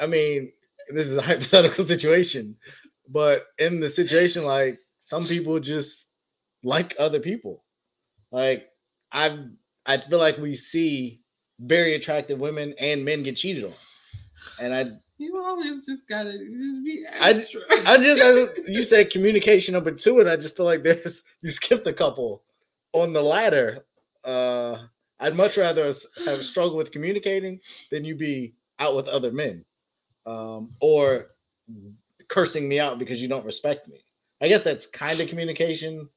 I 0.00 0.06
mean, 0.06 0.52
this 0.90 1.06
is 1.06 1.16
a 1.16 1.22
hypothetical 1.30 1.84
situation, 1.84 2.56
but 3.08 3.46
in 3.58 3.80
the 3.80 3.88
situation, 3.88 4.44
like 4.44 4.78
some 4.98 5.24
people 5.24 5.60
just 5.60 6.06
like 6.64 6.94
other 6.98 7.20
people. 7.20 7.64
Like 8.32 8.68
I, 9.12 9.44
I 9.86 9.98
feel 9.98 10.18
like 10.18 10.38
we 10.38 10.56
see 10.56 11.22
very 11.60 11.94
attractive 11.94 12.40
women 12.40 12.74
and 12.80 13.04
men 13.04 13.22
get 13.22 13.36
cheated 13.36 13.64
on, 13.64 13.72
and 14.60 14.74
I, 14.74 14.90
You 15.18 15.36
always 15.44 15.84
just 15.84 16.06
gotta 16.08 16.32
just 16.38 16.84
be 16.84 17.04
I- 17.20 17.30
extra. 17.30 17.60
I 17.86 17.96
just, 17.96 18.22
I 18.22 18.32
just 18.32 18.68
you 18.68 18.82
said 18.84 19.10
communication 19.10 19.74
number 19.74 19.90
two, 19.90 20.20
and 20.20 20.28
I 20.28 20.36
just 20.36 20.56
feel 20.56 20.66
like 20.66 20.82
there's 20.84 21.24
you 21.42 21.50
skipped 21.50 21.86
a 21.86 21.92
couple 21.92 22.42
on 22.92 23.12
the 23.12 23.22
ladder. 23.22 23.84
Uh, 24.24 24.76
I'd 25.20 25.36
much 25.36 25.56
rather 25.56 25.92
have 26.24 26.44
struggled 26.44 26.76
with 26.76 26.92
communicating 26.92 27.60
than 27.90 28.04
you 28.04 28.14
be 28.14 28.54
out 28.78 28.94
with 28.94 29.08
other 29.08 29.32
men, 29.32 29.64
um, 30.26 30.72
or 30.80 31.26
cursing 32.28 32.68
me 32.68 32.78
out 32.78 32.98
because 32.98 33.20
you 33.20 33.26
don't 33.28 33.44
respect 33.44 33.88
me. 33.88 33.98
I 34.40 34.46
guess 34.46 34.62
that's 34.62 34.86
kind 34.86 35.18
of 35.18 35.28
communication 35.28 36.08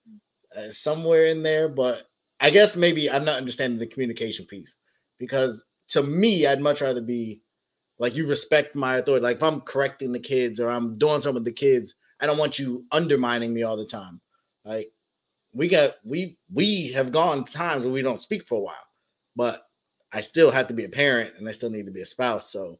uh, 0.56 0.70
somewhere 0.70 1.26
in 1.28 1.42
there, 1.42 1.68
but 1.70 2.04
I 2.40 2.52
guess 2.52 2.76
maybe 2.76 3.10
I'm 3.10 3.26
not 3.26 3.38
understanding 3.38 3.80
the 3.80 3.88
communication 3.88 4.46
piece 4.46 4.76
because 5.18 5.64
to 5.90 6.04
me, 6.04 6.46
I'd 6.46 6.62
much 6.62 6.82
rather 6.82 7.02
be 7.02 7.42
like 8.02 8.16
you 8.16 8.28
respect 8.28 8.76
my 8.76 8.98
authority. 8.98 9.24
Like 9.24 9.38
if 9.38 9.44
I'm 9.44 9.62
correcting 9.62 10.12
the 10.12 10.20
kids 10.20 10.60
or 10.60 10.70
I'm 10.70 10.94
doing 10.94 11.22
something 11.22 11.36
with 11.36 11.46
the 11.46 11.52
kids, 11.52 11.94
I 12.20 12.26
don't 12.26 12.40
want 12.40 12.58
you 12.58 12.84
undermining 12.92 13.54
me 13.54 13.62
all 13.62 13.78
the 13.78 13.86
time. 13.86 14.20
Like 14.66 14.92
we 15.54 15.68
got 15.68 15.92
we 16.04 16.40
we 16.52 16.92
have 16.94 17.12
gone 17.12 17.46
times 17.46 17.86
where 17.86 17.94
we 17.94 18.02
don't 18.02 18.20
speak 18.20 18.48
for 18.48 18.58
a 18.58 18.62
while, 18.62 18.88
but 19.36 19.68
I 20.12 20.22
still 20.22 20.50
have 20.50 20.66
to 20.68 20.74
be 20.74 20.84
a 20.84 20.90
parent 20.90 21.36
and 21.38 21.48
I 21.48 21.52
still 21.52 21.70
need 21.70 21.86
to 21.86 21.92
be 21.92 22.02
a 22.02 22.06
spouse. 22.06 22.52
So 22.52 22.80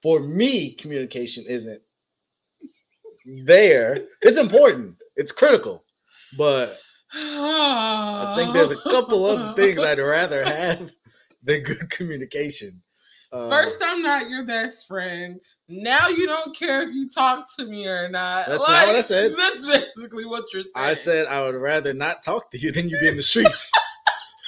for 0.00 0.20
me, 0.20 0.72
communication 0.72 1.44
isn't 1.46 1.82
there. 3.44 4.06
It's 4.22 4.38
important. 4.38 4.96
It's 5.16 5.32
critical, 5.32 5.84
but 6.38 6.80
I 7.12 8.34
think 8.38 8.54
there's 8.54 8.70
a 8.70 8.80
couple 8.90 9.26
other 9.26 9.52
things 9.52 9.78
I'd 9.80 9.98
rather 9.98 10.42
have 10.46 10.90
than 11.42 11.62
good 11.62 11.90
communication. 11.90 12.82
Uh, 13.32 13.48
First, 13.48 13.78
I'm 13.82 14.02
not 14.02 14.28
your 14.28 14.44
best 14.44 14.86
friend. 14.86 15.40
Now 15.68 16.08
you 16.08 16.26
don't 16.26 16.54
care 16.54 16.82
if 16.86 16.94
you 16.94 17.08
talk 17.08 17.46
to 17.58 17.64
me 17.64 17.86
or 17.86 18.08
not. 18.08 18.46
That's 18.46 18.68
not 18.68 18.86
what 18.86 18.96
I 18.96 19.00
said. 19.00 19.32
That's 19.36 19.64
basically 19.64 20.26
what 20.26 20.44
you're 20.52 20.64
saying. 20.64 20.72
I 20.76 20.92
said 20.92 21.26
I 21.26 21.40
would 21.40 21.54
rather 21.54 21.94
not 21.94 22.22
talk 22.22 22.50
to 22.50 22.58
you 22.58 22.72
than 22.72 22.90
you 22.90 23.00
be 23.00 23.08
in 23.08 23.16
the 23.16 23.22
streets. 23.22 23.72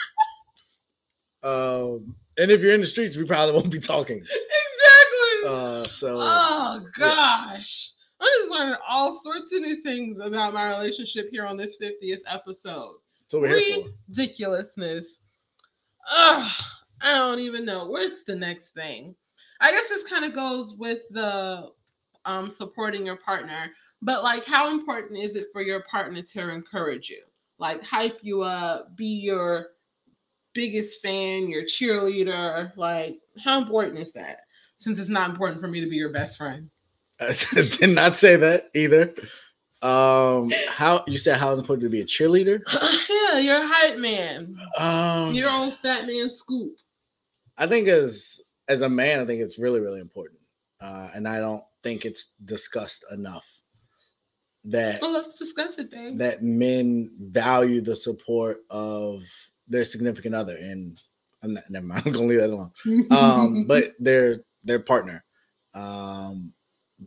um, 1.42 2.14
and 2.36 2.50
if 2.50 2.60
you're 2.60 2.74
in 2.74 2.82
the 2.82 2.86
streets, 2.86 3.16
we 3.16 3.24
probably 3.24 3.54
won't 3.54 3.70
be 3.70 3.78
talking. 3.78 4.18
exactly. 4.18 5.46
Uh, 5.46 5.84
so 5.84 6.18
oh 6.20 6.80
gosh, 6.98 7.90
I'm 8.20 8.28
just 8.38 8.50
learning 8.50 8.76
all 8.86 9.18
sorts 9.18 9.54
of 9.54 9.62
new 9.62 9.82
things 9.82 10.18
about 10.18 10.52
my 10.52 10.68
relationship 10.68 11.28
here 11.30 11.46
on 11.46 11.56
this 11.56 11.76
50th 11.80 12.20
episode. 12.26 12.96
what 13.30 13.42
we're 13.42 13.58
here 13.58 13.82
for. 13.84 13.88
Ridiculousness. 14.10 15.20
Ugh, 16.12 16.50
I 17.04 17.18
don't 17.18 17.40
even 17.40 17.64
know. 17.64 17.86
What's 17.86 18.24
the 18.24 18.34
next 18.34 18.70
thing? 18.70 19.14
I 19.60 19.70
guess 19.70 19.88
this 19.88 20.02
kind 20.04 20.24
of 20.24 20.34
goes 20.34 20.74
with 20.74 21.00
the 21.10 21.70
um 22.24 22.50
supporting 22.50 23.06
your 23.06 23.16
partner, 23.16 23.70
but 24.02 24.24
like 24.24 24.44
how 24.44 24.70
important 24.70 25.18
is 25.18 25.36
it 25.36 25.48
for 25.52 25.62
your 25.62 25.84
partner 25.90 26.22
to 26.22 26.50
encourage 26.50 27.10
you? 27.10 27.22
Like 27.58 27.84
hype 27.84 28.18
you 28.22 28.42
up, 28.42 28.96
be 28.96 29.06
your 29.06 29.68
biggest 30.54 31.00
fan, 31.02 31.48
your 31.48 31.64
cheerleader. 31.64 32.74
Like, 32.76 33.18
how 33.42 33.60
important 33.60 33.98
is 33.98 34.12
that? 34.12 34.38
Since 34.78 34.98
it's 34.98 35.10
not 35.10 35.30
important 35.30 35.60
for 35.60 35.68
me 35.68 35.80
to 35.80 35.88
be 35.88 35.96
your 35.96 36.12
best 36.12 36.38
friend. 36.38 36.70
I 37.20 37.34
did 37.52 37.90
not 37.90 38.16
say 38.16 38.36
that 38.36 38.70
either. 38.74 39.14
Um, 39.82 40.50
how 40.68 41.04
you 41.06 41.18
said 41.18 41.36
how 41.36 41.50
is 41.52 41.58
important 41.58 41.82
to 41.82 41.90
be 41.90 42.00
a 42.00 42.06
cheerleader? 42.06 42.60
yeah, 43.10 43.38
you're 43.38 43.62
a 43.62 43.66
hype 43.66 43.98
man. 43.98 44.56
Um, 44.78 45.34
Your 45.34 45.50
own 45.50 45.72
fat 45.72 46.06
man 46.06 46.32
scoop. 46.32 46.72
I 47.56 47.66
think 47.66 47.88
as 47.88 48.40
as 48.68 48.80
a 48.80 48.88
man, 48.88 49.20
I 49.20 49.24
think 49.26 49.40
it's 49.40 49.58
really 49.58 49.80
really 49.80 50.00
important, 50.00 50.40
uh, 50.80 51.10
and 51.14 51.28
I 51.28 51.38
don't 51.38 51.62
think 51.82 52.04
it's 52.04 52.30
discussed 52.44 53.04
enough 53.10 53.46
that 54.64 55.00
Well, 55.02 55.12
let's 55.12 55.34
discuss 55.34 55.78
it, 55.78 55.90
babe. 55.90 56.18
that 56.18 56.42
men 56.42 57.10
value 57.18 57.80
the 57.80 57.94
support 57.96 58.58
of 58.70 59.22
their 59.68 59.84
significant 59.84 60.34
other, 60.34 60.56
and 60.56 60.98
I'm 61.42 61.54
not, 61.54 61.70
never 61.70 61.86
mind. 61.86 62.02
I'm 62.06 62.12
gonna 62.12 62.26
leave 62.26 62.40
that 62.40 62.50
alone. 62.50 62.72
Um, 63.10 63.64
but 63.68 63.92
their 63.98 64.38
their 64.64 64.80
partner, 64.80 65.24
um, 65.74 66.52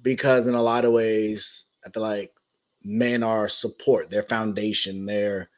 because 0.01 0.47
in 0.47 0.53
a 0.53 0.61
lot 0.61 0.85
of 0.85 0.93
ways, 0.93 1.65
I 1.85 1.89
feel 1.89 2.03
like 2.03 2.31
men 2.83 3.23
are 3.23 3.49
support, 3.49 4.09
their 4.09 4.23
foundation, 4.23 5.05
they're 5.05 5.49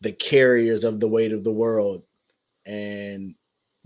the 0.00 0.12
carriers 0.12 0.84
of 0.84 1.00
the 1.00 1.08
weight 1.08 1.32
of 1.32 1.42
the 1.44 1.52
world, 1.52 2.02
and 2.66 3.34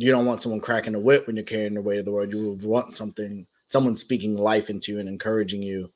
you 0.02 0.10
don't 0.10 0.26
want 0.26 0.42
someone 0.42 0.60
cracking 0.60 0.96
a 0.96 1.00
whip 1.00 1.26
when 1.26 1.36
you're 1.36 1.44
carrying 1.44 1.74
the 1.74 1.80
weight 1.80 2.00
of 2.00 2.04
the 2.04 2.10
world. 2.10 2.32
You 2.32 2.58
want 2.62 2.94
something, 2.94 3.46
someone 3.66 3.94
speaking 3.94 4.36
life 4.36 4.68
into 4.68 4.92
you 4.92 4.98
and 4.98 5.08
encouraging 5.08 5.62
you, 5.62 5.92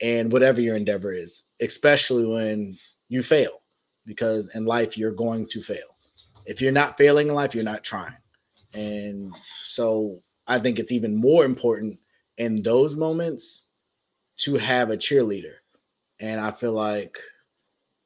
and 0.00 0.32
whatever 0.32 0.62
your 0.62 0.76
endeavor 0.76 1.12
is, 1.12 1.44
especially 1.60 2.24
when 2.24 2.78
you 3.08 3.22
fail, 3.22 3.60
because 4.06 4.54
in 4.54 4.64
life 4.64 4.96
you're 4.96 5.12
going 5.12 5.46
to 5.48 5.60
fail. 5.60 5.98
If 6.46 6.62
you're 6.62 6.72
not 6.72 6.96
failing 6.96 7.28
in 7.28 7.34
life, 7.34 7.54
you're 7.54 7.64
not 7.64 7.84
trying, 7.84 8.16
and 8.72 9.34
so 9.62 10.22
I 10.46 10.58
think 10.58 10.78
it's 10.78 10.92
even 10.92 11.14
more 11.14 11.44
important 11.44 11.98
in 12.38 12.62
those 12.62 12.96
moments 12.96 13.64
to 14.38 14.56
have 14.56 14.90
a 14.90 14.96
cheerleader. 14.96 15.54
And 16.18 16.40
I 16.40 16.50
feel 16.50 16.72
like 16.72 17.18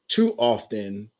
too 0.09 0.35
often 0.37 1.11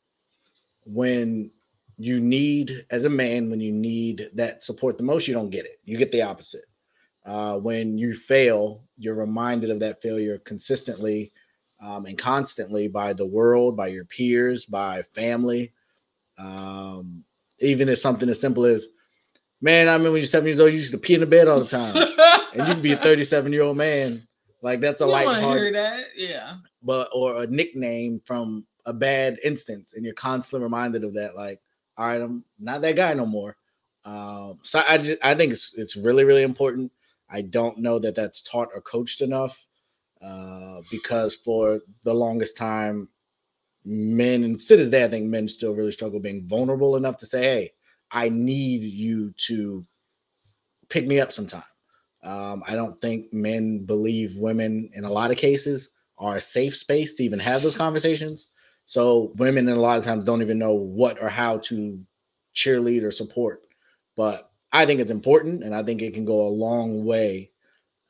when 0.85 1.51
you 1.99 2.21
need, 2.21 2.87
as 2.91 3.05
a 3.05 3.11
man, 3.11 3.51
when 3.51 3.61
you 3.61 3.73
need 3.73 4.31
that 4.35 4.63
support 4.63 4.97
the 4.97 5.05
most, 5.05 5.27
you 5.27 5.35
don't 5.35 5.51
get 5.51 5.67
it. 5.67 5.81
You 5.85 5.99
get 5.99 6.13
the 6.13 6.23
opposite. 6.23 6.65
Uh, 7.27 7.59
when 7.59 7.99
you 7.99 8.15
fail, 8.15 8.85
you're 8.97 9.17
reminded 9.17 9.71
of 9.71 9.81
that 9.81 10.01
failure 10.01 10.39
consistently 10.39 11.33
um, 11.81 12.07
and 12.07 12.17
constantly 12.17 12.89
by 12.89 13.13
the 13.13 13.27
world, 13.27 13.77
by 13.77 13.89
your 13.89 14.05
peers, 14.05 14.65
by 14.65 15.03
family. 15.15 15.73
Um, 16.39 17.25
even 17.61 17.89
as 17.89 18.01
something 18.01 18.29
as 18.29 18.41
simple 18.41 18.65
as, 18.65 18.87
man, 19.61 19.89
I 19.89 19.93
remember 19.93 20.13
when 20.13 20.21
you're 20.21 20.27
seven 20.27 20.47
years 20.47 20.61
old, 20.61 20.71
you 20.71 20.79
used 20.79 20.93
to 20.93 20.99
pee 20.99 21.15
in 21.15 21.21
the 21.21 21.27
bed 21.27 21.49
all 21.49 21.59
the 21.59 21.67
time. 21.67 21.97
and 22.55 22.69
you 22.69 22.75
can 22.75 22.83
be 22.83 22.93
a 22.93 22.97
37 22.97 23.53
year 23.53 23.63
old 23.63 23.77
man. 23.77 24.27
Like 24.63 24.81
that's 24.81 25.01
a 25.01 25.05
you 25.05 25.11
light 25.11 25.41
heart, 25.41 25.59
hear 25.59 25.73
that? 25.73 26.05
Yeah. 26.17 26.55
but 26.83 27.09
or 27.13 27.43
a 27.43 27.47
nickname 27.47 28.21
from 28.25 28.67
a 28.87 28.93
bad 28.93 29.39
instance, 29.45 29.95
and 29.95 30.05
you're 30.05 30.15
constantly 30.15 30.65
reminded 30.65 31.05
of 31.05 31.15
that. 31.15 31.37
Like, 31.37 31.61
all 31.99 32.07
right, 32.07 32.23
I'm 32.23 32.45
not 32.61 32.81
that 32.83 32.97
guy 32.97 33.13
no 33.13 33.27
more. 33.27 33.57
Um, 34.05 34.61
so 34.63 34.81
I 34.89 34.99
just 34.99 35.19
I 35.23 35.35
think 35.35 35.53
it's 35.53 35.75
it's 35.77 35.97
really 35.97 36.25
really 36.25 36.45
important. 36.45 36.93
I 37.29 37.43
don't 37.43 37.79
know 37.79 37.99
that 37.99 38.15
that's 38.15 38.41
taught 38.41 38.69
or 38.75 38.81
coached 38.81 39.21
enough 39.21 39.67
uh, 40.23 40.81
because 40.91 41.35
for 41.35 41.81
the 42.05 42.15
longest 42.15 42.57
time, 42.57 43.09
men 43.85 44.45
and 44.45 44.61
to 44.61 44.77
this 44.77 44.95
I 44.95 45.09
think 45.09 45.27
men 45.27 45.49
still 45.49 45.75
really 45.75 45.93
struggle 45.93 46.21
being 46.21 46.47
vulnerable 46.47 46.97
enough 46.97 47.19
to 47.19 47.27
say, 47.27 47.43
"Hey, 47.43 47.71
I 48.13 48.29
need 48.29 48.85
you 48.85 49.35
to 49.49 49.85
pick 50.89 51.07
me 51.07 51.21
up 51.21 51.33
sometime." 51.33 51.65
Um, 52.23 52.63
I 52.67 52.75
don't 52.75 53.01
think 53.01 53.33
men 53.33 53.85
believe 53.85 54.37
women 54.37 54.89
in 54.95 55.05
a 55.05 55.13
lot 55.13 55.31
of 55.31 55.37
cases 55.37 55.91
are 56.19 56.37
a 56.37 56.41
safe 56.41 56.77
space 56.77 57.15
to 57.15 57.25
even 57.25 57.39
have 57.39 57.63
those 57.63 57.77
conversations. 57.77 58.49
So 58.89 59.33
women, 59.37 59.69
in 59.69 59.77
a 59.77 59.81
lot 59.81 59.99
of 59.99 60.05
times, 60.07 60.25
don't 60.25 60.41
even 60.41 60.59
know 60.59 60.73
what 60.73 61.23
or 61.23 61.29
how 61.29 61.59
to 61.59 62.03
cheerlead 62.55 63.03
or 63.03 63.11
support. 63.11 63.61
But 64.17 64.51
I 64.73 64.87
think 64.87 64.99
it's 64.99 65.11
important, 65.11 65.63
and 65.63 65.75
I 65.75 65.83
think 65.83 66.01
it 66.01 66.15
can 66.15 66.25
go 66.25 66.41
a 66.41 66.49
long 66.49 67.05
way 67.05 67.51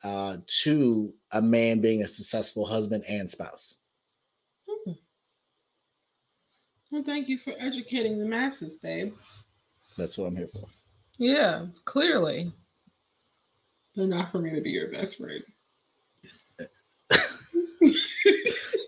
uh, 0.05 0.37
to 0.63 1.13
a 1.33 1.41
man 1.41 1.81
being 1.81 2.01
a 2.03 2.07
successful 2.07 2.65
husband 2.65 3.03
and 3.09 3.29
spouse. 3.29 3.75
Hmm. 4.65 4.91
Well, 6.91 7.03
thank 7.03 7.27
you 7.27 7.37
for 7.37 7.51
educating 7.59 8.17
the 8.17 8.25
masses, 8.25 8.77
babe. 8.77 9.13
That's 9.97 10.17
what 10.17 10.27
I'm 10.27 10.37
here 10.37 10.47
for. 10.47 10.69
Yeah, 11.17 11.65
clearly. 11.83 12.53
But 13.97 14.05
not 14.05 14.31
for 14.31 14.39
me 14.39 14.55
to 14.55 14.61
be 14.61 14.69
your 14.69 14.89
best 14.93 15.17
friend. 15.17 15.43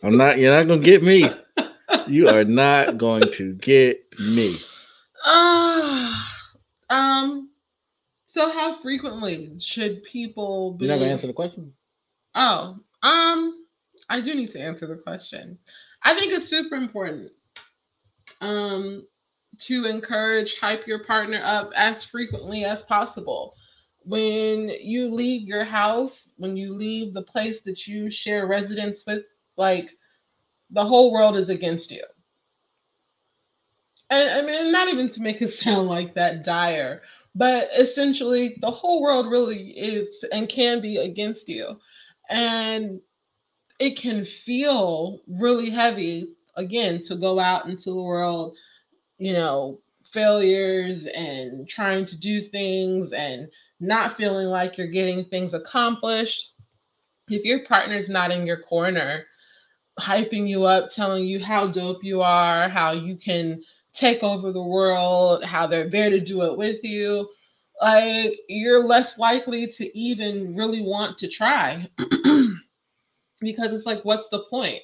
I'm 0.04 0.16
not. 0.16 0.39
You're 0.39 0.56
not 0.56 0.70
gonna 0.70 0.82
get 0.82 1.04
me. 1.04 1.30
You 2.08 2.30
are 2.30 2.44
not 2.44 2.98
going 2.98 3.32
to 3.34 3.54
get 3.56 4.04
me. 4.20 4.56
Ah, 5.26 6.42
um. 6.89 7.50
So, 8.28 8.50
how 8.52 8.74
frequently 8.74 9.52
should 9.60 10.04
people 10.04 10.74
be? 10.74 10.86
You're 10.86 10.96
not 10.96 11.00
gonna 11.00 11.12
answer 11.12 11.28
the 11.28 11.34
question. 11.34 11.74
Oh, 12.34 12.78
um, 13.04 13.66
I 14.10 14.22
do 14.22 14.34
need 14.34 14.52
to 14.52 14.60
answer 14.62 14.88
the 14.88 14.96
question. 14.96 15.58
I 16.04 16.14
think 16.14 16.34
it's 16.34 16.48
super 16.48 16.76
important 16.76 17.32
um 18.39 19.06
to 19.60 19.86
encourage 19.86 20.60
hype 20.60 20.88
your 20.88 21.04
partner 21.04 21.42
up 21.44 21.72
as 21.76 22.04
frequently 22.04 22.66
as 22.66 22.84
possible. 22.84 23.54
When 24.04 24.70
you 24.82 25.14
leave 25.14 25.48
your 25.48 25.64
house, 25.64 26.32
when 26.38 26.58
you 26.58 26.74
leave 26.74 27.14
the 27.14 27.22
place 27.22 27.62
that 27.62 27.86
you 27.88 28.10
share 28.10 28.48
residence 28.48 29.04
with, 29.06 29.24
like 29.58 29.92
the 30.72 30.86
whole 30.86 31.11
world 31.11 31.36
is 31.36 31.49
against 31.49 31.91
you. 31.91 32.03
And 34.09 34.30
I 34.30 34.41
mean, 34.41 34.72
not 34.72 34.89
even 34.89 35.09
to 35.09 35.22
make 35.22 35.41
it 35.41 35.49
sound 35.53 35.88
like 35.88 36.13
that 36.15 36.43
dire, 36.43 37.01
but 37.36 37.69
essentially 37.78 38.57
the 38.61 38.72
whole 38.72 39.01
world 39.01 39.32
really 39.32 39.69
is 39.72 40.24
and 40.32 40.49
can 40.49 40.82
be 40.82 40.97
against 40.97 41.47
you 41.47 41.80
and 42.30 42.99
it 43.80 43.97
can 43.97 44.26
feel 44.26 45.22
really 45.28 45.69
heavy 45.69 46.36
again 46.55 47.01
to 47.01 47.15
go 47.15 47.39
out 47.39 47.65
into 47.65 47.89
the 47.89 48.01
world 48.01 48.55
you 49.17 49.34
know 49.34 49.80
failures 50.11 51.07
and 51.07 51.67
trying 51.69 52.03
to 52.03 52.19
do 52.19 52.41
things 52.41 53.13
and 53.13 53.47
not 53.80 54.17
feeling 54.17 54.47
like 54.47 54.78
you're 54.78 54.88
getting 54.88 55.24
things 55.26 55.53
accomplished 55.53 56.51
if 57.30 57.45
your 57.45 57.65
partner's 57.65 58.09
not 58.09 58.30
in 58.32 58.45
your 58.45 58.61
corner 58.61 59.24
hyping 60.02 60.47
you 60.47 60.66
up 60.66 60.91
telling 60.91 61.26
you 61.26 61.43
how 61.43 61.68
dope 61.68 62.04
you 62.04 62.22
are 62.22 62.68
how 62.70 62.91
you 62.91 63.16
can 63.16 63.62
take 63.93 64.24
over 64.24 64.52
the 64.52 64.64
world 64.64 65.43
how 65.43 65.68
they're 65.68 65.89
there 65.89 66.10
to 66.10 66.20
do 66.20 66.41
it 66.43 66.58
with 66.58 66.84
you 66.84 67.28
like 67.82 68.39
you're 68.47 68.80
less 68.80 69.18
likely 69.18 69.66
to 69.68 69.97
even 69.97 70.56
really 70.56 70.82
want 70.82 71.18
to 71.20 71.28
try. 71.28 71.89
Because 73.43 73.74
it's 73.74 73.88
like 73.88 74.06
what's 74.06 74.30
the 74.30 74.43
point? 74.52 74.82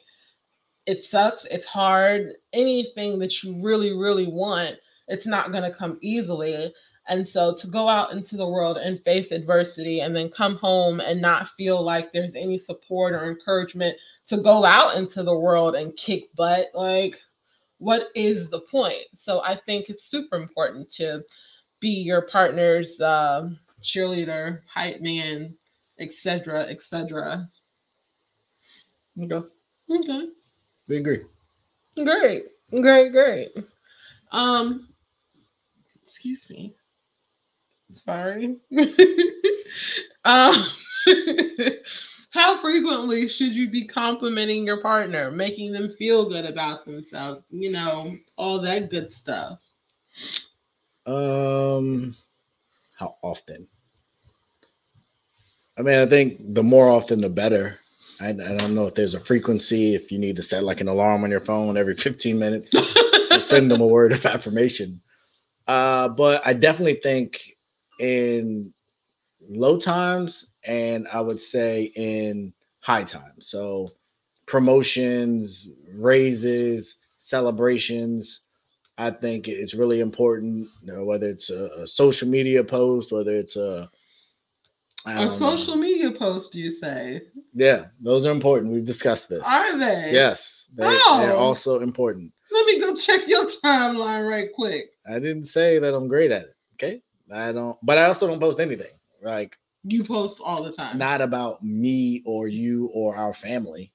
It 0.87 1.03
sucks 1.03 1.45
it's 1.45 1.67
hard 1.67 2.33
anything 2.53 3.19
that 3.19 3.43
you 3.43 3.63
really 3.63 3.93
really 3.93 4.25
want 4.25 4.77
it's 5.07 5.27
not 5.27 5.51
going 5.51 5.63
to 5.63 5.77
come 5.77 5.99
easily. 6.01 6.73
And 7.07 7.25
so 7.25 7.55
to 7.55 7.67
go 7.67 7.87
out 7.87 8.13
into 8.13 8.35
the 8.35 8.49
world 8.49 8.77
and 8.77 8.99
face 8.99 9.31
adversity 9.31 9.99
and 9.99 10.15
then 10.15 10.29
come 10.29 10.55
home 10.55 10.99
and 10.99 11.21
not 11.21 11.47
feel 11.49 11.83
like 11.83 12.11
there's 12.11 12.33
any 12.33 12.57
support 12.57 13.13
or 13.13 13.29
encouragement 13.29 13.95
to 14.27 14.37
go 14.37 14.65
out 14.65 14.97
into 14.97 15.23
the 15.23 15.37
world 15.37 15.75
and 15.75 15.95
kick 15.97 16.29
butt 16.35 16.67
like 16.73 17.21
what 17.79 18.07
is 18.15 18.49
the 18.49 18.61
point 18.61 19.05
so 19.15 19.41
i 19.43 19.55
think 19.55 19.89
it's 19.89 20.05
super 20.05 20.35
important 20.35 20.89
to 20.89 21.21
be 21.79 21.89
your 21.89 22.23
partner's 22.23 22.99
uh, 23.01 23.49
cheerleader, 23.81 24.61
hype 24.67 25.01
man, 25.01 25.55
etc., 25.99 26.63
etc. 26.63 27.47
Okay, 29.21 29.47
Okay, 29.89 30.27
we 30.87 30.97
agree. 30.97 31.21
great, 31.95 32.45
great, 32.81 33.11
great. 33.11 33.49
Um, 34.31 34.89
excuse 36.03 36.49
me. 36.49 36.75
Sorry. 37.93 38.57
um, 40.25 40.65
how 42.29 42.57
frequently 42.57 43.27
should 43.27 43.55
you 43.55 43.69
be 43.69 43.87
complimenting 43.87 44.65
your 44.65 44.81
partner, 44.81 45.31
making 45.31 45.71
them 45.71 45.89
feel 45.89 46.29
good 46.29 46.45
about 46.45 46.85
themselves? 46.85 47.43
You 47.49 47.71
know, 47.71 48.17
all 48.35 48.61
that 48.61 48.89
good 48.89 49.11
stuff. 49.11 49.59
Um, 51.05 52.15
how 52.97 53.15
often? 53.21 53.67
I 55.77 55.83
mean, 55.83 55.99
I 55.99 56.05
think 56.05 56.53
the 56.53 56.63
more 56.63 56.89
often, 56.89 57.21
the 57.21 57.29
better. 57.29 57.79
I, 58.19 58.29
I 58.29 58.33
don't 58.33 58.73
know 58.73 58.87
if 58.87 58.95
there's 58.95 59.13
a 59.13 59.19
frequency. 59.19 59.93
If 59.93 60.11
you 60.11 60.17
need 60.17 60.35
to 60.37 60.43
set 60.43 60.63
like 60.63 60.81
an 60.81 60.87
alarm 60.87 61.23
on 61.23 61.31
your 61.31 61.39
phone 61.39 61.77
every 61.77 61.95
15 61.95 62.37
minutes 62.37 62.71
to 62.71 63.39
send 63.39 63.71
them 63.71 63.81
a 63.81 63.87
word 63.87 64.11
of 64.11 64.25
affirmation. 64.25 65.01
Uh, 65.67 66.09
but 66.09 66.41
I 66.45 66.53
definitely 66.53 66.99
think 67.03 67.55
in 67.99 68.73
low 69.47 69.77
times 69.77 70.47
and 70.67 71.07
I 71.11 71.21
would 71.21 71.39
say 71.39 71.91
in 71.95 72.53
high 72.79 73.03
time. 73.03 73.33
So 73.39 73.93
promotions, 74.45 75.69
raises, 75.93 76.95
celebrations. 77.17 78.41
I 78.97 79.11
think 79.11 79.47
it's 79.47 79.75
really 79.75 79.99
important, 79.99 80.69
you 80.81 80.93
know, 80.93 81.05
whether 81.05 81.29
it's 81.29 81.49
a, 81.49 81.69
a, 81.81 81.87
social 81.87 82.27
media 82.27 82.63
post, 82.63 83.11
whether 83.11 83.35
it's 83.35 83.55
a 83.55 83.89
a 85.05 85.29
social 85.29 85.75
know. 85.75 85.81
media 85.81 86.11
post. 86.11 86.55
You 86.55 86.71
say? 86.71 87.21
Yeah, 87.53 87.85
those 88.01 88.25
are 88.25 88.31
important. 88.31 88.73
We've 88.73 88.85
discussed 88.85 89.29
this. 89.29 89.45
Are 89.45 89.77
they? 89.77 90.09
Yes, 90.11 90.69
they, 90.75 90.83
oh. 90.85 91.19
they're 91.19 91.35
also 91.35 91.79
important. 91.79 92.33
Let 92.51 92.65
me 92.65 92.79
go 92.79 92.95
check 92.95 93.21
your 93.27 93.45
timeline 93.63 94.29
right 94.29 94.49
quick. 94.53 94.91
I 95.07 95.19
didn't 95.19 95.45
say 95.45 95.79
that 95.79 95.93
I'm 95.93 96.07
great 96.07 96.31
at 96.31 96.43
it. 96.43 96.55
Okay, 96.73 97.01
I 97.31 97.51
don't, 97.51 97.77
but 97.83 97.97
I 97.97 98.05
also 98.05 98.27
don't 98.27 98.39
post 98.39 98.59
anything. 98.59 98.91
Like 99.21 99.57
you 99.87 100.03
post 100.03 100.39
all 100.43 100.63
the 100.63 100.71
time. 100.71 100.97
Not 100.97 101.21
about 101.21 101.63
me 101.63 102.21
or 102.25 102.47
you 102.47 102.87
or 102.93 103.15
our 103.15 103.33
family. 103.33 103.91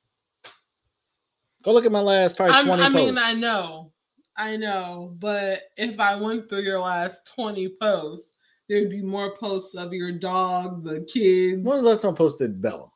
Go 1.62 1.72
look 1.72 1.86
at 1.86 1.93
my 1.93 2.01
last 2.01 2.36
probably 2.36 2.57
I'm, 2.57 2.66
20 2.66 2.82
I 2.82 2.86
posts. 2.86 2.97
mean, 2.97 3.18
I 3.18 3.32
know. 3.34 3.93
I 4.36 4.57
know. 4.57 5.14
But 5.18 5.61
if 5.76 6.01
I 6.01 6.16
went 6.16 6.49
through 6.49 6.62
your 6.62 6.80
last 6.80 7.32
20 7.34 7.76
posts, 7.80 8.32
there'd 8.68 8.90
be 8.90 9.03
more 9.03 9.36
posts 9.36 9.74
of 9.74 9.93
your 9.93 10.12
dog, 10.12 10.84
the 10.84 11.07
kids. 11.12 11.62
When 11.62 11.74
was 11.76 11.82
the 11.82 11.90
last 11.90 12.03
time 12.03 12.14
I 12.14 12.16
posted 12.16 12.61
Bella? 12.61 12.90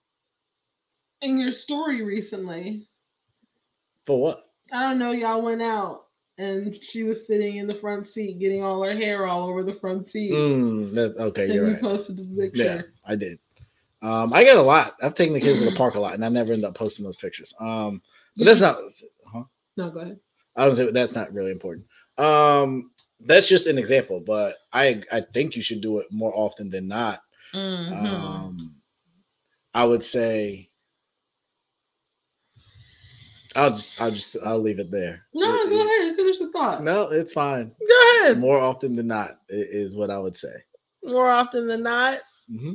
In 1.22 1.38
your 1.38 1.52
story 1.52 2.02
recently. 2.02 2.88
For 4.04 4.20
what? 4.20 4.50
I 4.72 4.88
don't 4.88 4.98
know. 4.98 5.12
Y'all 5.12 5.42
went 5.42 5.62
out 5.62 6.05
and 6.38 6.74
she 6.82 7.02
was 7.02 7.26
sitting 7.26 7.56
in 7.56 7.66
the 7.66 7.74
front 7.74 8.06
seat 8.06 8.38
getting 8.38 8.62
all 8.62 8.82
her 8.82 8.94
hair 8.94 9.26
all 9.26 9.48
over 9.48 9.62
the 9.62 9.74
front 9.74 10.06
seat. 10.06 10.32
Mm, 10.32 11.16
okay. 11.18 11.44
And 11.44 11.54
you 11.54 11.66
right. 11.66 11.80
posted 11.80 12.16
the 12.18 12.24
picture. 12.24 12.62
Yeah, 12.62 12.82
I 13.04 13.16
did. 13.16 13.38
Um, 14.02 14.32
I 14.32 14.44
get 14.44 14.56
a 14.56 14.62
lot. 14.62 14.96
I've 15.02 15.14
taken 15.14 15.34
the 15.34 15.40
kids 15.40 15.60
to 15.60 15.64
the 15.64 15.76
park 15.76 15.94
a 15.94 16.00
lot, 16.00 16.14
and 16.14 16.24
I 16.24 16.28
never 16.28 16.52
end 16.52 16.64
up 16.64 16.74
posting 16.74 17.04
those 17.04 17.16
pictures. 17.16 17.54
Um, 17.58 18.02
but 18.36 18.44
that's 18.44 18.60
not. 18.60 18.76
Huh? 19.26 19.44
No, 19.76 19.90
go 19.90 20.00
ahead. 20.00 20.20
I 20.56 20.66
was. 20.66 20.78
That's 20.78 21.14
not 21.14 21.32
really 21.32 21.50
important. 21.50 21.86
Um, 22.18 22.90
that's 23.20 23.48
just 23.48 23.66
an 23.66 23.78
example, 23.78 24.20
but 24.20 24.56
I 24.72 25.02
I 25.10 25.20
think 25.20 25.56
you 25.56 25.62
should 25.62 25.80
do 25.80 25.98
it 25.98 26.06
more 26.10 26.32
often 26.34 26.68
than 26.68 26.86
not. 26.86 27.22
Mm-hmm. 27.54 28.06
Um, 28.06 28.74
I 29.72 29.84
would 29.84 30.02
say 30.02 30.68
I'll 33.56 33.70
just, 33.70 34.00
I'll 34.00 34.10
just, 34.10 34.36
I'll 34.44 34.60
leave 34.60 34.78
it 34.78 34.90
there. 34.90 35.22
No, 35.34 35.54
it, 35.54 35.70
go 35.70 35.76
ahead, 35.76 36.08
and 36.08 36.16
finish 36.16 36.38
the 36.38 36.50
thought. 36.50 36.82
No, 36.82 37.08
it's 37.10 37.32
fine. 37.32 37.72
Go 37.86 38.20
ahead. 38.20 38.38
More 38.38 38.60
often 38.60 38.94
than 38.94 39.06
not 39.06 39.38
is 39.48 39.96
what 39.96 40.10
I 40.10 40.18
would 40.18 40.36
say. 40.36 40.54
More 41.02 41.30
often 41.30 41.66
than 41.66 41.82
not. 41.82 42.18
Mm-hmm. 42.50 42.74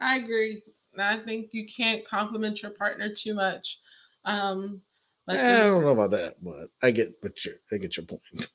I 0.00 0.16
agree. 0.16 0.62
I 0.98 1.18
think 1.18 1.50
you 1.52 1.66
can't 1.66 2.06
compliment 2.06 2.62
your 2.62 2.72
partner 2.72 3.12
too 3.14 3.34
much. 3.34 3.78
Um, 4.24 4.80
like 5.26 5.38
eh, 5.38 5.62
I 5.62 5.66
don't 5.66 5.82
know 5.82 5.90
about 5.90 6.10
that, 6.10 6.42
but 6.42 6.70
I 6.82 6.90
get 6.90 7.14
what 7.20 7.44
you 7.44 7.54
I 7.72 7.76
get 7.76 7.96
your 7.96 8.06
point. 8.06 8.50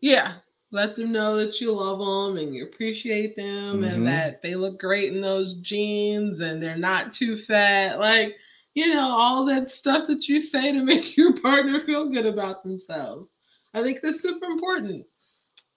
Yeah, 0.00 0.34
let 0.70 0.96
them 0.96 1.12
know 1.12 1.36
that 1.36 1.60
you 1.60 1.72
love 1.72 1.98
them 1.98 2.42
and 2.42 2.54
you 2.54 2.64
appreciate 2.64 3.36
them 3.36 3.76
mm-hmm. 3.76 3.84
and 3.84 4.06
that 4.06 4.42
they 4.42 4.54
look 4.54 4.80
great 4.80 5.12
in 5.12 5.20
those 5.20 5.54
jeans 5.54 6.40
and 6.40 6.62
they're 6.62 6.76
not 6.76 7.12
too 7.12 7.36
fat. 7.36 7.98
Like 7.98 8.36
you 8.74 8.94
know, 8.94 9.10
all 9.10 9.44
that 9.46 9.70
stuff 9.70 10.06
that 10.08 10.28
you 10.28 10.40
say 10.40 10.72
to 10.72 10.82
make 10.84 11.16
your 11.16 11.34
partner 11.34 11.80
feel 11.80 12.08
good 12.08 12.26
about 12.26 12.62
themselves. 12.62 13.30
I 13.74 13.82
think 13.82 14.00
that's 14.02 14.22
super 14.22 14.46
important. 14.46 15.06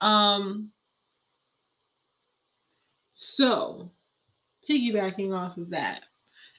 Um, 0.02 0.72
so, 3.14 3.91
piggybacking 4.70 5.34
off 5.34 5.58
of 5.58 5.70
that, 5.70 6.04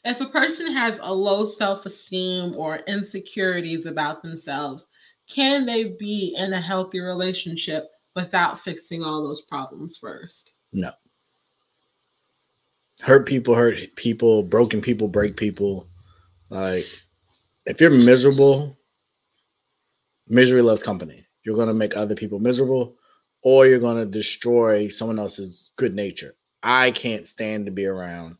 if 0.04 0.20
a 0.20 0.26
person 0.26 0.72
has 0.72 0.98
a 1.02 1.12
low 1.12 1.44
self 1.44 1.84
esteem 1.84 2.54
or 2.56 2.76
insecurities 2.86 3.86
about 3.86 4.22
themselves, 4.22 4.86
can 5.28 5.66
they 5.66 5.96
be 5.98 6.34
in 6.38 6.52
a 6.52 6.60
healthy 6.60 7.00
relationship 7.00 7.90
without 8.14 8.60
fixing 8.60 9.02
all 9.02 9.22
those 9.22 9.42
problems 9.42 9.96
first? 9.96 10.52
No. 10.72 10.90
Hurt 13.00 13.26
people 13.26 13.54
hurt 13.54 13.94
people, 13.96 14.42
broken 14.42 14.80
people 14.80 15.08
break 15.08 15.36
people. 15.36 15.86
Like, 16.48 16.84
if 17.64 17.80
you're 17.80 17.90
miserable, 17.90 18.78
misery 20.28 20.62
loves 20.62 20.82
company. 20.82 21.26
You're 21.44 21.56
going 21.56 21.68
to 21.68 21.74
make 21.74 21.96
other 21.96 22.14
people 22.14 22.38
miserable 22.38 22.96
or 23.42 23.66
you're 23.66 23.78
going 23.78 23.98
to 23.98 24.06
destroy 24.06 24.88
someone 24.88 25.18
else's 25.18 25.70
good 25.76 25.94
nature. 25.94 26.34
I 26.62 26.90
can't 26.90 27.26
stand 27.26 27.66
to 27.66 27.72
be 27.72 27.86
around 27.86 28.36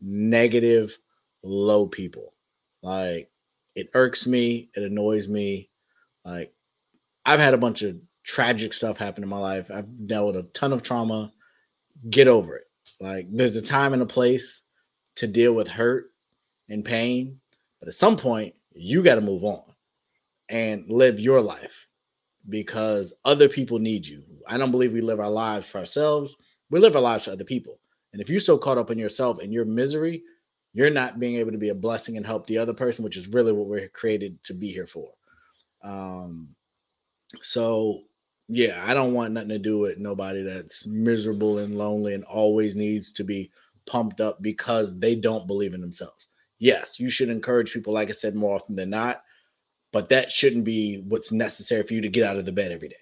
negative, 0.00 0.98
low 1.42 1.86
people. 1.86 2.34
Like, 2.82 3.30
it 3.74 3.90
irks 3.94 4.26
me, 4.26 4.70
it 4.74 4.82
annoys 4.82 5.28
me. 5.28 5.68
Like, 6.24 6.54
I've 7.26 7.40
had 7.40 7.54
a 7.54 7.58
bunch 7.58 7.82
of 7.82 7.96
tragic 8.24 8.72
stuff 8.72 8.96
happen 8.96 9.22
in 9.22 9.28
my 9.28 9.38
life. 9.38 9.70
I've 9.70 10.06
dealt 10.06 10.34
with 10.34 10.44
a 10.44 10.48
ton 10.54 10.72
of 10.72 10.82
trauma. 10.82 11.32
Get 12.08 12.28
over 12.28 12.56
it. 12.56 12.64
Like, 13.00 13.26
there's 13.30 13.56
a 13.56 13.62
time 13.62 13.92
and 13.92 14.02
a 14.02 14.06
place 14.06 14.62
to 15.16 15.26
deal 15.26 15.54
with 15.54 15.68
hurt 15.68 16.06
and 16.68 16.84
pain 16.84 17.40
but 17.86 17.90
at 17.90 17.98
some 17.98 18.16
point, 18.16 18.52
you 18.74 19.00
got 19.00 19.14
to 19.14 19.20
move 19.20 19.44
on 19.44 19.62
and 20.48 20.90
live 20.90 21.20
your 21.20 21.40
life 21.40 21.86
because 22.48 23.14
other 23.24 23.48
people 23.48 23.78
need 23.78 24.04
you. 24.04 24.24
I 24.48 24.58
don't 24.58 24.72
believe 24.72 24.92
we 24.92 25.00
live 25.00 25.20
our 25.20 25.30
lives 25.30 25.68
for 25.68 25.78
ourselves. 25.78 26.36
We 26.68 26.80
live 26.80 26.96
our 26.96 27.02
lives 27.02 27.26
for 27.26 27.30
other 27.30 27.44
people. 27.44 27.78
And 28.12 28.20
if 28.20 28.28
you're 28.28 28.40
so 28.40 28.58
caught 28.58 28.76
up 28.76 28.90
in 28.90 28.98
yourself 28.98 29.40
and 29.40 29.52
your 29.52 29.64
misery, 29.64 30.24
you're 30.72 30.90
not 30.90 31.20
being 31.20 31.36
able 31.36 31.52
to 31.52 31.58
be 31.58 31.68
a 31.68 31.76
blessing 31.76 32.16
and 32.16 32.26
help 32.26 32.48
the 32.48 32.58
other 32.58 32.74
person, 32.74 33.04
which 33.04 33.16
is 33.16 33.28
really 33.28 33.52
what 33.52 33.68
we're 33.68 33.86
created 33.90 34.42
to 34.42 34.52
be 34.52 34.72
here 34.72 34.88
for. 34.88 35.08
Um, 35.84 36.56
so 37.40 38.00
yeah, 38.48 38.82
I 38.84 38.94
don't 38.94 39.14
want 39.14 39.32
nothing 39.32 39.50
to 39.50 39.60
do 39.60 39.78
with 39.78 39.98
nobody 39.98 40.42
that's 40.42 40.88
miserable 40.88 41.58
and 41.58 41.78
lonely 41.78 42.14
and 42.14 42.24
always 42.24 42.74
needs 42.74 43.12
to 43.12 43.22
be 43.22 43.52
pumped 43.86 44.20
up 44.20 44.42
because 44.42 44.98
they 44.98 45.14
don't 45.14 45.46
believe 45.46 45.72
in 45.72 45.80
themselves 45.80 46.26
yes, 46.58 46.98
you 46.98 47.10
should 47.10 47.28
encourage 47.28 47.72
people, 47.72 47.92
like 47.92 48.08
I 48.08 48.12
said, 48.12 48.34
more 48.34 48.54
often 48.54 48.76
than 48.76 48.90
not, 48.90 49.22
but 49.92 50.08
that 50.08 50.30
shouldn't 50.30 50.64
be 50.64 51.02
what's 51.08 51.32
necessary 51.32 51.82
for 51.82 51.94
you 51.94 52.00
to 52.02 52.08
get 52.08 52.24
out 52.24 52.36
of 52.36 52.44
the 52.44 52.52
bed 52.52 52.72
every 52.72 52.88
day. 52.88 52.96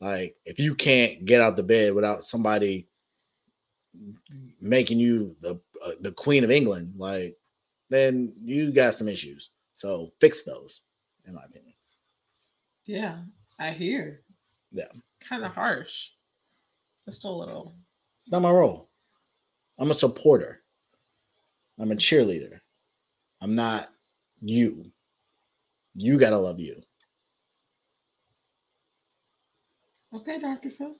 Like, 0.00 0.36
if 0.44 0.58
you 0.58 0.74
can't 0.74 1.24
get 1.24 1.40
out 1.40 1.56
the 1.56 1.62
bed 1.62 1.94
without 1.94 2.24
somebody 2.24 2.88
making 4.60 4.98
you 4.98 5.36
the 5.40 5.60
uh, 5.84 5.92
the 6.00 6.12
queen 6.12 6.44
of 6.44 6.50
England, 6.50 6.94
like, 6.96 7.36
then 7.90 8.34
you 8.42 8.72
got 8.72 8.94
some 8.94 9.08
issues. 9.08 9.50
So 9.74 10.12
fix 10.20 10.42
those, 10.42 10.82
in 11.26 11.34
my 11.34 11.44
opinion. 11.44 11.74
Yeah, 12.86 13.18
I 13.58 13.70
hear. 13.70 14.22
Yeah. 14.72 14.88
Kind 15.26 15.44
of 15.44 15.52
harsh. 15.52 16.10
Just 17.06 17.24
a 17.24 17.30
little. 17.30 17.74
It's 18.20 18.32
not 18.32 18.42
my 18.42 18.50
role. 18.50 18.88
I'm 19.78 19.90
a 19.90 19.94
supporter. 19.94 20.62
I'm 21.78 21.92
a 21.92 21.96
cheerleader. 21.96 22.60
I'm 23.44 23.54
not 23.54 23.90
you. 24.40 24.86
You 25.92 26.18
got 26.18 26.30
to 26.30 26.38
love 26.38 26.58
you. 26.58 26.80
Okay, 30.14 30.38
Dr. 30.40 30.70
Phil. 30.70 30.94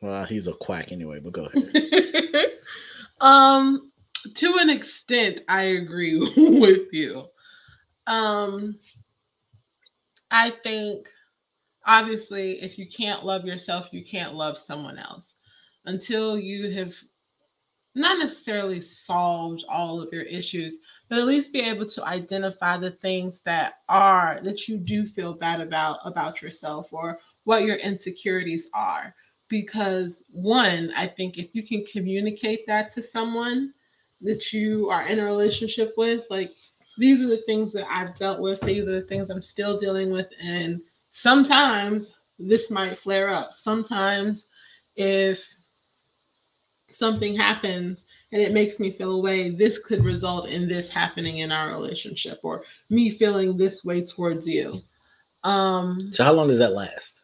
Well, 0.00 0.24
he's 0.24 0.48
a 0.48 0.52
quack 0.52 0.90
anyway, 0.90 1.20
but 1.20 1.32
go 1.32 1.44
ahead. 1.44 2.46
um, 3.20 3.92
to 4.34 4.56
an 4.58 4.68
extent, 4.68 5.42
I 5.48 5.62
agree 5.62 6.18
with 6.36 6.92
you. 6.92 7.26
Um, 8.08 8.76
I 10.32 10.50
think 10.50 11.08
obviously, 11.86 12.60
if 12.60 12.78
you 12.78 12.88
can't 12.88 13.24
love 13.24 13.44
yourself, 13.44 13.90
you 13.92 14.04
can't 14.04 14.34
love 14.34 14.58
someone 14.58 14.98
else 14.98 15.36
until 15.84 16.36
you 16.36 16.72
have 16.72 16.96
not 17.98 18.18
necessarily 18.18 18.80
solved 18.80 19.64
all 19.68 20.00
of 20.00 20.12
your 20.12 20.22
issues, 20.22 20.78
but 21.08 21.18
at 21.18 21.26
least 21.26 21.52
be 21.52 21.60
able 21.60 21.86
to 21.86 22.04
identify 22.04 22.76
the 22.76 22.92
things 22.92 23.40
that 23.42 23.74
are 23.88 24.40
that 24.42 24.68
you 24.68 24.78
do 24.78 25.06
feel 25.06 25.34
bad 25.34 25.60
about 25.60 25.98
about 26.04 26.40
yourself 26.42 26.92
or 26.92 27.18
what 27.44 27.64
your 27.64 27.76
insecurities 27.76 28.68
are. 28.74 29.14
Because 29.48 30.24
one 30.30 30.92
i 30.94 31.06
think 31.06 31.38
if 31.38 31.54
you 31.54 31.66
can 31.66 31.82
communicate 31.90 32.66
that 32.66 32.92
to 32.92 33.02
someone 33.02 33.72
that 34.20 34.52
you 34.52 34.90
are 34.90 35.06
in 35.06 35.18
a 35.18 35.24
relationship 35.24 35.94
with 35.96 36.26
like 36.28 36.50
these 36.98 37.22
are 37.24 37.28
the 37.28 37.42
things 37.46 37.72
that 37.72 37.86
i've 37.90 38.14
dealt 38.14 38.40
with 38.40 38.60
these 38.60 38.86
are 38.86 39.00
the 39.00 39.06
things 39.06 39.30
i'm 39.30 39.40
still 39.40 39.78
dealing 39.78 40.10
with 40.10 40.26
and 40.42 40.82
sometimes 41.12 42.18
this 42.38 42.70
might 42.70 42.96
flare 42.96 43.30
up. 43.30 43.52
Sometimes 43.52 44.46
if 44.96 45.56
something 46.90 47.34
happens 47.36 48.04
and 48.32 48.42
it 48.42 48.52
makes 48.52 48.78
me 48.80 48.90
feel 48.90 49.12
a 49.12 49.20
way, 49.20 49.50
this 49.50 49.78
could 49.78 50.04
result 50.04 50.48
in 50.48 50.68
this 50.68 50.88
happening 50.88 51.38
in 51.38 51.52
our 51.52 51.70
relationship 51.70 52.40
or 52.42 52.64
me 52.90 53.10
feeling 53.10 53.56
this 53.56 53.84
way 53.84 54.04
towards 54.04 54.46
you. 54.48 54.80
Um 55.44 56.12
So 56.12 56.24
how 56.24 56.32
long 56.32 56.48
does 56.48 56.58
that 56.58 56.72
last? 56.72 57.22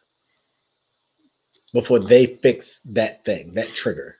Before 1.73 1.99
they 1.99 2.25
fix 2.25 2.79
that 2.85 3.25
thing, 3.25 3.53
that 3.55 3.67
trigger. 3.69 4.19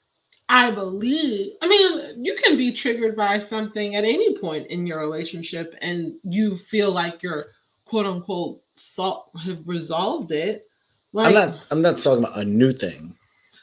I 0.50 0.70
believe, 0.72 1.54
I 1.62 1.68
mean, 1.68 2.24
you 2.24 2.36
can 2.36 2.56
be 2.56 2.72
triggered 2.72 3.16
by 3.16 3.40
something 3.40 3.96
at 3.96 4.04
any 4.04 4.38
point 4.38 4.68
in 4.68 4.86
your 4.86 5.00
relationship 5.00 5.76
and 5.82 6.14
you 6.24 6.56
feel 6.56 6.92
like 6.92 7.24
you're 7.24 7.48
quote 7.86 8.06
unquote 8.06 8.62
sol- 8.76 9.32
have 9.44 9.68
resolved 9.68 10.32
it. 10.32 10.68
Like, 11.14 11.28
I'm 11.28 11.34
not 11.34 11.66
I'm 11.72 11.82
not 11.82 11.98
talking 11.98 12.24
about 12.24 12.38
a 12.38 12.46
new 12.46 12.74
thing. 12.74 13.16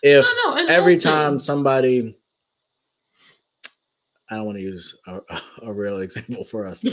If 0.03 0.25
No, 0.45 0.55
no, 0.55 0.67
every 0.67 0.95
thing. 0.95 1.01
time 1.03 1.39
somebody 1.39 2.17
I 4.31 4.37
don't 4.37 4.47
want 4.47 4.57
to 4.59 4.63
use 4.63 4.97
a, 5.07 5.21
a 5.63 5.73
real 5.73 5.99
example 6.03 6.45
for 6.45 6.67
us. 6.67 6.85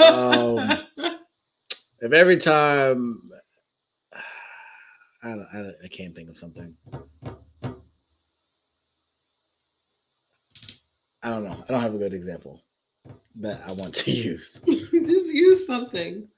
Um, 0.00 0.78
If 2.00 2.12
every 2.12 2.36
time 2.36 3.30
I 5.22 5.30
don't, 5.30 5.46
I, 5.54 5.56
don't, 5.62 5.74
I 5.82 5.88
can't 5.88 6.14
think 6.14 6.28
of 6.28 6.36
something. 6.36 6.76
I 11.22 11.30
don't 11.30 11.44
know. 11.44 11.64
I 11.66 11.72
don't 11.72 11.80
have 11.80 11.94
a 11.94 11.98
good 11.98 12.12
example 12.12 12.60
that 13.36 13.62
I 13.66 13.72
want 13.72 13.94
to 13.94 14.10
use. 14.10 14.60
just 14.68 15.32
use 15.32 15.66
something. 15.66 16.28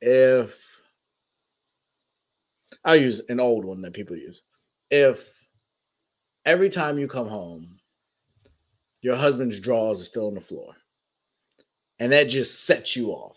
if 0.00 0.58
I'll 2.82 2.96
use 2.96 3.20
an 3.28 3.40
old 3.40 3.66
one 3.66 3.82
that 3.82 3.92
people 3.92 4.16
use. 4.16 4.44
If 4.90 5.43
every 6.44 6.68
time 6.68 6.98
you 6.98 7.08
come 7.08 7.28
home, 7.28 7.78
your 9.00 9.16
husband's 9.16 9.60
drawers 9.60 10.00
are 10.00 10.04
still 10.04 10.28
on 10.28 10.34
the 10.34 10.40
floor, 10.40 10.74
and 11.98 12.12
that 12.12 12.24
just 12.28 12.64
sets 12.64 12.96
you 12.96 13.10
off, 13.10 13.36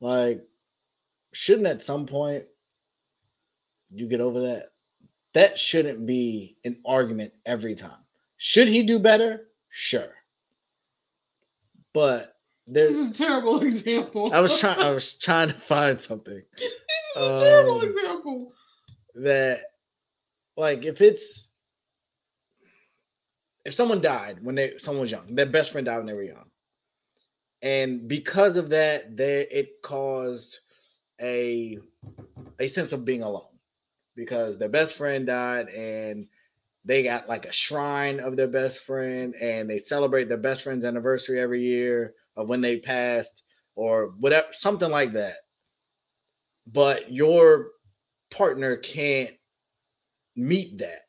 like, 0.00 0.42
shouldn't 1.32 1.66
at 1.66 1.82
some 1.82 2.06
point 2.06 2.44
you 3.90 4.06
get 4.08 4.20
over 4.20 4.40
that? 4.40 4.72
That 5.34 5.58
shouldn't 5.58 6.04
be 6.06 6.56
an 6.64 6.78
argument 6.84 7.32
every 7.46 7.74
time. 7.74 8.02
Should 8.36 8.68
he 8.68 8.82
do 8.82 8.98
better? 8.98 9.48
Sure. 9.70 10.12
But 11.94 12.36
This 12.66 12.90
is 12.90 13.10
a 13.10 13.12
terrible 13.12 13.62
example. 13.62 14.32
I 14.32 14.40
was 14.40 14.58
trying. 14.58 14.78
I 14.78 14.90
was 14.90 15.14
trying 15.14 15.48
to 15.48 15.54
find 15.54 16.00
something 16.00 16.42
this 16.58 16.70
is 16.70 16.72
a 17.16 17.40
terrible 17.40 17.80
um, 17.80 17.88
example. 17.88 18.52
that, 19.14 19.62
like, 20.56 20.84
if 20.84 21.00
it's 21.00 21.48
if 23.64 23.74
someone 23.74 24.00
died 24.00 24.42
when 24.42 24.54
they 24.54 24.76
someone 24.78 25.02
was 25.02 25.10
young, 25.10 25.34
their 25.34 25.46
best 25.46 25.72
friend 25.72 25.86
died 25.86 25.98
when 25.98 26.06
they 26.06 26.14
were 26.14 26.22
young, 26.22 26.50
and 27.62 28.08
because 28.08 28.56
of 28.56 28.70
that, 28.70 29.16
they 29.16 29.46
it 29.50 29.82
caused 29.82 30.60
a 31.20 31.78
a 32.58 32.68
sense 32.68 32.92
of 32.92 33.04
being 33.04 33.22
alone 33.22 33.46
because 34.16 34.58
their 34.58 34.68
best 34.68 34.96
friend 34.96 35.26
died 35.26 35.68
and 35.70 36.26
they 36.84 37.02
got 37.02 37.28
like 37.28 37.46
a 37.46 37.52
shrine 37.52 38.20
of 38.20 38.36
their 38.36 38.48
best 38.48 38.82
friend 38.82 39.34
and 39.40 39.70
they 39.70 39.78
celebrate 39.78 40.28
their 40.28 40.36
best 40.36 40.64
friend's 40.64 40.84
anniversary 40.84 41.40
every 41.40 41.62
year 41.62 42.14
of 42.36 42.48
when 42.48 42.60
they 42.60 42.78
passed 42.78 43.42
or 43.76 44.08
whatever 44.18 44.48
something 44.50 44.90
like 44.90 45.12
that. 45.12 45.36
But 46.66 47.12
your 47.12 47.68
partner 48.30 48.76
can't 48.76 49.34
meet 50.36 50.78
that 50.78 51.06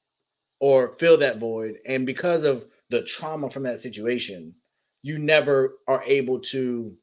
or 0.59 0.93
fill 0.97 1.17
that 1.17 1.37
void 1.39 1.77
and 1.85 2.05
because 2.05 2.43
of 2.43 2.65
the 2.89 3.03
trauma 3.03 3.49
from 3.49 3.63
that 3.63 3.79
situation 3.79 4.53
you 5.01 5.17
never 5.17 5.75
are 5.87 6.03
able 6.05 6.39
to 6.39 6.95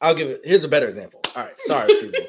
i'll 0.00 0.14
give 0.14 0.28
it 0.28 0.40
here's 0.44 0.64
a 0.64 0.68
better 0.68 0.88
example 0.88 1.20
all 1.36 1.42
right 1.44 1.60
sorry 1.60 1.88
people 2.00 2.26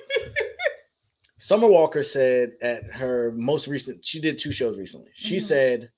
Summer 1.37 1.67
Walker 1.67 2.03
said 2.03 2.51
at 2.61 2.83
her 2.91 3.33
most 3.35 3.67
recent, 3.67 4.05
she 4.05 4.21
did 4.21 4.37
two 4.37 4.51
shows 4.51 4.77
recently. 4.77 5.09
She 5.15 5.37
Mhm. 5.37 5.41
said, 5.41 5.91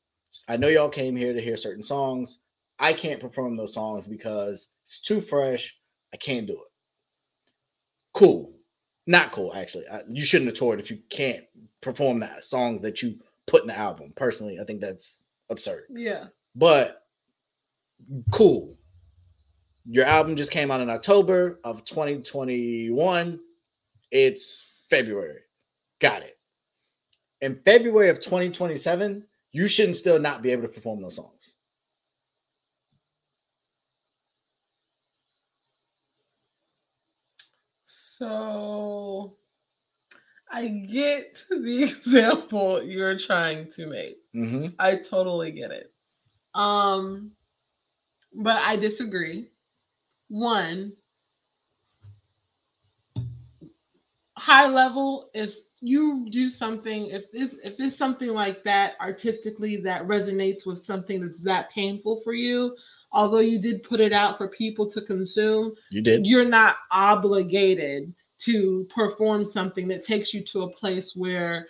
I 0.47 0.55
know 0.55 0.69
y'all 0.69 0.87
came 0.87 1.17
here 1.17 1.33
to 1.33 1.41
hear 1.41 1.57
certain 1.57 1.83
songs. 1.83 2.39
I 2.79 2.93
can't 2.93 3.19
perform 3.19 3.57
those 3.57 3.73
songs 3.73 4.07
because 4.07 4.69
it's 4.85 5.01
too 5.01 5.19
fresh. 5.19 5.77
I 6.13 6.17
can't 6.17 6.47
do 6.47 6.53
it. 6.53 6.71
Cool. 8.13 8.53
Not 9.05 9.31
cool, 9.31 9.53
actually. 9.53 9.87
I, 9.87 10.01
you 10.07 10.23
shouldn't 10.23 10.49
have 10.49 10.57
toured 10.57 10.79
if 10.79 10.89
you 10.89 10.99
can't 11.09 11.43
perform 11.81 12.19
that 12.21 12.45
songs 12.45 12.81
that 12.81 13.01
you 13.01 13.17
put 13.47 13.61
in 13.61 13.67
the 13.67 13.77
album. 13.77 14.13
Personally, 14.15 14.59
I 14.59 14.63
think 14.63 14.79
that's 14.79 15.25
absurd. 15.49 15.83
Yeah. 15.89 16.25
But 16.55 17.03
cool. 18.31 18.77
Your 19.85 20.05
album 20.05 20.35
just 20.35 20.51
came 20.51 20.71
out 20.71 20.81
in 20.81 20.89
October 20.89 21.59
of 21.63 21.83
2021. 21.83 23.39
It's 24.11 24.65
February. 24.89 25.41
Got 25.99 26.23
it. 26.23 26.37
In 27.41 27.59
February 27.65 28.09
of 28.09 28.21
2027, 28.21 29.25
you 29.51 29.67
shouldn't 29.67 29.97
still 29.97 30.19
not 30.19 30.41
be 30.41 30.51
able 30.51 30.61
to 30.61 30.69
perform 30.69 31.01
those 31.01 31.17
songs. 31.17 31.52
So 38.23 39.35
I 40.49 40.67
get 40.67 41.43
the 41.49 41.83
example 41.83 42.81
you're 42.81 43.19
trying 43.19 43.69
to 43.71 43.85
make. 43.85 44.17
hmm 44.31 44.67
I 44.79 44.95
totally 44.95 45.51
get 45.51 45.71
it. 45.71 45.91
Um 46.55 47.31
but 48.33 48.61
I 48.61 48.77
disagree. 48.77 49.49
One 50.29 50.93
high 54.37 54.67
level 54.67 55.29
if 55.33 55.55
you 55.81 56.27
do 56.29 56.47
something 56.47 57.07
if 57.07 57.25
it's 57.33 57.55
if 57.61 57.75
it's 57.77 57.97
something 57.97 58.29
like 58.29 58.63
that 58.63 58.93
artistically 59.01 59.75
that 59.75 60.07
resonates 60.07 60.65
with 60.65 60.79
something 60.79 61.19
that's 61.21 61.41
that 61.41 61.69
painful 61.71 62.21
for 62.21 62.33
you 62.33 62.73
although 63.13 63.39
you 63.39 63.59
did 63.59 63.83
put 63.83 63.99
it 63.99 64.11
out 64.11 64.37
for 64.37 64.47
people 64.47 64.89
to 64.89 65.01
consume 65.01 65.73
You 65.91 66.01
did. 66.01 66.25
you're 66.25 66.45
not 66.45 66.77
obligated 66.91 68.13
to 68.39 68.85
perform 68.93 69.45
something 69.45 69.87
that 69.87 70.03
takes 70.03 70.33
you 70.33 70.41
to 70.43 70.63
a 70.63 70.69
place 70.71 71.15
where 71.15 71.67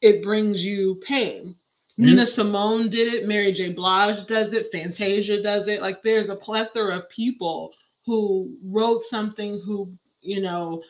it 0.00 0.22
brings 0.22 0.64
you 0.64 0.96
pain. 1.06 1.54
You- 1.96 2.06
Nina 2.08 2.26
Simone 2.26 2.90
did 2.90 3.12
it, 3.12 3.26
Mary 3.26 3.52
J. 3.52 3.72
Blige 3.72 4.26
does 4.26 4.52
it, 4.52 4.70
Fantasia 4.72 5.42
does 5.42 5.68
it. 5.68 5.80
Like 5.80 6.02
there's 6.02 6.28
a 6.28 6.36
plethora 6.36 6.96
of 6.96 7.08
people 7.08 7.72
who 8.04 8.56
wrote 8.64 9.02
something 9.04 9.60
who, 9.64 9.92
you 10.20 10.40
know, 10.40 10.82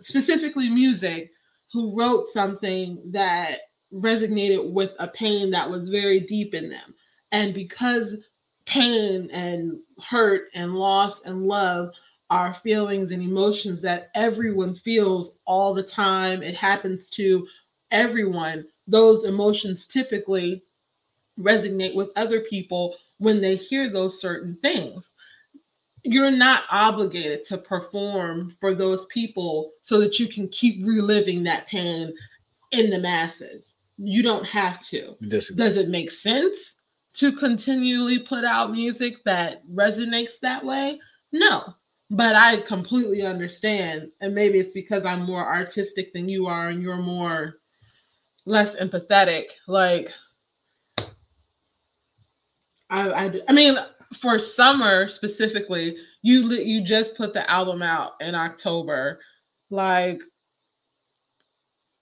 specifically 0.00 0.68
music, 0.68 1.30
who 1.72 1.96
wrote 1.96 2.26
something 2.28 3.00
that 3.12 3.60
resonated 3.92 4.72
with 4.72 4.92
a 4.98 5.08
pain 5.08 5.50
that 5.50 5.68
was 5.70 5.88
very 5.88 6.20
deep 6.20 6.54
in 6.54 6.68
them. 6.68 6.94
And 7.30 7.54
because 7.54 8.16
pain 8.64 9.30
and 9.30 9.78
hurt 10.00 10.48
and 10.54 10.74
loss 10.74 11.22
and 11.22 11.46
love 11.46 11.92
are 12.30 12.54
feelings 12.54 13.10
and 13.10 13.22
emotions 13.22 13.80
that 13.82 14.10
everyone 14.14 14.74
feels 14.74 15.36
all 15.44 15.74
the 15.74 15.82
time. 15.82 16.42
It 16.42 16.54
happens 16.54 17.10
to 17.10 17.46
everyone. 17.90 18.66
Those 18.86 19.24
emotions 19.24 19.86
typically 19.86 20.62
resonate 21.38 21.94
with 21.94 22.10
other 22.16 22.40
people 22.40 22.96
when 23.18 23.40
they 23.40 23.56
hear 23.56 23.90
those 23.90 24.20
certain 24.20 24.56
things. 24.56 25.12
You're 26.04 26.30
not 26.30 26.64
obligated 26.70 27.44
to 27.46 27.58
perform 27.58 28.56
for 28.58 28.74
those 28.74 29.06
people 29.06 29.72
so 29.82 30.00
that 30.00 30.18
you 30.18 30.26
can 30.26 30.48
keep 30.48 30.84
reliving 30.84 31.42
that 31.44 31.68
pain 31.68 32.12
in 32.72 32.90
the 32.90 32.98
masses. 32.98 33.74
You 33.98 34.22
don't 34.22 34.46
have 34.46 34.84
to. 34.86 35.16
Disagree. 35.20 35.64
Does 35.64 35.76
it 35.76 35.88
make 35.88 36.10
sense 36.10 36.76
to 37.14 37.32
continually 37.32 38.20
put 38.20 38.44
out 38.44 38.72
music 38.72 39.14
that 39.24 39.66
resonates 39.68 40.38
that 40.40 40.64
way? 40.64 40.98
No. 41.32 41.74
But 42.10 42.36
I 42.36 42.62
completely 42.62 43.22
understand. 43.22 44.10
And 44.20 44.34
maybe 44.34 44.58
it's 44.58 44.72
because 44.72 45.04
I'm 45.04 45.22
more 45.22 45.46
artistic 45.46 46.12
than 46.12 46.28
you 46.28 46.46
are 46.46 46.68
and 46.68 46.82
you're 46.82 46.96
more 46.96 47.54
less 48.44 48.76
empathetic. 48.76 49.44
Like 49.66 50.12
I 52.90 53.10
I, 53.10 53.40
I 53.48 53.52
mean 53.52 53.76
for 54.14 54.38
summer 54.38 55.08
specifically, 55.08 55.96
you 56.22 56.50
you 56.50 56.82
just 56.82 57.16
put 57.16 57.32
the 57.32 57.48
album 57.50 57.82
out 57.82 58.12
in 58.20 58.34
October. 58.34 59.20
Like 59.70 60.20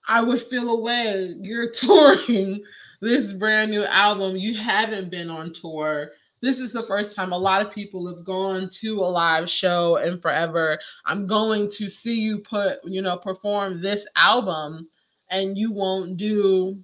I 0.07 0.21
would 0.21 0.41
feel 0.41 0.69
away. 0.69 1.35
You're 1.39 1.71
touring 1.71 2.63
this 3.01 3.33
brand 3.33 3.71
new 3.71 3.83
album. 3.83 4.37
You 4.37 4.55
haven't 4.55 5.09
been 5.09 5.29
on 5.29 5.53
tour. 5.53 6.11
This 6.41 6.59
is 6.59 6.71
the 6.71 6.83
first 6.83 7.15
time 7.15 7.33
a 7.33 7.37
lot 7.37 7.65
of 7.65 7.73
people 7.73 8.07
have 8.07 8.25
gone 8.25 8.69
to 8.81 8.99
a 8.99 9.05
live 9.05 9.49
show 9.49 9.97
in 9.97 10.19
forever. 10.19 10.79
I'm 11.05 11.27
going 11.27 11.69
to 11.71 11.89
see 11.89 12.19
you 12.19 12.39
put, 12.39 12.79
you 12.83 13.01
know, 13.01 13.17
perform 13.17 13.81
this 13.81 14.07
album 14.15 14.87
and 15.29 15.57
you 15.57 15.71
won't 15.71 16.17
do 16.17 16.79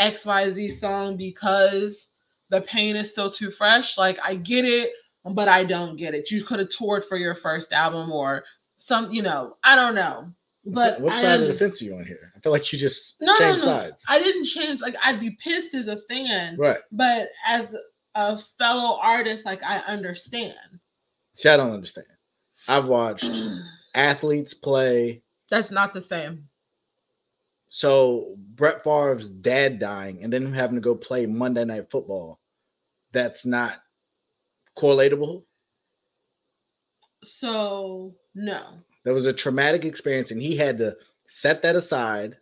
XYZ 0.00 0.72
song 0.78 1.16
because 1.16 2.08
the 2.48 2.60
pain 2.60 2.96
is 2.96 3.10
still 3.10 3.30
too 3.30 3.50
fresh. 3.50 3.98
Like 3.98 4.18
I 4.22 4.36
get 4.36 4.64
it, 4.64 4.90
but 5.24 5.48
I 5.48 5.64
don't 5.64 5.96
get 5.96 6.14
it. 6.14 6.30
You 6.30 6.44
could 6.44 6.60
have 6.60 6.70
toured 6.70 7.04
for 7.04 7.16
your 7.16 7.34
first 7.34 7.72
album 7.72 8.12
or 8.12 8.44
some, 8.78 9.10
you 9.10 9.22
know, 9.22 9.56
I 9.64 9.74
don't 9.74 9.94
know. 9.94 10.32
But 10.64 11.00
what 11.00 11.14
I 11.14 11.22
side 11.22 11.40
of 11.40 11.48
the 11.48 11.54
fence 11.54 11.80
are 11.80 11.86
you 11.86 11.94
on 11.96 12.04
here? 12.04 12.32
I 12.36 12.40
feel 12.40 12.52
like 12.52 12.70
you 12.72 12.78
just 12.78 13.16
No, 13.20 13.32
no, 13.32 13.38
changed 13.38 13.60
no. 13.60 13.66
sides. 13.66 14.04
I 14.08 14.18
didn't 14.18 14.44
change. 14.44 14.80
Like 14.80 14.94
I'd 15.02 15.18
be 15.20 15.30
pissed 15.42 15.74
as 15.74 15.88
a 15.88 15.96
fan, 16.02 16.56
Right. 16.58 16.78
but 16.92 17.28
as 17.46 17.74
a 18.14 18.36
fellow 18.58 18.98
artist, 19.00 19.44
like 19.46 19.62
I 19.62 19.78
understand. 19.78 20.54
See, 21.34 21.48
I 21.48 21.56
don't 21.56 21.72
understand. 21.72 22.06
I've 22.68 22.86
watched 22.86 23.30
athletes 23.94 24.52
play. 24.52 25.22
That's 25.48 25.70
not 25.70 25.94
the 25.94 26.02
same. 26.02 26.46
So 27.70 28.34
Brett 28.54 28.84
Favre's 28.84 29.28
dad 29.28 29.78
dying 29.78 30.22
and 30.22 30.32
then 30.32 30.44
him 30.44 30.52
having 30.52 30.74
to 30.76 30.80
go 30.82 30.94
play 30.94 31.24
Monday 31.24 31.64
night 31.64 31.90
football. 31.90 32.40
That's 33.12 33.46
not 33.46 33.80
correlatable. 34.76 35.44
So 37.22 38.14
no. 38.34 38.62
That 39.04 39.14
was 39.14 39.26
a 39.26 39.32
traumatic 39.32 39.84
experience, 39.84 40.30
and 40.30 40.40
he 40.42 40.56
had 40.56 40.78
to 40.78 40.96
set 41.26 41.62
that 41.62 41.76
aside 41.76 42.36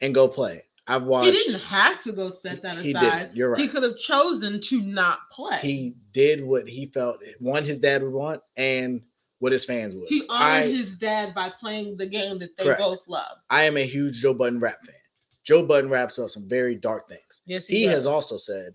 and 0.00 0.14
go 0.14 0.28
play. 0.28 0.62
I've 0.86 1.02
watched. 1.02 1.26
He 1.26 1.32
didn't 1.32 1.62
have 1.62 2.00
to 2.02 2.12
go 2.12 2.30
set 2.30 2.62
that 2.62 2.78
He 2.78 2.92
aside. 2.92 3.18
didn't. 3.18 3.36
You're 3.36 3.50
right. 3.50 3.60
He 3.60 3.66
could 3.68 3.82
have 3.82 3.98
chosen 3.98 4.60
to 4.60 4.80
not 4.82 5.18
play. 5.32 5.58
He 5.60 5.94
did 6.12 6.44
what 6.44 6.68
he 6.68 6.86
felt 6.86 7.18
one 7.40 7.64
his 7.64 7.80
dad 7.80 8.04
would 8.04 8.12
want 8.12 8.40
and 8.56 9.02
what 9.40 9.50
his 9.52 9.64
fans 9.64 9.96
would. 9.96 10.08
He 10.08 10.22
honored 10.28 10.64
I, 10.64 10.68
his 10.70 10.94
dad 10.94 11.34
by 11.34 11.50
playing 11.58 11.96
the 11.96 12.06
game 12.08 12.38
that 12.38 12.56
they 12.56 12.64
Correct. 12.64 12.80
both 12.80 13.00
love. 13.08 13.38
I 13.50 13.64
am 13.64 13.76
a 13.76 13.84
huge 13.84 14.20
Joe 14.20 14.32
Budden 14.32 14.60
rap 14.60 14.78
fan. 14.84 14.94
Joe 15.42 15.66
Budden 15.66 15.90
raps 15.90 16.18
about 16.18 16.30
some 16.30 16.48
very 16.48 16.76
dark 16.76 17.08
things. 17.08 17.42
Yes, 17.46 17.66
He 17.66 17.84
does. 17.84 17.94
has 17.94 18.06
also 18.06 18.36
said 18.36 18.74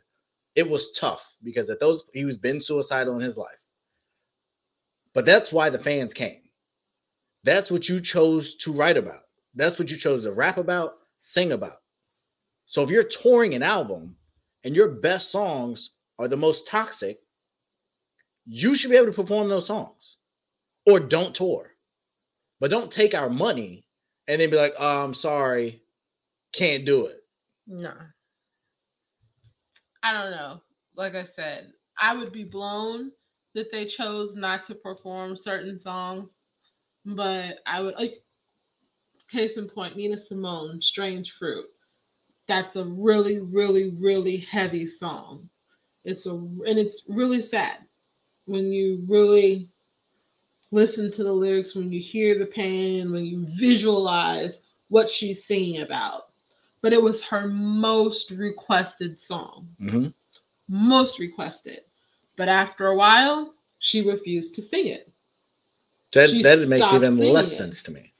it 0.56 0.70
was 0.70 0.92
tough 0.92 1.36
because 1.44 1.70
at 1.70 1.80
those 1.80 2.04
he 2.14 2.26
was 2.26 2.38
been 2.38 2.60
suicidal 2.60 3.16
in 3.16 3.22
his 3.22 3.38
life. 3.38 3.58
But 5.14 5.26
that's 5.26 5.52
why 5.54 5.70
the 5.70 5.80
fans 5.80 6.14
came. 6.14 6.41
That's 7.44 7.72
what 7.72 7.90
you 7.90 8.00
chose 8.00 8.56
to 8.58 8.72
write 8.72 8.98
about. 8.98 9.22
That's 9.56 9.80
what 9.80 9.90
you 9.90 9.98
chose 9.98 10.24
to 10.24 10.32
rap 10.32 10.58
about, 10.58 10.94
sing 11.20 11.52
about. 11.52 11.78
So 12.66 12.82
if 12.84 12.90
you're 12.90 13.04
touring 13.04 13.54
an 13.54 13.64
album 13.64 14.16
and 14.64 14.76
your 14.76 14.90
best 14.90 15.32
songs 15.32 15.92
are 16.20 16.28
the 16.28 16.38
most 16.38 16.68
toxic, 16.68 17.20
you 18.46 18.76
should 18.76 18.92
be 18.92 18.98
able 18.98 19.08
to 19.08 19.12
perform 19.12 19.50
those 19.50 19.68
songs. 19.68 20.18
Or 20.86 21.00
don't 21.00 21.36
tour. 21.36 21.72
But 22.60 22.72
don't 22.72 22.92
take 22.92 23.14
our 23.14 23.30
money 23.30 23.86
and 24.28 24.40
then 24.40 24.50
be 24.50 24.56
like, 24.56 24.74
oh, 24.78 25.04
I'm 25.04 25.14
sorry, 25.14 25.82
can't 26.54 26.86
do 26.86 27.08
it. 27.08 27.18
No. 27.68 27.94
I 30.04 30.14
don't 30.14 30.32
know. 30.32 30.62
Like 30.96 31.16
I 31.16 31.24
said, 31.24 31.72
I 32.00 32.16
would 32.16 32.32
be 32.32 32.44
blown 32.44 33.12
that 33.54 33.72
they 33.72 33.86
chose 33.86 34.36
not 34.36 34.64
to 34.66 34.76
perform 34.76 35.36
certain 35.36 35.78
songs, 35.78 36.36
but 37.06 37.60
I 37.66 37.82
would 37.82 37.96
like 37.96 38.22
case 39.30 39.58
in 39.58 39.68
point, 39.68 39.96
Nina 39.96 40.18
Simone, 40.18 40.82
Strange 40.82 41.32
Fruit. 41.34 41.66
That's 42.48 42.76
a 42.76 42.86
really, 42.86 43.40
really, 43.40 43.92
really 44.02 44.38
heavy 44.38 44.86
song. 44.86 45.50
It's 46.04 46.26
a 46.26 46.32
and 46.34 46.78
it's 46.80 47.04
really 47.08 47.42
sad 47.42 47.78
when 48.46 48.72
you 48.74 49.04
really 49.08 49.70
listen 50.72 51.12
to 51.12 51.24
the 51.24 51.32
lyrics, 51.32 51.76
when 51.76 51.92
you 51.92 52.00
hear 52.00 52.38
the 52.40 52.46
pain, 52.46 53.12
when 53.12 53.26
you 53.26 53.46
visualize 53.50 54.62
what 54.90 55.10
she's 55.10 55.46
singing 55.46 55.82
about 55.82 56.32
but 56.82 56.94
it 56.94 57.02
was 57.02 57.22
her 57.22 57.48
most 57.48 58.32
requested 58.32 59.20
song, 59.20 59.68
Mhm. 59.80 60.14
most 60.68 61.20
requested. 61.20 61.86
But 62.36 62.50
after 62.50 62.88
a 62.88 62.96
while, 62.96 63.54
she 63.78 64.02
refused 64.02 64.56
to 64.56 64.62
sing 64.64 64.88
it. 64.88 65.11
That 66.14 66.30
She 66.30 66.44
that 66.44 66.68
makes 66.68 66.92
even 66.94 67.18
less 67.18 67.48
singing. 67.56 67.72
sense 67.72 67.84
to 67.84 67.92
me. 67.92 68.14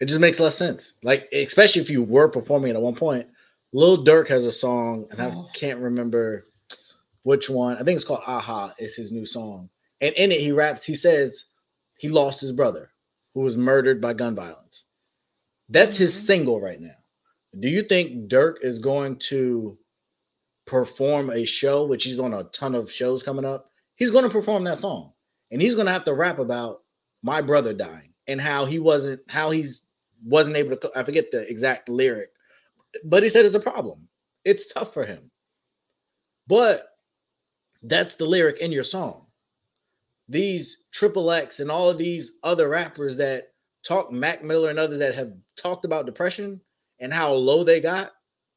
It 0.00 0.06
just 0.06 0.20
makes 0.20 0.40
less 0.40 0.54
sense. 0.54 0.94
Like, 1.02 1.28
especially 1.32 1.82
if 1.82 1.90
you 1.90 2.02
were 2.02 2.28
performing 2.30 2.70
it 2.70 2.74
at 2.76 2.82
one 2.82 2.94
point. 2.94 3.28
Lil 3.72 4.04
Durk 4.04 4.28
has 4.28 4.44
a 4.44 4.52
song, 4.52 5.06
and 5.10 5.20
I 5.20 5.30
Oh. 5.30 5.48
can't 5.52 5.78
remember 5.80 6.48
which 7.22 7.50
one. 7.50 7.76
I 7.76 7.82
think 7.82 7.96
it's 7.96 8.04
called 8.04 8.22
Aha, 8.26 8.74
It's 8.78 8.94
his 8.94 9.12
new 9.12 9.26
song. 9.26 9.68
And 10.00 10.14
in 10.16 10.32
it, 10.32 10.40
he 10.40 10.52
raps, 10.52 10.82
he 10.82 10.94
says 10.94 11.44
he 11.98 12.08
lost 12.08 12.40
his 12.40 12.52
brother 12.52 12.90
who 13.34 13.40
was 13.40 13.56
murdered 13.58 14.00
by 14.00 14.14
gun 14.14 14.34
violence. 14.34 14.86
That's 15.68 15.96
his 15.96 16.14
Mhm. 16.14 16.26
single 16.26 16.60
right 16.60 16.80
now. 16.80 16.96
Do 17.58 17.68
you 17.68 17.82
think 17.82 18.28
Durk 18.30 18.64
is 18.64 18.78
going 18.78 19.18
to 19.28 19.78
perform 20.64 21.30
a 21.30 21.44
show, 21.44 21.84
which 21.84 22.04
he's 22.04 22.18
on 22.20 22.32
a 22.32 22.44
ton 22.44 22.74
of 22.74 22.90
shows 22.90 23.22
coming 23.22 23.44
up? 23.44 23.69
He's 24.00 24.10
going 24.10 24.24
to 24.24 24.30
perform 24.30 24.64
that 24.64 24.78
song. 24.78 25.12
And 25.52 25.62
he's 25.62 25.76
going 25.76 25.86
to 25.86 25.92
have 25.92 26.04
to 26.06 26.14
rap 26.14 26.40
about 26.40 26.80
my 27.22 27.40
brother 27.40 27.72
dying 27.72 28.12
and 28.26 28.40
how 28.40 28.64
he 28.64 28.80
wasn't 28.80 29.20
how 29.28 29.50
he's 29.50 29.82
wasn't 30.24 30.56
able 30.56 30.76
to 30.76 30.90
i 30.96 31.02
forget 31.02 31.30
the 31.30 31.48
exact 31.50 31.88
lyric 31.88 32.30
but 33.04 33.22
he 33.22 33.28
said 33.28 33.44
it's 33.44 33.54
a 33.54 33.60
problem. 33.60 34.08
It's 34.44 34.72
tough 34.72 34.92
for 34.92 35.04
him. 35.04 35.30
But 36.46 36.86
that's 37.82 38.16
the 38.16 38.26
lyric 38.26 38.58
in 38.58 38.72
your 38.72 38.84
song. 38.84 39.26
These 40.28 40.84
triple 40.92 41.30
x 41.30 41.60
and 41.60 41.70
all 41.70 41.88
of 41.88 41.98
these 41.98 42.32
other 42.42 42.68
rappers 42.68 43.16
that 43.16 43.48
talk 43.84 44.12
mac 44.12 44.44
miller 44.44 44.70
and 44.70 44.78
others 44.78 44.98
that 44.98 45.14
have 45.14 45.32
talked 45.56 45.84
about 45.84 46.06
depression 46.06 46.60
and 46.98 47.12
how 47.12 47.32
low 47.32 47.64
they 47.64 47.80
got 47.80 48.12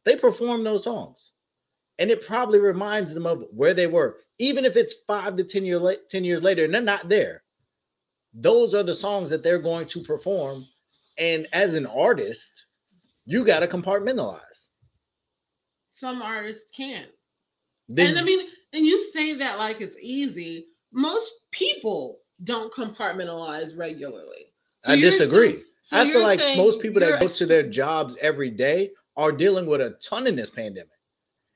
they 0.06 0.16
perform 0.18 0.64
those 0.64 0.84
songs. 0.84 1.32
And 1.98 2.12
it 2.12 2.26
probably 2.26 2.60
reminds 2.60 3.14
them 3.14 3.26
of 3.26 3.46
where 3.52 3.74
they 3.74 3.88
were 3.88 4.18
even 4.40 4.66
if 4.66 4.76
it's 4.76 4.94
five 5.08 5.36
to 5.38 5.44
10, 5.44 5.66
year 5.66 5.80
la- 5.80 5.94
10 6.10 6.24
years 6.24 6.44
later 6.44 6.66
and 6.66 6.74
they're 6.74 6.82
not 6.82 7.10
there 7.10 7.44
those 8.34 8.74
are 8.74 8.84
the 8.84 8.96
songs 8.96 9.30
that 9.30 9.44
they're 9.44 9.60
going 9.60 9.88
to 9.88 10.02
perform 10.02 10.66
and 11.18 11.48
as 11.54 11.74
an 11.76 11.86
artist 11.86 12.66
you 13.26 13.46
got 13.46 13.60
to 13.60 13.68
compartmentalize 13.68 14.70
Some 15.94 16.22
artists 16.22 16.70
can't. 16.76 17.10
then 17.88 18.10
and 18.10 18.20
I 18.20 18.24
mean, 18.24 18.48
and 18.74 18.86
you 18.86 19.12
say 19.14 19.34
that 19.36 19.60
like 19.60 19.80
it's 19.82 19.96
easy. 20.02 20.66
Most 20.92 21.32
people 21.52 22.20
don't 22.44 22.74
compartmentalize 22.74 23.78
regularly. 23.78 24.52
So 24.84 24.94
i 24.94 25.00
disagree 25.00 25.52
saying- 25.52 25.64
so 25.84 25.98
i 25.98 26.10
feel 26.12 26.22
like 26.22 26.40
most 26.58 26.82
people 26.82 27.00
that 27.02 27.20
go 27.20 27.28
to 27.28 27.46
their 27.46 27.64
jobs 27.70 28.18
every 28.22 28.50
day 28.50 28.90
are 29.16 29.32
dealing 29.32 29.68
with 29.68 29.80
a 29.82 29.92
ton 30.02 30.26
in 30.28 30.36
this 30.36 30.50
pandemic 30.50 30.90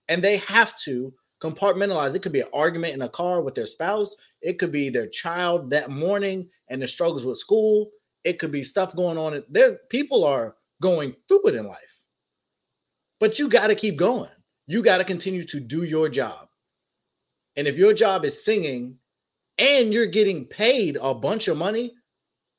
and 0.09 0.23
they 0.23 0.37
have 0.37 0.77
to 0.81 1.13
compartmentalize. 1.41 2.15
It 2.15 2.21
could 2.21 2.31
be 2.31 2.41
an 2.41 2.49
argument 2.53 2.93
in 2.93 3.01
a 3.03 3.09
car 3.09 3.41
with 3.41 3.55
their 3.55 3.65
spouse. 3.65 4.15
It 4.41 4.59
could 4.59 4.71
be 4.71 4.89
their 4.89 5.07
child 5.07 5.69
that 5.69 5.89
morning 5.89 6.49
and 6.69 6.81
the 6.81 6.87
struggles 6.87 7.25
with 7.25 7.37
school. 7.37 7.89
It 8.23 8.39
could 8.39 8.51
be 8.51 8.63
stuff 8.63 8.95
going 8.95 9.17
on. 9.17 9.43
There 9.49 9.79
people 9.89 10.23
are 10.23 10.55
going 10.81 11.13
through 11.27 11.47
it 11.47 11.55
in 11.55 11.67
life. 11.67 12.01
But 13.19 13.39
you 13.39 13.49
got 13.49 13.67
to 13.67 13.75
keep 13.75 13.97
going. 13.97 14.29
You 14.67 14.83
got 14.83 14.97
to 14.97 15.03
continue 15.03 15.43
to 15.45 15.59
do 15.59 15.83
your 15.83 16.09
job. 16.09 16.49
And 17.55 17.67
if 17.67 17.77
your 17.77 17.93
job 17.93 18.25
is 18.25 18.43
singing 18.43 18.97
and 19.57 19.91
you're 19.91 20.05
getting 20.05 20.45
paid 20.45 20.97
a 21.01 21.13
bunch 21.13 21.47
of 21.47 21.57
money 21.57 21.93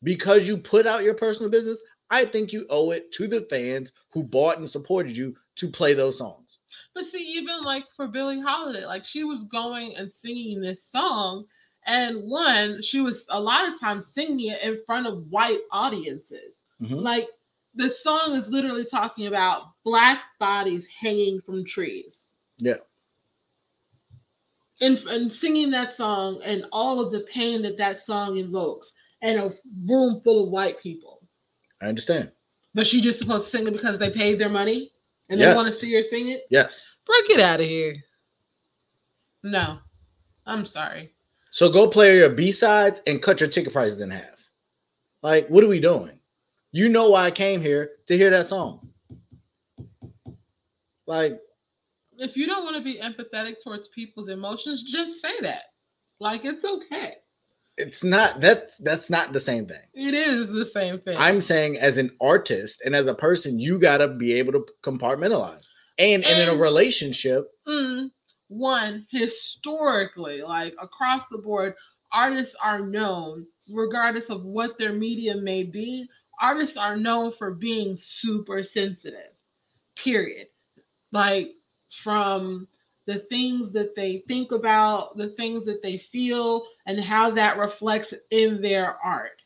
because 0.02 0.48
you 0.48 0.56
put 0.56 0.86
out 0.86 1.04
your 1.04 1.14
personal 1.14 1.50
business, 1.50 1.80
I 2.10 2.24
think 2.24 2.52
you 2.52 2.66
owe 2.70 2.90
it 2.90 3.12
to 3.12 3.28
the 3.28 3.42
fans 3.42 3.92
who 4.12 4.22
bought 4.22 4.58
and 4.58 4.68
supported 4.68 5.16
you 5.16 5.36
to 5.56 5.68
play 5.68 5.94
those 5.94 6.18
songs. 6.18 6.58
But 6.98 7.06
see, 7.06 7.22
even 7.38 7.62
like 7.62 7.84
for 7.94 8.08
Billie 8.08 8.40
Holiday, 8.40 8.84
like 8.84 9.04
she 9.04 9.22
was 9.22 9.44
going 9.44 9.94
and 9.94 10.10
singing 10.10 10.60
this 10.60 10.82
song, 10.82 11.44
and 11.86 12.28
one, 12.28 12.82
she 12.82 13.00
was 13.00 13.24
a 13.28 13.40
lot 13.40 13.68
of 13.68 13.78
times 13.78 14.08
singing 14.08 14.50
it 14.50 14.60
in 14.62 14.82
front 14.84 15.06
of 15.06 15.24
white 15.30 15.60
audiences. 15.70 16.64
Mhm. 16.82 17.00
Like 17.00 17.28
the 17.76 17.88
song 17.88 18.32
is 18.32 18.48
literally 18.48 18.84
talking 18.84 19.28
about 19.28 19.74
black 19.84 20.22
bodies 20.40 20.88
hanging 20.88 21.40
from 21.40 21.64
trees. 21.64 22.26
Yeah. 22.58 22.78
And, 24.80 24.98
and 25.06 25.32
singing 25.32 25.70
that 25.70 25.92
song 25.92 26.40
and 26.42 26.66
all 26.72 26.98
of 26.98 27.12
the 27.12 27.20
pain 27.32 27.62
that 27.62 27.78
that 27.78 28.02
song 28.02 28.38
invokes, 28.38 28.92
and 29.22 29.38
a 29.38 29.54
room 29.88 30.20
full 30.22 30.46
of 30.46 30.50
white 30.50 30.80
people. 30.80 31.22
I 31.80 31.86
understand. 31.86 32.32
But 32.74 32.88
she 32.88 33.00
just 33.00 33.20
supposed 33.20 33.44
to 33.44 33.56
sing 33.56 33.68
it 33.68 33.72
because 33.72 34.00
they 34.00 34.10
paid 34.10 34.40
their 34.40 34.48
money 34.48 34.90
and 35.28 35.40
they 35.40 35.54
want 35.54 35.66
to 35.66 35.72
see 35.72 35.92
her 35.94 36.02
sing 36.02 36.28
it? 36.28 36.42
Yes. 36.50 36.84
Bro, 37.04 37.16
get 37.26 37.40
out 37.40 37.60
of 37.60 37.66
here. 37.66 37.94
No, 39.42 39.78
I'm 40.46 40.64
sorry. 40.64 41.14
So 41.50 41.70
go 41.70 41.88
play 41.88 42.18
your 42.18 42.30
B 42.30 42.52
sides 42.52 43.00
and 43.06 43.22
cut 43.22 43.40
your 43.40 43.48
ticket 43.48 43.72
prices 43.72 44.00
in 44.00 44.10
half. 44.10 44.48
Like, 45.22 45.48
what 45.48 45.64
are 45.64 45.68
we 45.68 45.80
doing? 45.80 46.18
You 46.72 46.88
know 46.88 47.10
why 47.10 47.24
I 47.24 47.30
came 47.30 47.60
here 47.60 47.92
to 48.06 48.16
hear 48.16 48.30
that 48.30 48.46
song. 48.46 48.90
Like, 51.06 51.40
If 52.18 52.36
you 52.36 52.46
don't 52.46 52.64
want 52.64 52.76
to 52.76 52.82
be 52.82 53.00
empathetic 53.00 53.62
towards 53.62 53.88
people's 53.88 54.28
emotions, 54.28 54.82
just 54.82 55.22
say 55.22 55.40
that. 55.40 55.62
Like 56.20 56.44
it's 56.44 56.64
okay. 56.64 57.16
It's 57.78 58.04
not 58.04 58.40
that's 58.40 58.76
that's 58.78 59.08
not 59.08 59.32
the 59.32 59.40
same 59.40 59.66
thing. 59.66 59.80
It 59.94 60.14
is 60.14 60.48
the 60.48 60.66
same 60.66 60.98
thing. 61.00 61.16
I'm 61.18 61.40
saying 61.40 61.76
as 61.76 61.96
an 61.96 62.10
artist 62.20 62.82
and 62.84 62.94
as 62.94 63.06
a 63.06 63.14
person, 63.14 63.58
you 63.58 63.78
gotta 63.78 64.08
be 64.08 64.34
able 64.34 64.52
to 64.52 64.66
compartmentalize. 64.82 65.66
And, 65.98 66.24
and 66.24 66.42
in 66.42 66.48
a 66.48 66.60
relationship, 66.60 67.48
Mm, 67.66 68.10
one 68.48 69.06
historically, 69.10 70.42
like 70.42 70.74
across 70.80 71.24
the 71.28 71.38
board, 71.38 71.74
artists 72.12 72.56
are 72.62 72.80
known, 72.80 73.46
regardless 73.68 74.30
of 74.30 74.44
what 74.44 74.78
their 74.78 74.92
medium 74.92 75.44
may 75.44 75.62
be, 75.64 76.06
artists 76.40 76.76
are 76.76 76.96
known 76.96 77.32
for 77.32 77.52
being 77.52 77.96
super 77.96 78.62
sensitive, 78.62 79.32
period. 79.96 80.48
Like 81.12 81.52
from 81.90 82.68
the 83.08 83.20
things 83.20 83.72
that 83.72 83.96
they 83.96 84.22
think 84.28 84.52
about, 84.52 85.16
the 85.16 85.30
things 85.30 85.64
that 85.64 85.82
they 85.82 85.96
feel, 85.96 86.66
and 86.84 87.00
how 87.00 87.30
that 87.30 87.56
reflects 87.56 88.12
in 88.30 88.60
their 88.60 88.98
art. 89.02 89.40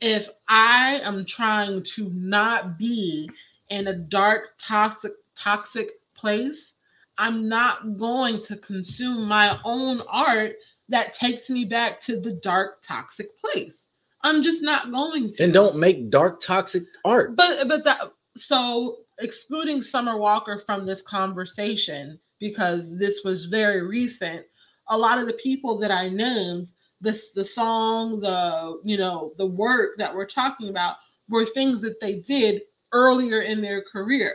If 0.00 0.28
I 0.46 1.00
am 1.02 1.24
trying 1.24 1.82
to 1.82 2.08
not 2.10 2.78
be 2.78 3.28
in 3.70 3.88
a 3.88 3.98
dark, 3.98 4.54
toxic, 4.58 5.10
toxic 5.34 6.00
place, 6.14 6.74
I'm 7.18 7.48
not 7.48 7.98
going 7.98 8.40
to 8.42 8.56
consume 8.56 9.26
my 9.26 9.58
own 9.64 10.02
art 10.08 10.52
that 10.88 11.12
takes 11.12 11.50
me 11.50 11.64
back 11.64 12.00
to 12.02 12.20
the 12.20 12.34
dark, 12.34 12.82
toxic 12.82 13.36
place. 13.40 13.88
I'm 14.20 14.44
just 14.44 14.62
not 14.62 14.92
going 14.92 15.32
to. 15.32 15.42
And 15.42 15.52
don't 15.52 15.76
make 15.76 16.08
dark, 16.08 16.40
toxic 16.40 16.84
art. 17.04 17.34
But 17.34 17.66
but 17.66 17.82
that 17.82 18.12
so 18.36 18.98
excluding 19.18 19.82
Summer 19.82 20.16
Walker 20.16 20.62
from 20.64 20.86
this 20.86 21.02
conversation 21.02 22.20
because 22.40 22.98
this 22.98 23.22
was 23.24 23.46
very 23.46 23.86
recent. 23.86 24.46
A 24.88 24.98
lot 24.98 25.18
of 25.18 25.26
the 25.26 25.34
people 25.34 25.78
that 25.80 25.90
I 25.90 26.08
named, 26.08 26.68
this 27.00 27.30
the 27.32 27.44
song, 27.44 28.20
the 28.20 28.80
you 28.84 28.96
know 28.98 29.32
the 29.38 29.46
work 29.46 29.98
that 29.98 30.14
we're 30.14 30.26
talking 30.26 30.68
about 30.68 30.96
were 31.28 31.44
things 31.44 31.80
that 31.82 32.00
they 32.00 32.20
did 32.20 32.62
earlier 32.92 33.42
in 33.42 33.60
their 33.62 33.82
career. 33.82 34.34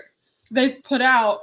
They've 0.52 0.84
put 0.84 1.02
out 1.02 1.40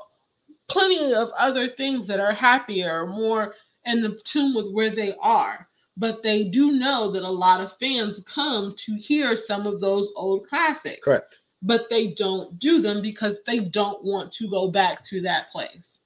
plenty 0.69 1.13
of 1.15 1.31
other 1.39 1.69
things 1.69 2.07
that 2.07 2.21
are 2.21 2.33
happier, 2.33 3.07
more 3.07 3.55
in 3.87 4.03
the 4.03 4.21
tune 4.25 4.55
with 4.55 4.71
where 4.73 4.91
they 4.95 5.15
are. 5.21 5.69
But 5.97 6.23
they 6.23 6.45
do 6.45 6.73
know 6.73 7.11
that 7.13 7.23
a 7.23 7.31
lot 7.31 7.61
of 7.61 7.77
fans 7.79 8.23
come 8.27 8.75
to 8.79 8.95
hear 8.97 9.37
some 9.37 9.67
of 9.67 9.81
those 9.81 10.11
old 10.17 10.47
classics. 10.49 11.05
Correct. 11.05 11.39
But 11.63 11.83
they 11.91 12.09
don't 12.13 12.59
do 12.59 12.81
them 12.81 13.03
because 13.03 13.39
they 13.47 13.61
don't 13.61 14.05
want 14.05 14.33
to 14.35 14.49
go 14.49 14.71
back 14.71 15.03
to 15.07 15.21
that 15.23 15.51
place. 15.51 15.98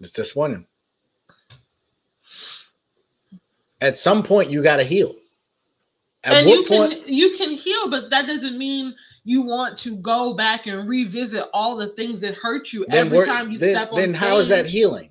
It's 0.00 0.12
disappointing. 0.12 0.66
At 3.80 3.96
some 3.96 4.22
point, 4.22 4.50
you 4.50 4.62
got 4.62 4.76
to 4.76 4.84
heal. 4.84 5.14
At 6.24 6.34
and 6.34 6.46
what 6.46 6.58
you 6.58 6.66
point? 6.66 6.92
can 6.92 7.14
you 7.14 7.36
can 7.36 7.50
heal, 7.50 7.90
but 7.90 8.10
that 8.10 8.26
doesn't 8.26 8.58
mean 8.58 8.94
you 9.24 9.42
want 9.42 9.78
to 9.78 9.96
go 9.96 10.34
back 10.34 10.66
and 10.66 10.88
revisit 10.88 11.44
all 11.54 11.76
the 11.76 11.88
things 11.90 12.20
that 12.20 12.34
hurt 12.34 12.72
you 12.72 12.86
every 12.90 13.26
time 13.26 13.50
you 13.50 13.58
then, 13.58 13.74
step 13.74 13.90
on 13.90 13.96
then 13.96 14.14
how 14.14 14.36
is 14.36 14.48
that 14.48 14.66
healing? 14.66 15.10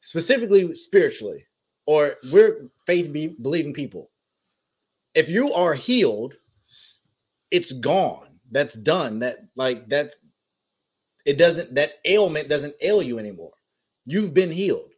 Specifically, 0.00 0.74
spiritually, 0.74 1.46
or 1.86 2.14
we're 2.30 2.68
faith 2.86 3.10
be- 3.10 3.36
believing 3.40 3.72
people. 3.72 4.10
If 5.14 5.30
you 5.30 5.52
are 5.54 5.74
healed, 5.74 6.36
it's 7.50 7.72
gone. 7.72 8.38
That's 8.50 8.74
done. 8.74 9.20
That 9.20 9.38
like 9.56 9.88
that's 9.88 10.18
it 11.24 11.38
doesn't 11.38 11.74
that 11.74 11.92
ailment 12.04 12.50
doesn't 12.50 12.74
ail 12.82 13.02
you 13.02 13.18
anymore. 13.18 13.52
You've 14.06 14.34
been 14.34 14.50
healed. 14.50 14.90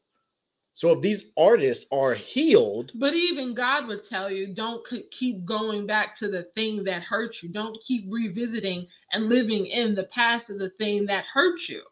So 0.75 0.91
if 0.91 1.01
these 1.01 1.25
artists 1.39 1.87
are 1.91 2.13
healed, 2.13 2.93
But 2.97 3.15
even 3.15 3.55
God 3.55 3.87
would 3.87 4.07
tell 4.07 4.31
you, 4.31 4.55
don't 4.55 4.87
keep 5.11 5.45
going 5.47 5.87
back 5.87 6.15
to 6.17 6.29
the 6.29 6.43
thing 6.55 6.85
that 6.85 7.03
hurt 7.03 7.43
you. 7.43 7.49
Don't 7.49 7.79
keep 7.87 8.05
revisiting 8.11 8.87
and 9.13 9.31
living 9.31 9.67
in 9.67 9.95
the 9.95 10.05
past 10.05 10.51
of 10.51 10.59
the 10.59 10.69
thing 10.71 11.07
that 11.07 11.25
hurt 11.25 11.67
you. 11.69 11.83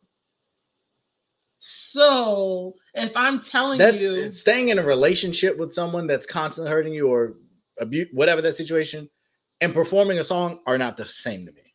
So 1.61 2.75
if 2.93 3.17
I'm 3.17 3.41
telling 3.41 3.79
that's 3.79 4.03
you, 4.03 4.31
staying 4.31 4.69
in 4.69 4.79
a 4.79 4.85
relationship 4.85 5.57
with 5.57 5.73
someone 5.73 6.07
that's 6.07 6.27
constantly 6.27 6.71
hurting 6.71 6.93
you 6.93 7.09
or 7.09 7.37
abuse 7.81 8.09
whatever 8.13 8.43
that 8.43 8.55
situation 8.55 9.09
and 9.63 9.73
performing 9.73 10.19
a 10.19 10.25
song 10.25 10.61
are 10.67 10.77
not 10.77 10.99
the 10.99 11.07
same 11.07 11.47
to 11.47 11.53
me. 11.53 11.75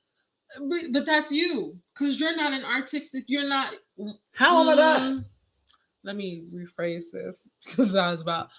but, 0.59 0.81
but 0.93 1.05
that's 1.07 1.31
you 1.31 1.75
because 1.97 2.19
you're 2.19 2.35
not 2.35 2.53
an 2.53 2.63
artistic, 2.65 3.23
you're 3.25 3.49
not. 3.49 3.73
How 4.33 4.61
am 4.61 4.69
I 4.69 4.75
not? 4.75 5.01
Mm, 5.01 5.25
Let 6.03 6.15
me 6.15 6.43
rephrase 6.53 7.11
this 7.11 7.47
because 7.65 7.95
I 7.95 8.09
was 8.11 8.21
about. 8.21 8.49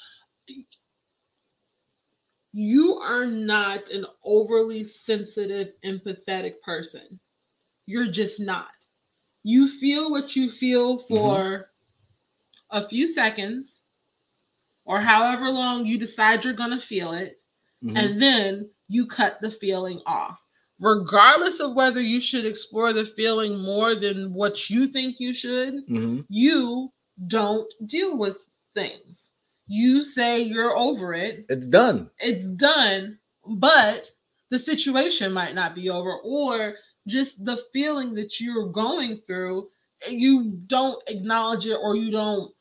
You 2.53 2.97
are 2.97 3.27
not 3.27 3.91
an 3.91 4.07
overly 4.25 4.83
sensitive, 4.85 5.73
empathetic 5.85 6.61
person. 6.63 7.21
You're 7.87 8.11
just 8.11 8.41
not. 8.41 8.71
You 9.43 9.69
feel 9.69 10.11
what 10.11 10.35
you 10.37 10.51
feel 10.51 10.99
for 10.99 11.71
a 12.71 12.87
few 12.87 13.07
seconds 13.07 13.81
or 14.85 15.01
however 15.01 15.49
long 15.49 15.87
you 15.87 15.99
decide 15.99 16.45
you're 16.45 16.53
going 16.55 16.71
to 16.71 16.81
feel 16.81 17.13
it 17.13 17.41
Mhm. 17.83 17.97
and 17.97 18.21
then 18.23 18.71
you 18.89 19.07
cut 19.07 19.41
the 19.41 19.51
feeling 19.51 20.03
off. 20.07 20.39
Regardless 20.81 21.61
of 21.61 21.75
whether 21.75 22.01
you 22.01 22.21
should 22.21 22.47
explore 22.47 22.93
the 22.95 23.05
feeling 23.05 23.59
more 23.59 23.95
than 23.95 24.33
what 24.33 24.71
you 24.71 24.87
think 24.89 25.21
you 25.21 25.35
should, 25.35 25.87
Mhm. 25.87 26.25
you 26.31 26.91
don't 27.27 27.71
deal 27.87 28.17
with 28.17 28.47
things. 28.75 29.31
You 29.67 30.03
say 30.03 30.41
you're 30.43 30.77
over 30.77 31.13
it, 31.13 31.45
It's 31.51 31.67
done. 31.67 32.11
it's 32.19 32.47
done, 32.49 33.19
but 33.47 34.11
the 34.51 34.59
situation 34.59 35.33
might 35.33 35.55
not 35.55 35.75
be 35.75 35.91
over, 35.91 36.17
or 36.25 36.77
just 37.07 37.45
the 37.45 37.59
feeling 37.73 38.15
that 38.15 38.41
you're 38.41 38.69
going 38.69 39.19
through, 39.27 39.71
you 40.09 40.53
don't 40.67 41.03
acknowledge 41.09 41.67
it 41.67 41.75
or 41.77 41.95
you 41.95 42.11
don't 42.11 42.53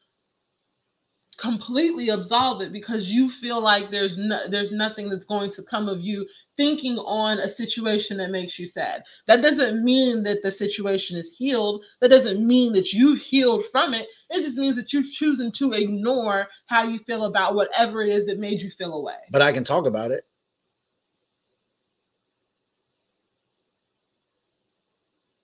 completely 1.38 2.10
absolve 2.10 2.62
it 2.62 2.74
because 2.74 3.10
you 3.12 3.30
feel 3.30 3.62
like 3.62 3.90
there's 3.90 4.18
no, 4.18 4.48
there's 4.50 4.74
nothing 4.74 5.10
that's 5.10 5.26
going 5.26 5.50
to 5.52 5.64
come 5.64 5.88
of 5.88 6.02
you 6.02 6.28
thinking 6.60 6.98
on 6.98 7.40
a 7.40 7.48
situation 7.48 8.18
that 8.18 8.32
makes 8.32 8.60
you 8.60 8.68
sad. 8.68 9.02
That 9.28 9.42
doesn't 9.42 9.82
mean 9.82 10.24
that 10.24 10.44
the 10.44 10.52
situation 10.52 11.16
is 11.18 11.32
healed. 11.32 11.86
That 12.02 12.10
doesn't 12.10 12.46
mean 12.46 12.74
that 12.74 12.92
you've 12.92 13.22
healed 13.22 13.64
from 13.72 13.94
it. 13.94 14.10
It 14.30 14.42
just 14.42 14.58
means 14.58 14.76
that 14.76 14.92
you're 14.92 15.02
choosing 15.02 15.54
to 15.54 15.72
ignore 15.72 16.50
how 16.66 16.84
you 16.84 17.00
feel 17.00 17.24
about 17.24 17.56
whatever 17.56 18.02
it 18.02 18.10
is 18.10 18.26
that 18.26 18.40
made 18.40 18.62
you 18.62 18.72
feel 18.72 18.94
away. 18.94 19.16
But 19.32 19.42
I 19.42 19.54
can 19.54 19.64
talk 19.64 19.86
about 19.86 20.12
it. 20.12 20.26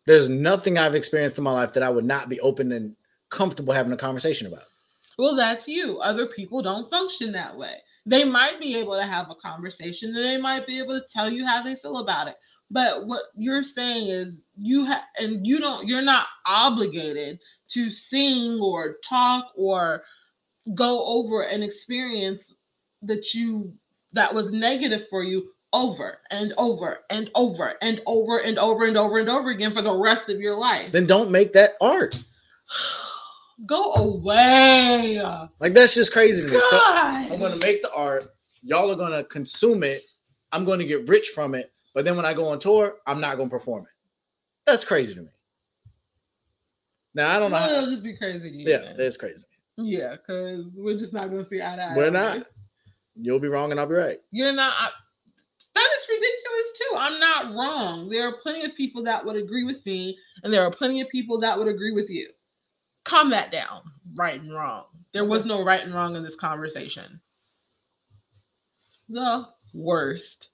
There's 0.06 0.28
nothing 0.28 0.78
I've 0.78 0.96
experienced 0.96 1.38
in 1.38 1.46
my 1.46 1.54
life 1.54 1.72
that 1.74 1.84
I 1.84 1.90
would 1.90 2.04
not 2.04 2.28
be 2.28 2.42
open 2.42 2.74
and 2.74 2.94
comfortable 3.30 3.74
having 3.74 3.94
a 3.94 3.98
conversation 3.98 4.48
about. 4.48 4.66
Well, 5.18 5.38
that's 5.38 5.66
you. 5.66 5.98
Other 6.00 6.28
people 6.28 6.62
don't 6.62 6.90
function 6.90 7.32
that 7.32 7.58
way. 7.58 7.78
They 8.06 8.24
might 8.24 8.60
be 8.60 8.76
able 8.76 8.96
to 8.96 9.06
have 9.06 9.30
a 9.30 9.36
conversation 9.36 10.16
and 10.16 10.26
they 10.26 10.38
might 10.38 10.68
be 10.68 10.80
able 10.80 11.00
to 11.00 11.06
tell 11.12 11.30
you 11.30 11.46
how 11.46 11.64
they 11.64 11.76
feel 11.76 11.98
about 11.98 12.28
it. 12.28 12.36
But 12.70 13.08
what 13.08 13.24
you're 13.36 13.64
saying 13.64 14.08
is 14.08 14.42
you 14.58 14.86
have, 14.86 15.04
and 15.18 15.46
you 15.46 15.60
don't, 15.60 15.88
you're 15.88 16.02
not 16.02 16.28
obligated 16.46 17.40
to 17.70 17.90
sing 17.90 18.60
or 18.60 18.98
talk 19.08 19.52
or 19.56 20.04
go 20.74 21.06
over 21.06 21.44
an 21.44 21.64
experience 21.64 22.54
that 23.04 23.34
you, 23.34 23.74
that 24.14 24.34
was 24.34 24.52
negative 24.52 25.08
for 25.10 25.24
you 25.24 25.50
over 25.74 26.20
and 26.32 26.54
over 26.58 27.00
and 27.10 27.30
over 27.36 27.76
and 27.82 28.02
over 28.06 28.38
and 28.40 28.58
over 28.58 28.86
and 28.86 28.98
over 28.98 29.20
and 29.20 29.30
over 29.30 29.50
again 29.52 29.74
for 29.74 29.82
the 29.82 29.96
rest 29.96 30.30
of 30.30 30.40
your 30.40 30.56
life. 30.56 30.92
Then 30.92 31.06
don't 31.06 31.32
make 31.32 31.54
that 31.54 31.76
art. 31.82 32.24
Go 33.66 33.94
away. 33.94 35.22
Like 35.60 35.74
that's 35.74 35.96
just 35.96 36.12
crazy 36.12 36.46
to 36.46 36.54
me. 36.54 36.60
So 36.70 36.80
I'm 36.86 37.40
gonna 37.40 37.58
make 37.58 37.82
the 37.82 37.92
art. 37.94 38.34
Y'all 38.64 38.92
are 38.92 38.96
gonna 38.96 39.24
consume 39.24 39.84
it. 39.84 40.04
I'm 40.52 40.66
gonna 40.66 40.84
get 40.84 41.08
rich 41.08 41.30
from 41.30 41.56
it. 41.56 41.72
But 41.94 42.04
then 42.04 42.18
when 42.18 42.26
I 42.26 42.34
go 42.34 42.48
on 42.50 42.60
tour, 42.60 42.98
I'm 43.08 43.22
not 43.22 43.38
gonna 43.38 43.50
perform 43.50 43.84
it. 43.84 43.90
That's 44.66 44.84
crazy 44.84 45.16
to 45.16 45.22
me. 45.22 45.30
Now 47.14 47.34
I 47.34 47.40
don't 47.40 47.52
know. 47.52 47.66
It'll 47.66 47.90
just 47.90 48.04
be 48.04 48.18
crazy 48.18 48.52
to 48.52 48.56
you. 48.56 48.66
yeah, 48.68 48.94
that's 48.98 49.16
crazy. 49.16 49.44
yeah, 49.78 50.16
because 50.18 50.78
we're 50.78 50.98
just 50.98 51.14
not 51.14 51.30
gonna 51.30 51.46
see 51.46 51.62
eye 51.62 51.76
to 51.78 51.84
eye. 51.84 51.94
We're 51.96 52.10
not. 52.10 52.40
this. 52.40 52.48
You'll 53.16 53.40
be 53.40 53.48
wrong 53.48 53.72
and 53.72 53.80
I'll 53.80 53.88
be 53.88 53.96
right. 53.96 54.20
You're 54.32 54.52
not. 54.52 54.74
I, 54.78 54.90
that 55.74 55.90
is 55.98 56.08
ridiculous 56.10 56.72
too. 56.78 56.96
I'm 56.98 57.20
not 57.20 57.54
wrong. 57.54 58.10
There 58.10 58.28
are 58.28 58.38
plenty 58.42 58.66
of 58.66 58.76
people 58.76 59.04
that 59.04 59.26
would 59.26 59.38
agree 59.38 59.64
with 59.64 59.86
me, 59.86 60.18
and 60.44 60.54
there 60.54 60.64
are 60.64 60.72
plenty 60.72 61.00
of 61.02 61.10
people 61.10 61.40
that 61.40 61.58
would 61.58 61.68
agree 61.70 61.92
with 61.94 62.10
you. 62.10 62.30
Calm 63.06 63.30
that 63.30 63.52
down. 63.52 63.84
Right 64.16 64.40
and 64.40 64.54
wrong. 64.54 64.86
There 65.14 65.26
was 65.26 65.46
no 65.46 65.64
right 65.64 65.82
and 65.82 65.94
wrong 65.94 66.16
in 66.16 66.24
this 66.24 66.36
conversation. 66.36 67.22
The 69.08 69.48
worst. 69.74 70.50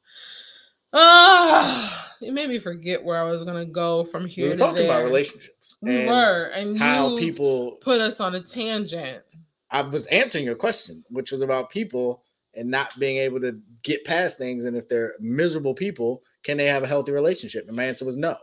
Ah, 0.93 2.16
it 2.22 2.34
made 2.34 2.49
me 2.49 2.60
forget 2.60 3.04
where 3.04 3.18
I 3.18 3.24
was 3.24 3.43
gonna 3.43 3.66
go 3.66 4.04
from 4.04 4.28
here. 4.28 4.45
We 4.45 4.52
were 4.52 4.58
talking 4.58 4.86
about 4.86 5.04
relationships 5.04 5.78
We 5.82 6.02
and 6.02 6.10
were, 6.10 6.52
and 6.54 6.78
how 6.78 7.18
people 7.18 7.78
put 7.82 8.02
us 8.02 8.20
on 8.20 8.36
a 8.36 8.41
tangent. 8.41 9.24
I 9.72 9.82
was 9.82 10.06
answering 10.08 10.45
your 10.45 10.56
question, 10.56 11.04
which 11.10 11.32
was 11.32 11.41
about 11.41 11.70
people 11.70 12.24
and 12.54 12.70
not 12.70 12.99
being 12.99 13.18
able 13.18 13.39
to 13.39 13.58
get 13.84 14.04
past 14.04 14.38
things. 14.38 14.66
And 14.66 14.76
if 14.76 14.89
they're 14.89 15.14
miserable 15.22 15.74
people, 15.74 16.24
can 16.43 16.58
they 16.58 16.66
have 16.66 16.84
a 16.84 16.88
healthy 16.88 17.14
relationship? 17.14 17.68
And 17.68 17.78
my 17.78 17.86
answer 17.86 18.04
was 18.04 18.18
no. 18.18 18.36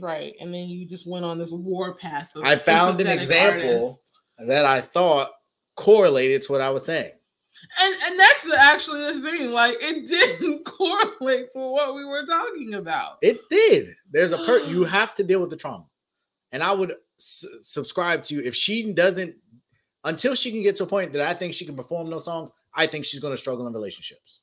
Right. 0.00 0.34
And 0.40 0.52
then 0.52 0.68
you 0.68 0.86
just 0.86 1.06
went 1.06 1.24
on 1.24 1.38
this 1.38 1.52
war 1.52 1.94
path. 1.94 2.30
Of 2.34 2.42
I 2.42 2.56
found 2.56 3.00
an 3.00 3.06
example 3.06 3.86
artists. 3.86 4.12
That 4.38 4.64
I 4.64 4.80
thought 4.80 5.30
correlated 5.76 6.42
to 6.42 6.52
what 6.52 6.60
I 6.60 6.70
was 6.70 6.84
saying. 6.84 7.12
And 7.80 7.94
and 8.04 8.18
that's 8.20 8.42
the, 8.42 8.56
actually 8.60 9.00
the 9.00 9.30
thing. 9.30 9.50
Like 9.52 9.76
it 9.80 10.08
didn't 10.08 10.64
correlate 10.64 11.52
to 11.52 11.58
what 11.58 11.94
we 11.94 12.04
were 12.04 12.26
talking 12.26 12.74
about. 12.74 13.18
It 13.22 13.38
did. 13.48 13.94
There's 14.10 14.32
a 14.32 14.38
per 14.38 14.58
you 14.60 14.84
have 14.84 15.14
to 15.14 15.24
deal 15.24 15.40
with 15.40 15.50
the 15.50 15.56
trauma. 15.56 15.86
And 16.52 16.62
I 16.62 16.72
would 16.72 16.96
s- 17.18 17.46
subscribe 17.62 18.22
to 18.24 18.34
you 18.34 18.42
if 18.42 18.54
she 18.54 18.92
doesn't 18.92 19.36
until 20.04 20.34
she 20.34 20.52
can 20.52 20.62
get 20.62 20.76
to 20.76 20.84
a 20.84 20.86
point 20.86 21.12
that 21.12 21.22
I 21.22 21.34
think 21.34 21.54
she 21.54 21.64
can 21.64 21.76
perform 21.76 22.10
those 22.10 22.24
songs, 22.24 22.52
I 22.74 22.86
think 22.86 23.04
she's 23.04 23.20
going 23.20 23.32
to 23.32 23.38
struggle 23.38 23.66
in 23.66 23.72
relationships. 23.72 24.40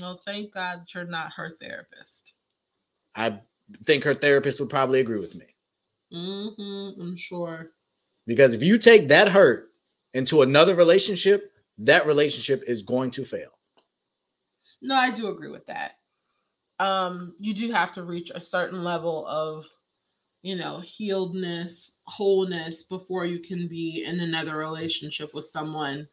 Well, 0.00 0.20
thank 0.24 0.52
God 0.54 0.84
you're 0.94 1.04
not 1.04 1.32
her 1.36 1.52
therapist. 1.60 2.32
I 3.14 3.40
think 3.84 4.04
her 4.04 4.14
therapist 4.14 4.60
would 4.60 4.70
probably 4.70 5.00
agree 5.00 5.18
with 5.18 5.34
me. 5.34 5.46
Mm-hmm, 6.12 7.00
I'm 7.00 7.16
sure. 7.16 7.70
Because 8.26 8.54
if 8.54 8.62
you 8.62 8.78
take 8.78 9.08
that 9.08 9.28
hurt 9.28 9.70
into 10.14 10.42
another 10.42 10.74
relationship, 10.74 11.52
that 11.78 12.06
relationship 12.06 12.62
is 12.66 12.82
going 12.82 13.10
to 13.12 13.24
fail. 13.24 13.50
No, 14.80 14.94
I 14.94 15.10
do 15.10 15.28
agree 15.28 15.50
with 15.50 15.66
that. 15.66 15.92
Um, 16.78 17.34
you 17.38 17.54
do 17.54 17.72
have 17.72 17.92
to 17.92 18.02
reach 18.02 18.30
a 18.34 18.40
certain 18.40 18.84
level 18.84 19.26
of, 19.26 19.64
you 20.42 20.56
know, 20.56 20.82
healedness, 20.84 21.90
wholeness 22.04 22.82
before 22.82 23.24
you 23.24 23.40
can 23.40 23.66
be 23.68 24.04
in 24.06 24.20
another 24.20 24.56
relationship 24.56 25.32
with 25.32 25.46
someone, 25.46 26.06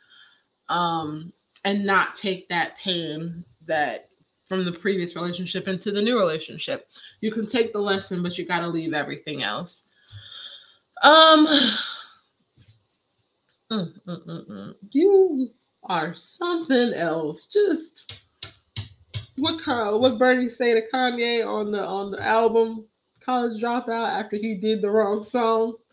um, 0.70 1.34
and 1.66 1.86
not 1.86 2.16
take 2.16 2.48
that 2.50 2.78
pain 2.78 3.44
that 3.66 4.11
from 4.52 4.66
the 4.66 4.72
previous 4.74 5.16
relationship 5.16 5.70
into 5.70 5.94
the 5.94 6.02
new 6.02 6.20
relationship. 6.20 6.90
You 7.22 7.32
can 7.32 7.48
take 7.48 7.72
the 7.72 7.80
lesson, 7.80 8.22
but 8.22 8.38
you 8.38 8.46
got 8.46 8.60
to 8.60 8.68
leave 8.68 8.94
everything 8.94 9.44
else. 9.44 9.84
Um, 11.04 11.48
mm, 13.72 13.72
mm, 13.72 13.94
mm, 14.06 14.50
mm. 14.50 14.76
you 14.92 15.52
are 15.84 16.14
something 16.14 16.94
else. 16.94 17.48
Just 17.48 18.24
what? 19.38 19.62
What 20.02 20.20
Bernie 20.20 20.50
say 20.50 20.74
to 20.74 20.82
Kanye 20.94 21.48
on 21.48 21.72
the 21.72 21.82
on 21.82 22.12
the 22.12 22.22
album 22.22 22.84
College 23.24 23.54
Dropout 23.54 24.20
after 24.20 24.36
he 24.36 24.56
did 24.56 24.82
the 24.82 24.92
wrong 24.92 25.24
song? 25.24 25.76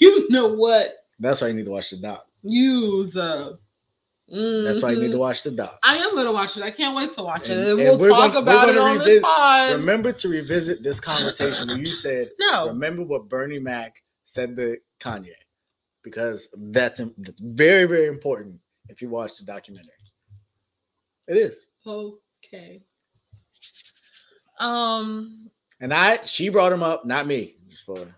You 0.00 0.30
know 0.30 0.48
what? 0.48 1.04
That's 1.20 1.42
why 1.42 1.48
you 1.48 1.54
need 1.54 1.66
to 1.66 1.72
watch 1.72 1.90
the 1.90 1.98
doc. 1.98 2.26
Use 2.42 3.18
uh. 4.32 4.62
That's 4.62 4.82
why 4.82 4.92
you 4.92 5.00
need 5.00 5.10
to 5.10 5.16
mhm. 5.16 5.20
watch 5.20 5.42
the 5.42 5.50
doc. 5.50 5.78
I 5.82 5.96
am 5.96 6.14
gonna 6.14 6.32
watch 6.32 6.56
it. 6.56 6.62
I 6.62 6.70
can't 6.70 6.94
wait 6.96 7.12
to 7.14 7.22
watch 7.22 7.48
And- 7.48 7.60
it. 7.60 7.68
and 7.88 8.00
we'll 8.00 8.10
talk 8.10 8.32
gonna- 8.32 8.38
about 8.40 8.68
it 8.68 8.76
on 8.78 8.98
this 8.98 9.22
pod. 9.22 9.72
Remember 9.72 10.12
to 10.12 10.28
revisit 10.28 10.82
this 10.82 11.00
conversation 11.00 11.68
where 11.68 11.78
you 11.78 11.92
said, 11.92 12.30
no, 12.38 12.68
remember 12.68 13.04
what 13.04 13.28
Bernie 13.28 13.58
Mac 13.58 14.02
said 14.24 14.56
to 14.56 14.78
Kanye, 15.00 15.32
because 16.02 16.48
that's, 16.56 17.00
that's 17.18 17.40
very, 17.40 17.84
very 17.86 18.06
important 18.08 18.60
if 18.88 19.00
you 19.02 19.08
watch 19.08 19.38
the 19.38 19.44
documentary. 19.44 19.92
It 21.26 21.36
is. 21.36 21.68
okay. 21.86 22.82
Um, 24.58 25.50
And 25.80 25.92
I, 25.94 26.24
she 26.24 26.48
brought 26.48 26.72
him 26.72 26.82
up, 26.82 27.04
not 27.04 27.26
me. 27.26 27.56
Just 27.68 27.84
for 27.84 27.98
it's 28.00 28.06
because 28.06 28.14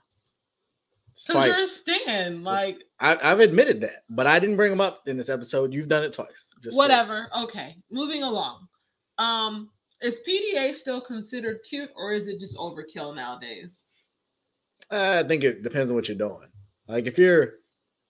you're 0.89 0.97
a 0.97 1.00
twice. 1.31 1.83
stan, 1.87 2.43
like 2.43 2.83
I, 2.99 3.17
I've 3.23 3.41
admitted 3.41 3.81
that, 3.83 4.05
but 4.09 4.27
I 4.27 4.39
didn't 4.39 4.57
bring 4.57 4.73
him 4.73 4.81
up 4.81 5.03
in 5.07 5.17
this 5.17 5.29
episode. 5.29 5.73
You've 5.73 5.89
done 5.89 6.03
it 6.03 6.13
twice. 6.13 6.49
Just 6.63 6.77
whatever. 6.77 7.29
Okay, 7.37 7.77
moving 7.91 8.23
along. 8.23 8.69
Um, 9.19 9.71
is 10.01 10.17
PDA 10.27 10.75
still 10.75 11.01
considered 11.01 11.61
cute, 11.69 11.91
or 11.97 12.13
is 12.13 12.29
it 12.29 12.41
just 12.41 12.57
overkill 12.57 13.15
nowadays? 13.15 13.85
I 14.91 15.23
think 15.23 15.45
it 15.45 15.63
depends 15.63 15.91
on 15.91 15.97
what 15.97 16.09
you're 16.09 16.17
doing. 16.17 16.49
Like 16.89 17.07
if 17.07 17.19
you're 17.19 17.55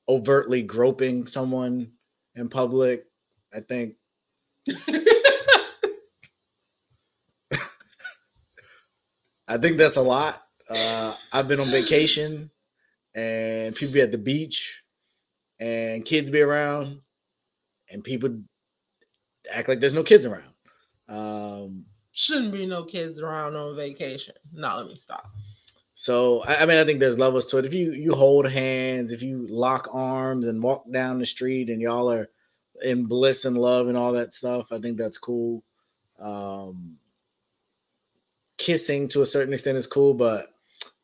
overtly 0.09 0.63
groping 0.63 1.27
someone 1.27 1.93
in 2.35 2.49
public, 2.49 3.05
I 3.53 3.61
think 3.61 3.97
I 9.49 9.59
think 9.59 9.79
that's 9.79 9.97
a 9.97 10.03
lot. 10.03 10.43
Uh, 10.71 11.15
I've 11.33 11.49
been 11.49 11.59
on 11.59 11.67
vacation 11.67 12.51
and 13.15 13.75
people 13.75 13.95
be 13.95 14.01
at 14.01 14.13
the 14.13 14.19
beach 14.19 14.83
and 15.59 16.05
kids 16.05 16.31
be 16.31 16.41
around 16.41 17.01
and 17.91 18.05
people 18.05 18.41
act 19.53 19.69
like 19.69 19.81
there's 19.81 19.95
no 19.95 20.03
kids 20.03 20.27
around. 20.27 20.45
Um, 21.09 21.85
Shouldn't 22.13 22.53
be 22.53 22.67
no 22.67 22.85
kids 22.85 23.21
around 23.21 23.57
on 23.57 23.77
vacation. 23.77 24.35
No, 24.53 24.77
let 24.77 24.87
me 24.87 24.97
stop. 24.97 25.31
so 25.95 26.43
I, 26.47 26.63
I 26.63 26.67
mean, 26.67 26.79
I 26.79 26.85
think 26.85 27.01
there's 27.01 27.19
levels 27.19 27.47
to 27.47 27.59
it. 27.59 27.67
If 27.67 27.75
you 27.75 27.93
you 27.93 28.15
hold 28.15 28.49
hands, 28.49 29.13
if 29.13 29.23
you 29.23 29.47
lock 29.49 29.89
arms 29.93 30.47
and 30.47 30.63
walk 30.63 30.85
down 30.91 31.19
the 31.19 31.27
street 31.27 31.71
and 31.71 31.81
y'all 31.81 32.11
are 32.11 32.29
in 32.83 33.07
bliss 33.07 33.45
and 33.45 33.59
love 33.59 33.89
and 33.89 33.97
all 33.97 34.13
that 34.13 34.35
stuff, 34.35 34.73
I 34.73 34.79
think 34.79 34.99
that's 34.99 35.19
cool. 35.19 35.63
Um, 36.19 36.97
kissing 38.59 39.09
to 39.09 39.23
a 39.23 39.27
certain 39.27 39.53
extent 39.55 39.79
is 39.79 39.87
cool, 39.87 40.15
but 40.15 40.49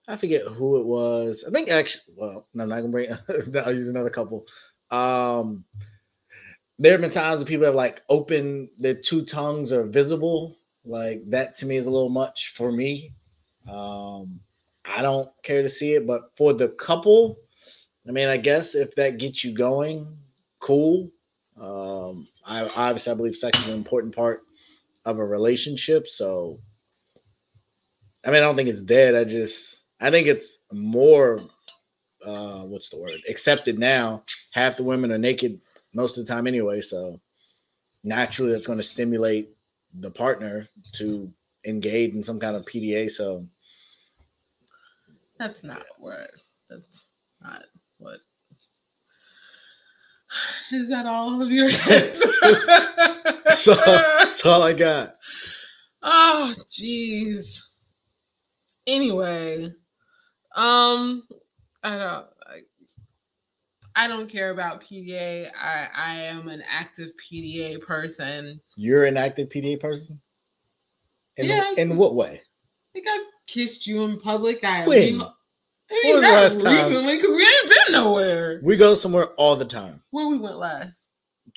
I 0.09 0.17
forget 0.17 0.43
who 0.43 0.79
it 0.79 0.87
was. 0.87 1.45
I 1.47 1.51
think 1.51 1.69
actually, 1.69 2.15
well, 2.17 2.47
no, 2.55 2.63
I'm 2.63 2.69
not 2.69 2.77
gonna 2.77 2.89
bring. 2.89 3.11
I'll 3.65 3.75
use 3.75 3.89
another 3.89 4.11
couple. 4.11 4.47
Um, 4.91 5.65
there 6.79 6.93
have 6.93 7.01
been 7.01 7.11
times 7.11 7.39
when 7.39 7.47
people 7.47 7.67
have 7.67 7.75
like 7.75 8.03
opened 8.09 8.69
their 8.79 8.95
two 8.95 9.25
tongues 9.25 9.73
are 9.73 9.87
visible. 9.87 10.57
Like 10.85 11.23
that 11.31 11.57
to 11.57 11.67
me 11.67 11.77
is 11.77 11.87
a 11.87 11.91
little 11.91 12.09
much 12.09 12.53
for 12.55 12.71
me. 12.71 13.13
Um, 13.69 14.41
I 14.85 15.03
don't 15.03 15.29
care 15.43 15.63
to 15.63 15.69
see 15.69 15.95
it, 15.95 16.07
but 16.07 16.31
for 16.37 16.53
the 16.53 16.69
couple, 16.69 17.39
I 18.09 18.13
mean, 18.13 18.29
I 18.29 18.37
guess 18.37 18.77
if 18.77 18.95
that 18.95 19.19
gets 19.19 19.43
you 19.43 19.53
going, 19.53 20.17
cool. 20.61 21.11
Um, 21.61 22.29
I 22.47 22.69
obviously 22.77 23.11
I 23.11 23.17
believe 23.17 23.35
sex 23.35 23.59
is 23.59 23.69
an 23.69 23.75
important 23.75 24.15
part 24.15 24.43
of 25.05 25.19
a 25.19 25.25
relationship, 25.25 26.07
so 26.07 26.61
I 28.25 28.29
mean, 28.29 28.37
I 28.37 28.41
don't 28.41 28.57
think 28.57 28.69
it's 28.69 28.83
dead. 28.83 29.15
I 29.15 29.25
just 29.25 29.86
I 30.01 30.11
think 30.11 30.27
it's 30.27 30.59
more 30.73 31.43
uh 32.25 32.63
what's 32.63 32.89
the 32.89 32.99
word 32.99 33.21
accepted 33.29 33.79
now. 33.79 34.25
Half 34.53 34.77
the 34.77 34.85
women 34.85 35.13
are 35.13 35.19
naked 35.19 35.61
most 35.95 36.19
of 36.19 36.27
the 36.27 36.33
time 36.33 36.47
anyway, 36.47 36.81
so 36.81 37.21
naturally 38.05 38.53
that's 38.53 38.67
going 38.67 38.79
to 38.79 38.83
stimulate 38.83 39.51
the 40.01 40.11
partner 40.11 40.69
to 40.93 41.33
engage 41.65 42.15
in 42.15 42.23
some 42.23 42.39
kind 42.39 42.55
of 42.57 42.65
PDA. 42.67 43.11
So 43.11 43.45
That's 45.39 45.65
not 45.65 45.85
what. 45.99 46.31
That's 46.69 47.07
not 47.43 47.65
what. 47.99 48.19
Is 50.73 50.89
that 50.91 51.07
all 51.07 51.41
of 51.43 51.51
your 51.51 51.71
So- 53.57 53.75
that's 53.75 54.45
all 54.45 54.63
I 54.63 54.73
got. 54.73 55.15
oh, 56.03 56.55
jeez. 56.71 57.59
Anyway, 58.87 59.73
um, 60.57 61.23
I 61.83 61.97
don't. 61.99 62.27
I, 62.47 62.61
I 63.95 64.09
don't 64.09 64.29
care 64.29 64.51
about 64.51 64.83
PDA. 64.85 65.51
I 65.59 65.89
I 65.95 66.15
am 66.23 66.49
an 66.49 66.63
active 66.71 67.11
PDA 67.31 67.81
person. 67.81 68.61
You're 68.77 69.07
an 69.07 69.17
active 69.17 69.49
PDA 69.49 69.81
person. 69.81 70.21
In, 71.37 71.47
Yeah. 71.47 71.73
in 71.77 71.97
what 71.97 72.15
way? 72.15 72.41
I 72.43 72.89
think 72.93 73.07
I've 73.09 73.27
kissed 73.47 73.87
you 73.87 74.03
in 74.05 74.19
public. 74.21 74.65
I 74.65 74.87
When? 74.87 75.21
I 75.21 76.01
mean, 76.03 76.15
was 76.15 76.23
not 76.23 76.33
last 76.33 76.61
time? 76.63 76.89
recently 76.91 77.17
because 77.17 77.37
we 77.37 77.43
ain't 77.43 77.69
been 77.69 77.93
nowhere. 77.93 78.61
We 78.63 78.77
go 78.77 78.95
somewhere 78.95 79.27
all 79.37 79.55
the 79.57 79.65
time. 79.65 80.03
Where 80.11 80.27
we 80.27 80.39
went 80.39 80.57
last? 80.57 81.01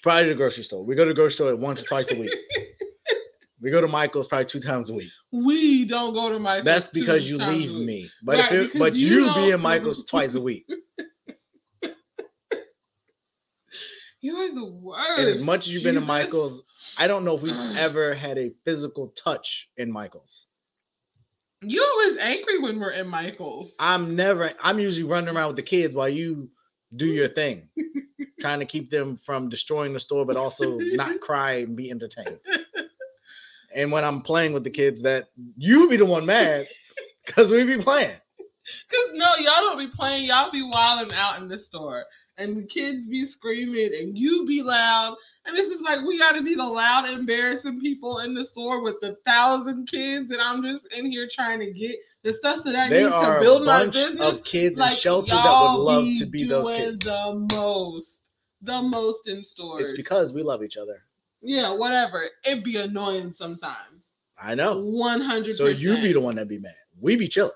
Probably 0.04 0.24
to 0.24 0.30
the 0.30 0.36
grocery 0.36 0.64
store. 0.64 0.86
We 0.86 0.96
go 0.96 1.04
to 1.06 1.10
the 1.10 1.16
grocery 1.16 1.32
store 1.34 1.56
once 1.56 1.82
or 1.82 1.86
twice 1.86 2.12
a 2.12 2.16
week. 2.16 2.34
we 3.62 3.72
go 3.72 3.82
to 3.82 3.88
Michael's 3.88 4.28
probably 4.28 4.46
two 4.46 4.60
times 4.60 4.90
a 4.90 4.94
week. 4.94 5.12
We 5.32 5.86
don't 5.86 6.14
go 6.14 6.32
to 6.32 6.40
Michael's. 6.40 6.66
That's 6.66 6.88
because 6.88 7.30
you 7.30 7.38
leave 7.38 7.74
me. 7.74 8.10
But 8.24 8.38
Right, 8.38 8.52
if 8.54 8.76
it, 8.76 8.80
but 8.80 8.96
you 8.96 9.26
you, 9.26 9.34
be 9.34 9.52
in 9.52 9.62
Michael's 9.62 10.06
twice 10.06 10.36
a 10.36 10.42
week. 10.42 10.66
You're 14.22 14.54
the 14.54 14.66
worst. 14.66 15.20
And 15.20 15.28
as 15.30 15.42
much 15.42 15.68
as 15.68 15.74
you've 15.74 15.84
been 15.84 15.96
in 15.96 16.02
Jesus. 16.04 16.08
Michael's, 16.08 16.64
I 16.98 17.08
don't 17.08 17.24
know 17.24 17.36
if 17.36 17.42
we've 17.42 17.54
ever 17.78 18.14
had 18.14 18.38
a 18.38 18.52
physical 18.66 19.10
touch 19.10 19.70
in 19.78 19.92
Michael's. 19.92 20.48
you 21.62 21.82
always 21.84 22.18
angry 22.18 22.60
when 22.60 22.80
we're 22.80 22.92
in 22.92 23.08
Michael's. 23.08 23.76
I'm 23.80 24.16
never. 24.16 24.52
I'm 24.62 24.80
usually 24.80 25.10
running 25.10 25.36
around 25.36 25.48
with 25.48 25.56
the 25.58 25.64
kids 25.64 25.96
while 25.96 26.10
you 26.10 26.50
do 26.96 27.06
your 27.06 27.30
thing, 27.30 27.70
trying 28.42 28.60
to 28.60 28.66
keep 28.66 28.90
them 28.90 29.16
from 29.16 29.48
destroying 29.48 29.94
the 29.94 30.00
store, 30.00 30.26
but 30.26 30.38
also 30.38 30.78
not 30.80 31.20
cry 31.22 31.54
and 31.60 31.76
be 31.76 31.92
entertained. 31.92 32.40
And 33.76 33.92
when 33.92 34.04
I'm 34.04 34.22
playing 34.22 34.54
with 34.54 34.64
the 34.64 34.70
kids, 34.70 35.02
that 35.04 35.28
you 35.58 35.90
be 35.90 35.98
the 35.98 36.06
one 36.06 36.26
mad 36.26 36.68
because 37.26 37.52
we 37.52 37.64
be 37.64 37.78
playing. 37.78 38.16
Cause 38.92 39.10
no, 39.14 39.36
y'all 39.38 39.62
don't 39.62 39.80
be 39.80 39.88
playing. 39.88 40.26
Y'all 40.26 40.52
be 40.52 40.62
wilding 40.62 41.14
out 41.14 41.42
in 41.42 41.48
the 41.48 41.58
store, 41.58 42.04
and 42.38 42.56
the 42.56 42.64
kids 42.64 43.08
be 43.08 43.26
screaming, 43.26 43.92
and 44.00 44.16
you 44.18 44.46
be 44.46 44.62
loud. 44.62 45.16
And 45.46 45.58
this 45.58 45.70
is 45.70 45.82
like 45.82 46.06
we 46.06 46.20
got 46.20 46.34
to 46.34 46.44
be 46.44 46.54
the 46.54 46.64
loud, 46.64 47.10
embarrassing 47.10 47.80
people 47.80 48.20
in 48.20 48.36
the 48.36 48.46
store 48.46 48.84
with 48.84 48.96
the 49.02 49.16
thousand 49.26 49.88
kids, 49.88 50.30
and 50.30 50.40
I'm 50.40 50.62
just 50.62 50.92
in 50.94 51.12
here 51.12 51.28
trying 51.32 51.60
to 51.62 51.72
get 51.72 51.96
the 52.24 52.32
stuff 52.34 52.64
that 52.64 52.76
I 52.76 52.90
There 52.90 53.06
need 53.06 53.10
to 53.10 53.38
build 53.42 53.66
my 53.66 53.80
bunch 53.80 53.94
business. 53.94 54.34
of 54.34 54.44
kids 54.44 54.78
in 54.78 54.84
like, 54.84 54.94
shelters 54.94 55.32
that 55.32 55.62
would 55.62 55.80
love 55.80 56.06
to 56.20 56.26
be 56.28 56.44
those 56.44 56.70
kids. 56.70 57.06
The 57.06 57.48
most. 57.52 58.32
the 58.62 58.82
most 58.82 59.28
in 59.28 59.44
stores. 59.46 59.84
It's 59.84 59.94
because 59.94 60.34
we 60.34 60.44
love 60.44 60.62
each 60.62 60.78
other. 60.78 61.02
Yeah, 61.42 61.74
whatever. 61.74 62.30
It'd 62.46 62.64
be 62.64 62.78
annoying 62.78 63.34
sometimes. 63.34 64.16
I 64.42 64.56
know. 64.56 64.84
One 64.84 65.22
hundred. 65.22 65.56
So 65.56 65.68
you 65.68 65.96
be 66.02 66.14
the 66.14 66.22
one 66.22 66.36
that 66.36 66.48
be 66.48 66.60
mad. 66.60 66.74
We 67.00 67.16
be 67.16 67.28
chilling. 67.28 67.52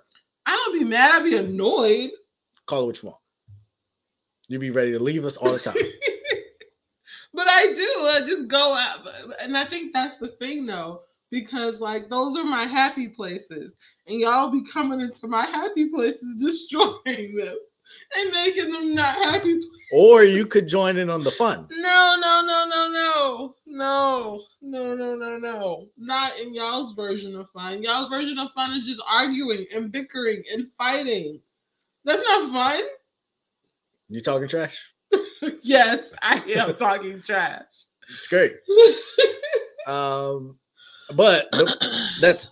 I 0.46 0.52
don't 0.52 0.80
be 0.80 0.86
mad. 0.86 1.22
I'd 1.22 1.24
be 1.24 1.38
annoyed. 1.38 2.12
Call 2.66 2.84
it 2.84 2.86
what 2.86 3.04
you 3.04 3.10
want. 3.10 3.22
You 4.50 4.60
be 4.60 4.72
ready 4.72 4.92
to 4.92 5.00
leave 5.00 5.26
us 5.26 5.38
all 5.38 5.54
the 5.54 5.60
time. 5.60 5.76
but 7.34 7.48
I 7.50 7.74
do. 7.74 8.08
I 8.08 8.22
just 8.28 8.48
go 8.48 8.76
out, 8.76 9.00
and 9.40 9.58
I 9.58 9.66
think 9.66 9.94
that's 9.94 10.18
the 10.18 10.28
thing, 10.28 10.66
though, 10.66 11.02
because 11.30 11.80
like 11.80 12.10
those 12.10 12.38
are 12.38 12.44
my 12.44 12.66
happy 12.66 13.08
places, 13.08 13.74
and 14.08 14.20
y'all 14.20 14.52
be 14.52 14.64
coming 14.64 15.00
into 15.00 15.28
my 15.28 15.46
happy 15.46 15.90
places, 15.90 16.38
destroying 16.40 17.36
them 17.36 17.58
and 18.16 18.32
making 18.32 18.72
them 18.72 18.96
not 18.96 19.16
happy. 19.16 19.60
or 19.92 20.24
you 20.24 20.46
could 20.46 20.68
join 20.68 20.98
in 20.98 21.10
on 21.10 21.24
the 21.24 21.32
fun. 21.32 21.68
No, 21.72 22.16
no, 22.20 22.42
no, 22.46 22.66
no, 22.68 22.90
no, 22.92 23.56
no, 23.66 24.42
no, 24.62 24.96
no, 24.96 25.16
no, 25.16 25.38
no. 25.38 25.88
Not 25.98 26.40
in 26.40 26.54
y'all's 26.54 26.94
version 26.94 27.36
of 27.36 27.50
fun. 27.52 27.84
Y'all's 27.84 28.10
version 28.10 28.38
of 28.40 28.52
fun 28.54 28.74
is 28.78 28.86
just 28.86 29.02
arguing 29.08 29.66
and 29.74 29.92
bickering 29.92 30.44
and 30.52 30.68
fighting. 30.78 31.40
That's 32.06 32.22
not 32.24 32.52
fun. 32.52 32.82
You 34.10 34.22
talking 34.22 34.48
trash? 34.48 34.80
yes, 35.62 36.02
I 36.22 36.44
am 36.56 36.76
talking 36.76 37.22
trash. 37.22 37.64
It's 38.10 38.28
great. 38.28 38.54
Um, 39.86 40.58
but 41.16 41.52
the- 41.52 42.08
that's 42.22 42.52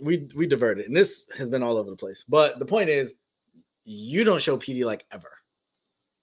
we 0.00 0.28
we 0.34 0.46
diverted, 0.48 0.86
and 0.86 0.96
this 0.96 1.28
has 1.38 1.48
been 1.48 1.62
all 1.62 1.76
over 1.76 1.90
the 1.90 1.96
place. 1.96 2.24
But 2.28 2.58
the 2.58 2.64
point 2.64 2.88
is, 2.88 3.14
you 3.84 4.24
don't 4.24 4.40
show 4.42 4.56
PD 4.56 4.84
like 4.84 5.04
ever 5.12 5.30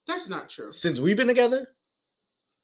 That's 0.08 0.30
not 0.30 0.50
true. 0.50 0.72
since 0.72 1.00
we've 1.00 1.18
been 1.18 1.28
together. 1.28 1.68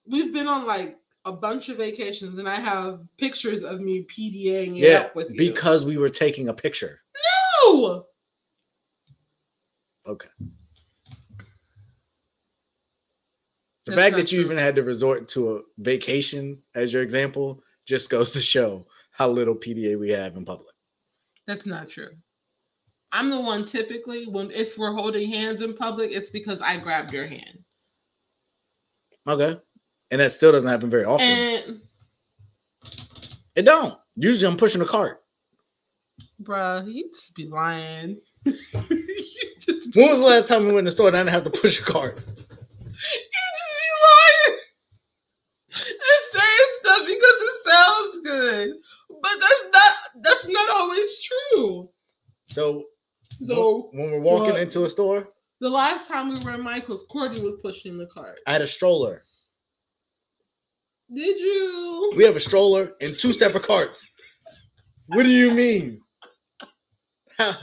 We've 0.08 0.32
been 0.34 0.48
on 0.48 0.66
like 0.68 0.98
a 1.26 1.32
bunch 1.32 1.70
of 1.70 1.78
vacations, 1.78 2.38
and 2.38 2.48
I 2.48 2.56
have 2.60 3.00
pictures 3.18 3.64
of 3.64 3.82
me 3.82 4.04
PDAing 4.06 4.74
it 4.78 4.90
Yeah, 4.90 4.98
up 5.00 5.16
with 5.16 5.32
you. 5.32 5.38
because 5.38 5.84
we 5.84 5.98
were 5.98 6.10
taking 6.10 6.50
a 6.50 6.54
picture. 6.54 7.02
no, 7.66 8.06
Okay. 10.08 10.30
The 13.86 13.92
That's 13.92 14.00
fact 14.00 14.16
that 14.18 14.32
you 14.32 14.40
true. 14.40 14.46
even 14.46 14.58
had 14.58 14.76
to 14.76 14.84
resort 14.84 15.28
to 15.30 15.58
a 15.58 15.62
vacation 15.78 16.60
as 16.74 16.92
your 16.94 17.02
example 17.04 17.62
just 17.86 18.10
goes 18.10 18.32
to 18.32 18.40
show 18.40 18.88
how 19.12 19.30
little 19.30 19.56
PDA 19.56 19.98
we 20.00 20.10
have 20.10 20.36
in 20.36 20.46
public. 20.46 20.74
that's 21.48 21.66
not 21.68 21.88
true. 21.90 22.10
I'm 23.12 23.30
the 23.30 23.40
one 23.40 23.66
typically 23.66 24.26
when 24.28 24.52
if 24.52 24.78
we're 24.78 24.94
holding 24.94 25.30
hands 25.30 25.62
in 25.62 25.76
public, 25.76 26.12
it's 26.12 26.30
because 26.30 26.62
I 26.62 26.78
grabbed 26.78 27.14
your 27.14 27.28
hand. 27.28 27.60
Okay. 29.28 29.60
And 30.12 30.22
that 30.22 30.32
still 30.34 30.52
doesn't 30.52 30.70
happen 30.70 30.90
very 30.90 31.06
often. 31.06 31.26
And 31.26 31.82
it 33.56 33.64
don't. 33.64 33.98
Usually 34.16 34.52
I'm 34.52 34.58
pushing 34.58 34.82
a 34.82 34.86
cart. 34.86 35.24
bruh, 36.42 36.86
you 36.92 37.10
just 37.14 37.34
be 37.34 37.48
lying. 37.48 38.20
just 38.46 38.64
be, 38.74 40.02
When 40.02 40.10
was 40.10 40.20
the 40.20 40.26
last 40.26 40.48
time 40.48 40.62
we 40.62 40.68
went 40.68 40.80
in 40.80 40.86
the 40.86 40.92
store 40.92 41.08
and 41.08 41.16
I 41.18 41.22
didn't 41.22 41.34
have 41.34 41.44
to 41.46 41.60
push 41.60 41.80
a 41.80 41.84
cart? 41.84 42.18
you 42.18 42.92
just 42.92 43.76
be 43.82 43.92
lying 44.06 44.60
and 45.76 46.24
saying 46.34 46.72
stuff 46.82 47.00
because 47.00 47.38
it 47.42 47.56
sounds 47.66 48.20
good. 48.24 48.74
But 49.22 49.32
that's 49.40 49.66
not 49.74 49.94
that's 50.22 50.48
not 50.48 50.70
always 50.70 51.20
true. 51.20 51.90
So, 52.50 52.84
So 53.40 53.90
when 53.92 54.12
we're 54.12 54.22
walking 54.22 54.54
what? 54.54 54.62
into 54.62 54.86
a 54.86 54.90
store, 54.90 55.30
the 55.62 55.70
last 55.70 56.08
time 56.08 56.30
we 56.30 56.40
were 56.40 56.54
in 56.54 56.62
Michael's, 56.62 57.06
Courtney 57.10 57.42
was 57.42 57.56
pushing 57.62 57.98
the 57.98 58.08
cart. 58.08 58.40
I 58.48 58.54
had 58.54 58.62
a 58.62 58.68
stroller. 58.68 59.24
Did 61.14 61.40
you? 61.40 62.14
We 62.16 62.24
have 62.24 62.36
a 62.36 62.40
stroller 62.40 62.94
and 63.00 63.18
two 63.18 63.32
separate 63.32 63.64
carts. 63.64 64.10
What 65.08 65.24
do 65.24 65.30
you 65.30 65.52
mean? 65.52 66.02
and 67.40 67.58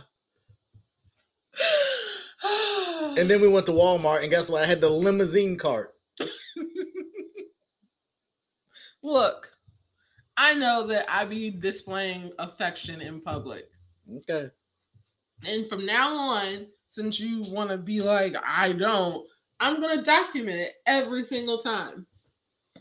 then 3.17 3.41
we 3.41 3.49
went 3.49 3.67
to 3.67 3.73
Walmart, 3.73 4.23
and 4.23 4.31
guess 4.31 4.49
what? 4.49 4.63
I 4.63 4.67
had 4.67 4.81
the 4.81 4.89
limousine 4.89 5.57
cart. 5.57 5.95
Look, 9.03 9.51
I 10.37 10.55
know 10.55 10.87
that 10.87 11.13
I 11.13 11.25
be 11.25 11.51
displaying 11.51 12.31
affection 12.39 13.01
in 13.01 13.21
public. 13.21 13.65
Okay. 14.19 14.51
And 15.47 15.69
from 15.69 15.85
now 15.87 16.15
on, 16.15 16.67
since 16.89 17.19
you 17.19 17.43
want 17.43 17.71
to 17.71 17.79
be 17.79 18.01
like, 18.01 18.35
I 18.47 18.73
don't, 18.73 19.27
I'm 19.61 19.81
going 19.81 19.99
to 19.99 20.05
document 20.05 20.59
it 20.61 20.75
every 20.87 21.25
single 21.25 21.59
time. 21.59 22.07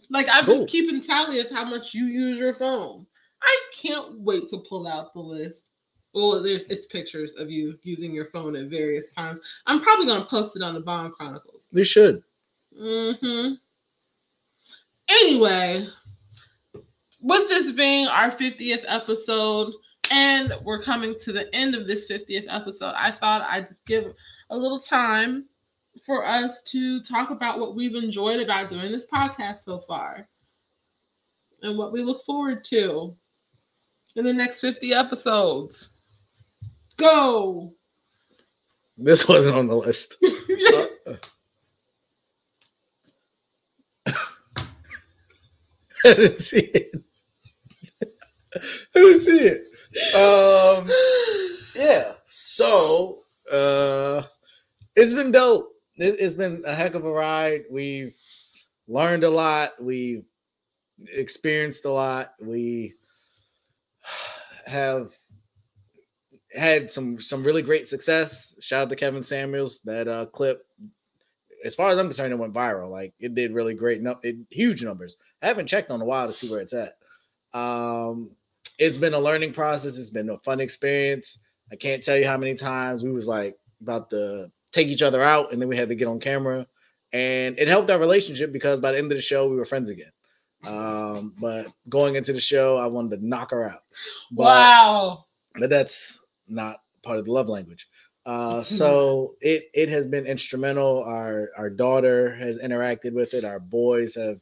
Like, 0.09 0.27
I've 0.29 0.45
Cool. 0.45 0.59
been 0.59 0.67
keeping 0.67 1.01
tally 1.01 1.39
of 1.39 1.49
how 1.49 1.63
much 1.63 1.93
you 1.93 2.05
use 2.05 2.37
your 2.39 2.53
phone. 2.53 3.05
I 3.41 3.57
can't 3.73 4.19
wait 4.19 4.49
to 4.49 4.57
pull 4.67 4.87
out 4.87 5.13
the 5.13 5.19
list. 5.21 5.65
Well, 6.13 6.43
there's 6.43 6.63
it's 6.63 6.85
pictures 6.87 7.33
of 7.35 7.49
you 7.49 7.79
using 7.83 8.13
your 8.13 8.25
phone 8.25 8.55
at 8.57 8.67
various 8.69 9.11
times. 9.13 9.39
I'm 9.65 9.81
probably 9.81 10.05
going 10.07 10.21
to 10.21 10.27
post 10.27 10.57
it 10.57 10.61
on 10.61 10.73
the 10.73 10.81
Bond 10.81 11.13
Chronicles. 11.13 11.69
We 11.71 11.85
should. 11.85 12.21
Mm-hmm. 12.79 13.53
Anyway, 15.09 15.87
with 17.21 17.47
this 17.49 17.71
being 17.71 18.07
our 18.07 18.29
50th 18.31 18.83
episode, 18.87 19.71
and 20.11 20.53
we're 20.63 20.83
coming 20.83 21.15
to 21.21 21.31
the 21.31 21.53
end 21.55 21.73
of 21.73 21.87
this 21.87 22.11
50th 22.11 22.45
episode, 22.49 22.93
I 22.97 23.11
thought 23.11 23.47
I'd 23.49 23.69
just 23.69 23.85
give 23.85 24.13
a 24.49 24.57
little 24.57 24.79
time 24.79 25.45
for 26.05 26.27
us 26.27 26.61
to 26.63 27.01
talk 27.01 27.29
about 27.31 27.59
what 27.59 27.75
we've 27.75 27.95
enjoyed 27.95 28.41
about 28.41 28.69
doing 28.69 28.91
this 28.91 29.07
podcast 29.07 29.59
so 29.59 29.79
far 29.87 30.27
and 31.61 31.77
what 31.77 31.93
we 31.93 32.03
look 32.03 32.25
forward 32.25 32.65
to 32.65 33.15
in 34.17 34.25
the 34.25 34.33
next 34.33 34.59
50 34.59 34.93
episodes. 34.93 35.89
Go! 36.97 37.73
This 38.97 39.27
wasn't 39.29 39.55
on 39.55 39.67
the 39.67 39.75
list. 39.75 40.17
I 46.03 46.13
didn't 46.15 46.39
see 46.39 46.59
it. 46.73 46.91
I 48.03 48.07
didn't 48.93 49.21
see 49.21 49.39
it. 49.39 49.70
Um, 50.15 50.89
yeah. 51.75 52.13
So, 52.25 53.23
uh, 53.51 54.23
it's 54.95 55.13
been 55.13 55.31
dope. 55.31 55.73
It, 55.97 56.17
it's 56.19 56.35
been 56.35 56.63
a 56.65 56.73
heck 56.73 56.95
of 56.95 57.05
a 57.05 57.11
ride. 57.11 57.63
We've 57.69 58.13
learned 58.87 59.23
a 59.23 59.29
lot. 59.29 59.71
We've 59.81 60.23
experienced 61.13 61.85
a 61.85 61.91
lot. 61.91 62.33
We 62.41 62.93
have 64.65 65.13
had 66.53 66.91
some 66.91 67.19
some 67.19 67.43
really 67.43 67.61
great 67.61 67.87
success. 67.87 68.57
Shout 68.61 68.83
out 68.83 68.89
to 68.89 68.95
Kevin 68.95 69.23
Samuels. 69.23 69.81
That 69.81 70.07
uh 70.07 70.25
clip, 70.27 70.65
as 71.65 71.75
far 71.75 71.89
as 71.89 71.97
I'm 71.97 72.07
concerned, 72.07 72.33
it 72.33 72.39
went 72.39 72.53
viral. 72.53 72.89
Like 72.89 73.13
it 73.19 73.35
did 73.35 73.53
really 73.53 73.73
great. 73.73 74.01
No, 74.01 74.19
it, 74.23 74.35
huge 74.49 74.83
numbers. 74.83 75.17
I 75.41 75.47
haven't 75.47 75.67
checked 75.67 75.91
on 75.91 76.01
a 76.01 76.05
while 76.05 76.27
to 76.27 76.33
see 76.33 76.49
where 76.49 76.61
it's 76.61 76.73
at. 76.73 76.93
Um, 77.53 78.31
it's 78.81 78.97
been 78.97 79.13
a 79.13 79.19
learning 79.19 79.53
process. 79.53 79.97
It's 79.97 80.09
been 80.09 80.29
a 80.29 80.37
fun 80.39 80.59
experience. 80.59 81.37
I 81.71 81.75
can't 81.75 82.03
tell 82.03 82.17
you 82.17 82.25
how 82.25 82.35
many 82.35 82.55
times 82.55 83.03
we 83.03 83.11
was 83.11 83.27
like 83.27 83.55
about 83.79 84.09
to 84.09 84.51
take 84.71 84.87
each 84.87 85.03
other 85.03 85.21
out, 85.21 85.53
and 85.53 85.61
then 85.61 85.69
we 85.69 85.77
had 85.77 85.87
to 85.89 85.95
get 85.95 86.07
on 86.07 86.19
camera, 86.19 86.65
and 87.13 87.57
it 87.59 87.67
helped 87.67 87.91
our 87.91 87.99
relationship 87.99 88.51
because 88.51 88.79
by 88.79 88.91
the 88.91 88.97
end 88.97 89.11
of 89.11 89.17
the 89.17 89.21
show 89.21 89.47
we 89.47 89.55
were 89.55 89.65
friends 89.65 89.91
again. 89.91 90.11
Um, 90.65 91.35
but 91.39 91.67
going 91.89 92.15
into 92.15 92.33
the 92.33 92.41
show, 92.41 92.77
I 92.77 92.87
wanted 92.87 93.19
to 93.19 93.27
knock 93.27 93.51
her 93.51 93.69
out. 93.69 93.81
But, 94.31 94.43
wow. 94.43 95.25
but 95.59 95.69
that's 95.69 96.19
not 96.47 96.81
part 97.03 97.19
of 97.19 97.25
the 97.25 97.31
love 97.31 97.49
language. 97.49 97.87
Uh, 98.25 98.63
so 98.79 99.35
it 99.41 99.65
it 99.75 99.89
has 99.89 100.07
been 100.07 100.25
instrumental. 100.25 101.03
Our 101.03 101.51
our 101.55 101.69
daughter 101.69 102.35
has 102.35 102.57
interacted 102.57 103.13
with 103.13 103.35
it. 103.35 103.45
Our 103.45 103.59
boys 103.59 104.15
have 104.15 104.39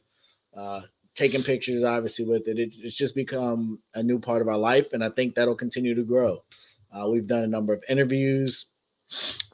uh, 0.56 0.80
taken 1.14 1.42
pictures, 1.42 1.84
obviously, 1.84 2.24
with 2.24 2.48
it. 2.48 2.58
It's 2.58 2.80
it's 2.80 2.96
just 2.96 3.14
become 3.14 3.80
a 3.94 4.02
new 4.02 4.18
part 4.18 4.42
of 4.42 4.48
our 4.48 4.58
life, 4.58 4.92
and 4.92 5.04
I 5.04 5.10
think 5.10 5.34
that'll 5.34 5.54
continue 5.54 5.94
to 5.94 6.02
grow. 6.02 6.42
Uh, 6.92 7.08
we've 7.10 7.26
done 7.26 7.44
a 7.44 7.48
number 7.48 7.72
of 7.72 7.84
interviews 7.88 8.66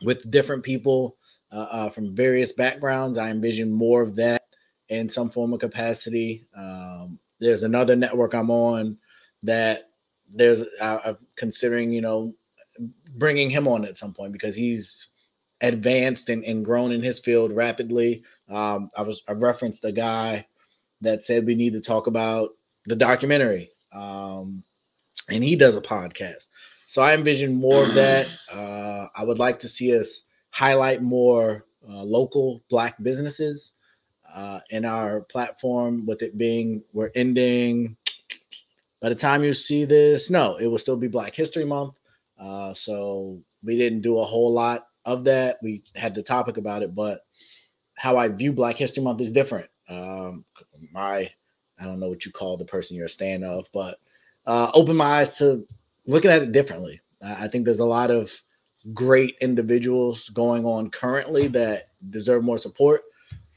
with 0.03 0.31
different 0.31 0.62
people 0.62 1.16
uh, 1.53 1.66
uh, 1.70 1.89
from 1.89 2.15
various 2.15 2.53
backgrounds. 2.53 3.19
I 3.19 3.31
envision 3.31 3.73
more 3.73 4.03
of 4.03 4.16
that 4.16 4.43
in 4.89 5.09
some 5.09 5.31
form 5.31 5.53
of 5.53 5.61
capacity. 5.61 6.47
Um, 6.57 7.19
there's 7.41 7.62
another 7.62 7.97
network 7.97 8.35
I'm 8.35 8.51
on 8.51 8.99
that 9.43 9.91
there's 10.33 10.65
I'm 10.81 11.19
considering, 11.37 11.93
you 11.93 12.01
know, 12.01 12.33
bringing 13.16 13.51
him 13.51 13.69
on 13.69 13.85
at 13.85 13.97
some 13.97 14.12
point 14.12 14.33
because 14.33 14.57
he's 14.57 15.09
advanced 15.61 16.28
and, 16.28 16.45
and 16.45 16.65
grown 16.65 16.93
in 16.93 17.03
his 17.03 17.19
field 17.19 17.53
rapidly. 17.53 18.23
Um, 18.49 18.91
I 18.97 19.03
was 19.03 19.23
I 19.28 19.33
referenced 19.33 19.85
a 19.85 19.93
guy 19.93 20.47
that 21.02 21.23
said 21.24 21.47
we 21.47 21.55
need 21.55 21.73
to 21.74 21.81
talk 21.81 22.06
about 22.06 22.51
the 22.86 22.97
documentary, 22.97 23.70
um, 23.93 24.64
and 25.31 25.43
he 25.44 25.56
does 25.56 25.77
a 25.77 25.81
podcast. 25.81 26.48
So 26.86 27.02
I 27.02 27.14
envision 27.14 27.55
more 27.55 27.85
of 27.85 27.94
that. 27.94 28.28
Uh, 28.52 29.09
I 29.14 29.24
would 29.24 29.39
like 29.39 29.59
to 29.60 29.68
see 29.68 29.97
us 29.98 30.23
highlight 30.51 31.02
more 31.02 31.64
uh, 31.89 32.02
local 32.02 32.62
black 32.70 32.97
businesses. 33.02 33.73
uh, 34.35 34.60
in 34.70 34.85
our 34.85 35.20
platform 35.23 36.06
with 36.06 36.23
it 36.23 36.36
being 36.36 36.82
we're 36.93 37.10
ending 37.14 37.97
by 39.01 39.09
the 39.09 39.14
time 39.14 39.44
you 39.44 39.52
see 39.52 39.85
this 39.85 40.31
no 40.31 40.56
it 40.56 40.66
will 40.66 40.78
still 40.78 40.97
be 40.97 41.09
black 41.09 41.35
history 41.35 41.64
month 41.64 41.94
uh, 42.39 42.74
so 42.74 43.40
we 43.62 43.77
didn't 43.77 44.02
do 44.02 44.18
a 44.18 44.24
whole 44.24 44.52
lot 44.52 44.89
of 45.05 45.24
that 45.24 45.59
we 45.62 45.82
had 45.94 46.14
the 46.14 46.23
topic 46.23 46.56
about 46.56 46.82
it 46.82 46.94
but 46.94 47.20
how 47.97 48.16
i 48.16 48.28
view 48.28 48.52
black 48.52 48.77
history 48.77 49.02
month 49.02 49.20
is 49.20 49.32
different 49.32 49.68
um, 49.89 50.45
my 50.93 51.31
i 51.79 51.85
don't 51.85 52.01
know 52.01 52.09
what 52.09 52.25
you 52.25 52.33
call 52.33 52.57
the 52.57 52.65
person 52.65 52.97
you're 52.97 53.07
a 53.07 53.11
stand 53.11 53.45
of 53.45 53.69
but 53.73 53.99
uh, 54.47 54.71
open 54.75 54.97
my 54.97 55.21
eyes 55.21 55.37
to 55.37 55.67
looking 56.07 56.31
at 56.31 56.43
it 56.43 56.53
differently 56.53 57.01
i 57.23 57.49
think 57.49 57.65
there's 57.65 57.81
a 57.81 57.85
lot 57.85 58.11
of 58.11 58.41
great 58.93 59.37
individuals 59.41 60.29
going 60.31 60.65
on 60.65 60.91
currently 60.91 61.49
that 61.49 61.91
deserve 62.11 62.45
more 62.45 62.59
support 62.59 63.03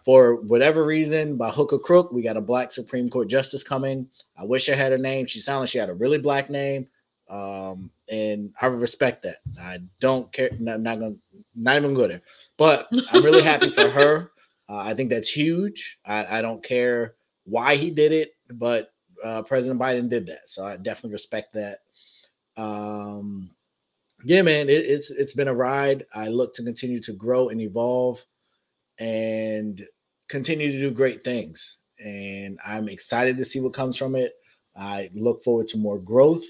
for 0.09 0.41
whatever 0.41 0.85
reason, 0.85 1.37
by 1.37 1.51
hook 1.51 1.71
or 1.73 1.77
crook, 1.77 2.11
we 2.11 2.23
got 2.23 2.37
a 2.37 2.41
black 2.41 2.71
Supreme 2.71 3.09
Court 3.09 3.27
justice 3.27 3.63
coming. 3.63 4.07
I 4.37 4.43
wish 4.43 4.69
I 4.69 4.73
had 4.73 4.91
her 4.91 4.97
name. 4.97 5.27
She 5.27 5.39
sounded 5.39 5.59
like 5.59 5.69
she 5.69 5.77
had 5.77 5.89
a 5.89 5.93
really 5.93 6.17
black 6.17 6.49
name. 6.49 6.87
Um, 7.29 7.91
and 8.09 8.51
I 8.59 8.65
respect 8.67 9.21
that. 9.23 9.37
I 9.61 9.79
don't 9.99 10.31
care, 10.31 10.49
not, 10.59 10.81
gonna 10.83 11.15
not 11.53 11.77
even 11.77 11.93
go 11.93 12.07
there. 12.07 12.21
But 12.57 12.87
I'm 13.11 13.23
really 13.23 13.43
happy 13.43 13.71
for 13.71 13.89
her. 13.89 14.31
Uh, 14.69 14.77
I 14.77 14.93
think 14.93 15.09
that's 15.09 15.29
huge. 15.29 15.99
I, 16.05 16.37
I, 16.37 16.41
don't 16.43 16.63
care 16.63 17.15
why 17.45 17.75
he 17.75 17.89
did 17.89 18.11
it, 18.11 18.33
but 18.53 18.93
uh, 19.23 19.41
President 19.41 19.81
Biden 19.81 20.09
did 20.09 20.27
that. 20.27 20.47
So 20.47 20.63
I 20.63 20.77
definitely 20.77 21.13
respect 21.13 21.53
that. 21.53 21.79
Um, 22.55 23.49
yeah, 24.23 24.41
man, 24.43 24.69
it, 24.69 24.85
it's 24.85 25.11
it's 25.11 25.33
been 25.33 25.47
a 25.47 25.53
ride. 25.53 26.05
I 26.13 26.27
look 26.27 26.53
to 26.55 26.63
continue 26.63 26.99
to 27.01 27.13
grow 27.13 27.49
and 27.49 27.61
evolve 27.61 28.23
and 28.99 29.81
continue 30.27 30.71
to 30.71 30.77
do 30.77 30.91
great 30.91 31.23
things. 31.23 31.77
And 32.03 32.59
I'm 32.65 32.89
excited 32.89 33.37
to 33.37 33.45
see 33.45 33.59
what 33.59 33.73
comes 33.73 33.97
from 33.97 34.15
it. 34.15 34.33
I 34.75 35.09
look 35.13 35.43
forward 35.43 35.67
to 35.69 35.77
more 35.77 35.99
growth 35.99 36.43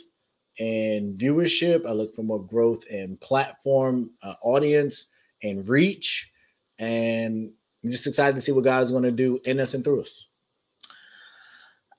and 0.60 1.18
viewership. 1.18 1.86
I 1.86 1.91
look 1.91 2.14
for 2.16 2.24
more 2.24 2.44
growth 2.44 2.86
in 2.90 3.18
platform, 3.18 4.12
uh, 4.24 4.34
audience, 4.41 5.08
and 5.41 5.68
reach. 5.68 6.32
And 6.80 7.52
I'm 7.84 7.92
just 7.92 8.08
excited 8.08 8.36
to 8.36 8.42
see 8.42 8.52
what 8.52 8.64
God's 8.64 8.92
going 8.92 9.04
to 9.04 9.12
do 9.12 9.40
in 9.46 9.60
us 9.60 9.74
and 9.74 9.84
through 9.84 10.02
us. 10.02 10.28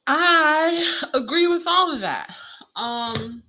I 0.06 1.08
agree 1.14 1.46
with 1.46 1.66
all 1.66 1.92
of 1.92 2.00
that. 2.00 2.34
Um, 2.76 3.42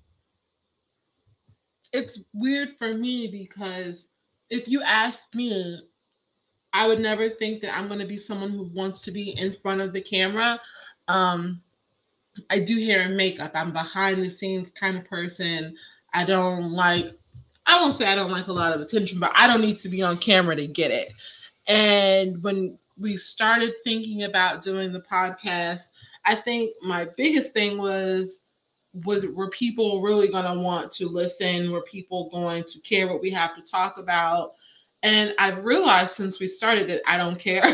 it's 1.92 2.20
weird 2.34 2.70
for 2.78 2.94
me 2.94 3.28
because 3.28 4.06
if 4.50 4.68
you 4.68 4.82
ask 4.82 5.34
me 5.34 5.82
I 6.74 6.88
would 6.88 7.00
never 7.00 7.30
think 7.30 7.62
that 7.62 7.76
I'm 7.76 7.88
going 7.88 8.00
to 8.00 8.08
be 8.08 8.18
someone 8.18 8.52
who 8.52 8.64
wants 8.74 9.02
to 9.02 9.12
be 9.12 9.38
in 9.38 9.54
front 9.54 9.82
of 9.82 9.92
the 9.94 10.02
camera. 10.02 10.60
Um, 11.08 11.62
I 12.50 12.60
do 12.60 12.78
hair 12.84 13.02
and 13.02 13.18
makeup. 13.18 13.52
I'm 13.54 13.74
behind 13.74 14.24
the 14.24 14.30
scenes 14.30 14.72
kind 14.72 14.98
of 14.98 15.06
person. 15.06 15.76
I 16.14 16.26
don't 16.26 16.72
like, 16.72 17.08
I 17.66 17.82
won't 17.82 17.96
say 17.96 18.06
I 18.06 18.16
don't 18.16 18.32
like 18.32 18.48
a 18.48 18.54
lot 18.54 18.74
of 18.74 18.82
attention, 18.82 19.20
but 19.20 19.32
I 19.36 19.48
don't 19.48 19.62
need 19.62 19.80
to 19.80 19.90
be 19.90 20.02
on 20.02 20.18
camera 20.18 20.56
to 20.56 20.68
get 20.68 20.92
it. 20.92 21.12
And 21.68 22.42
when 22.44 22.78
we 22.98 23.18
started 23.18 23.74
thinking 23.84 24.24
about 24.24 24.64
doing 24.64 24.92
the 24.92 25.02
podcast, 25.02 25.90
I 26.26 26.36
think 26.36 26.74
my 26.82 27.08
biggest 27.18 27.54
thing 27.54 27.78
was 27.78 28.42
was 28.94 29.26
were 29.26 29.50
people 29.50 30.02
really 30.02 30.28
going 30.28 30.46
to 30.46 30.62
want 30.62 30.92
to 30.92 31.08
listen? 31.08 31.72
Were 31.72 31.82
people 31.82 32.30
going 32.30 32.64
to 32.66 32.80
care 32.82 33.08
what 33.08 33.22
we 33.22 33.32
have 33.32 33.56
to 33.56 33.62
talk 33.62 33.98
about? 33.98 34.54
And 35.04 35.34
I've 35.40 35.64
realized 35.64 36.14
since 36.14 36.40
we 36.40 36.48
started 36.48 36.90
that 36.90 37.02
I 37.08 37.18
don't 37.18 37.40
care. 37.40 37.64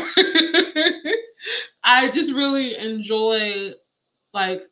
I 1.84 2.10
just 2.10 2.32
really 2.32 2.76
enjoy 2.76 3.72
like 4.32 4.62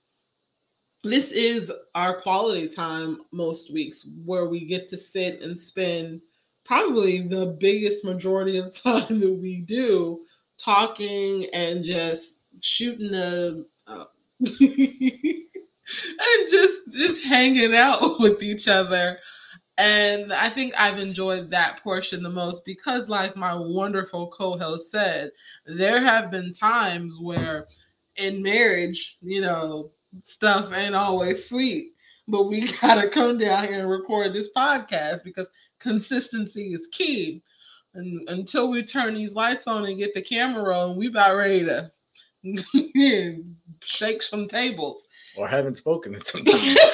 this 1.02 1.32
is 1.32 1.72
our 1.94 2.20
quality 2.20 2.68
time 2.68 3.18
most 3.32 3.72
weeks 3.72 4.06
where 4.24 4.46
we 4.46 4.64
get 4.64 4.88
to 4.88 4.98
sit 4.98 5.40
and 5.40 5.58
spend 5.58 6.20
probably 6.66 7.26
the 7.26 7.46
biggest 7.46 8.04
majority 8.04 8.58
of 8.58 8.74
time 8.82 9.20
that 9.20 9.32
we 9.32 9.60
do 9.60 10.20
talking 10.58 11.46
and 11.52 11.84
just 11.84 12.38
shooting 12.60 13.10
the 13.10 13.66
and 14.40 16.50
just 16.50 16.92
just 16.92 17.24
hanging 17.24 17.74
out 17.74 18.00
with 18.20 18.42
each 18.42 18.68
other. 18.68 19.18
And 19.78 20.32
I 20.32 20.48
think 20.48 20.72
I've 20.78 20.98
enjoyed 20.98 21.50
that 21.50 21.82
portion 21.82 22.22
the 22.22 22.30
most 22.30 22.64
because, 22.64 23.10
like 23.10 23.36
my 23.36 23.54
wonderful 23.54 24.30
co 24.30 24.58
host 24.58 24.90
said, 24.90 25.30
there 25.66 26.00
have 26.00 26.30
been 26.30 26.52
times 26.52 27.18
where 27.20 27.66
in 28.16 28.42
marriage, 28.42 29.18
you 29.20 29.42
know, 29.42 29.90
stuff 30.24 30.72
ain't 30.72 30.94
always 30.94 31.48
sweet, 31.48 31.92
but 32.26 32.44
we 32.44 32.72
got 32.80 33.00
to 33.00 33.08
come 33.08 33.36
down 33.36 33.68
here 33.68 33.80
and 33.80 33.90
record 33.90 34.32
this 34.32 34.48
podcast 34.56 35.22
because 35.24 35.48
consistency 35.86 36.72
is 36.72 36.88
key. 36.90 37.42
And 37.94 38.28
until 38.28 38.70
we 38.70 38.84
turn 38.84 39.14
these 39.14 39.34
lights 39.34 39.66
on 39.66 39.86
and 39.86 39.98
get 39.98 40.12
the 40.14 40.22
camera 40.22 40.78
on, 40.78 40.96
we 40.96 41.08
about 41.08 41.36
ready 41.36 41.64
to 41.64 41.90
shake 43.82 44.22
some 44.22 44.48
tables. 44.48 45.06
Or 45.36 45.48
haven't 45.48 45.76
spoken 45.76 46.14
in 46.14 46.24
some 46.24 46.44
time. 46.44 46.76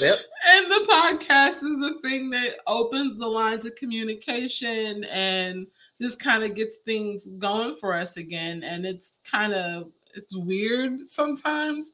Yep. 0.00 0.20
And 0.48 0.70
the 0.70 0.86
podcast 0.90 1.56
is 1.56 1.78
the 1.78 1.98
thing 2.02 2.30
that 2.30 2.60
opens 2.66 3.18
the 3.18 3.26
lines 3.26 3.66
of 3.66 3.74
communication 3.74 5.04
and 5.04 5.66
just 6.00 6.18
kind 6.18 6.42
of 6.42 6.56
gets 6.56 6.78
things 6.78 7.26
going 7.38 7.76
for 7.76 7.94
us 7.94 8.16
again. 8.16 8.62
And 8.62 8.86
it's 8.86 9.18
kind 9.30 9.52
of 9.52 9.92
it's 10.14 10.34
weird 10.34 11.10
sometimes 11.10 11.92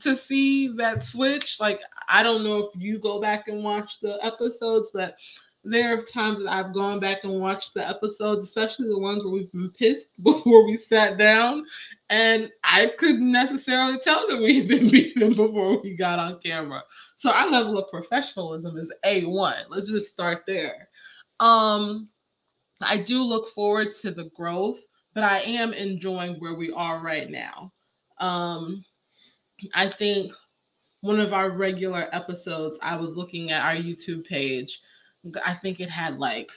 to 0.00 0.16
see 0.16 0.68
that 0.76 1.02
switch. 1.02 1.58
Like 1.60 1.80
I 2.08 2.22
don't 2.22 2.44
know 2.44 2.58
if 2.58 2.80
you 2.80 2.98
go 2.98 3.20
back 3.20 3.48
and 3.48 3.62
watch 3.62 4.00
the 4.00 4.18
episodes, 4.24 4.90
but 4.92 5.16
there 5.64 5.96
are 5.96 6.00
times 6.00 6.38
that 6.38 6.52
I've 6.52 6.74
gone 6.74 7.00
back 7.00 7.24
and 7.24 7.40
watched 7.40 7.72
the 7.72 7.88
episodes, 7.88 8.44
especially 8.44 8.88
the 8.88 8.98
ones 8.98 9.24
where 9.24 9.32
we've 9.32 9.52
been 9.52 9.70
pissed 9.70 10.10
before 10.22 10.66
we 10.66 10.76
sat 10.76 11.18
down, 11.18 11.64
and 12.10 12.50
I 12.62 12.92
couldn't 12.98 13.30
necessarily 13.32 13.98
tell 13.98 14.28
that 14.28 14.42
we've 14.42 14.68
been 14.68 14.88
beefing 14.90 15.32
before 15.32 15.80
we 15.80 15.96
got 15.96 16.18
on 16.18 16.38
camera. 16.40 16.82
So 17.16 17.30
our 17.30 17.50
level 17.50 17.78
of 17.78 17.90
professionalism 17.90 18.76
is 18.76 18.92
A1. 19.04 19.64
Let's 19.70 19.90
just 19.90 20.12
start 20.12 20.42
there. 20.46 20.88
Um, 21.40 22.08
I 22.82 23.02
do 23.02 23.22
look 23.22 23.48
forward 23.48 23.94
to 24.02 24.10
the 24.10 24.30
growth, 24.36 24.80
but 25.14 25.24
I 25.24 25.40
am 25.40 25.72
enjoying 25.72 26.34
where 26.34 26.54
we 26.54 26.70
are 26.72 27.02
right 27.02 27.30
now. 27.30 27.72
Um, 28.18 28.84
I 29.74 29.88
think 29.88 30.32
one 31.00 31.20
of 31.20 31.32
our 31.32 31.50
regular 31.50 32.08
episodes, 32.12 32.78
I 32.82 32.96
was 32.96 33.16
looking 33.16 33.50
at 33.50 33.64
our 33.64 33.74
YouTube 33.74 34.24
page 34.26 34.80
I 35.44 35.54
think 35.54 35.80
it 35.80 35.90
had 35.90 36.18
like 36.18 36.50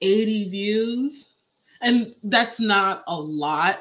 80 0.00 0.50
views. 0.50 1.28
And 1.80 2.14
that's 2.24 2.60
not 2.60 3.02
a 3.06 3.16
lot 3.16 3.80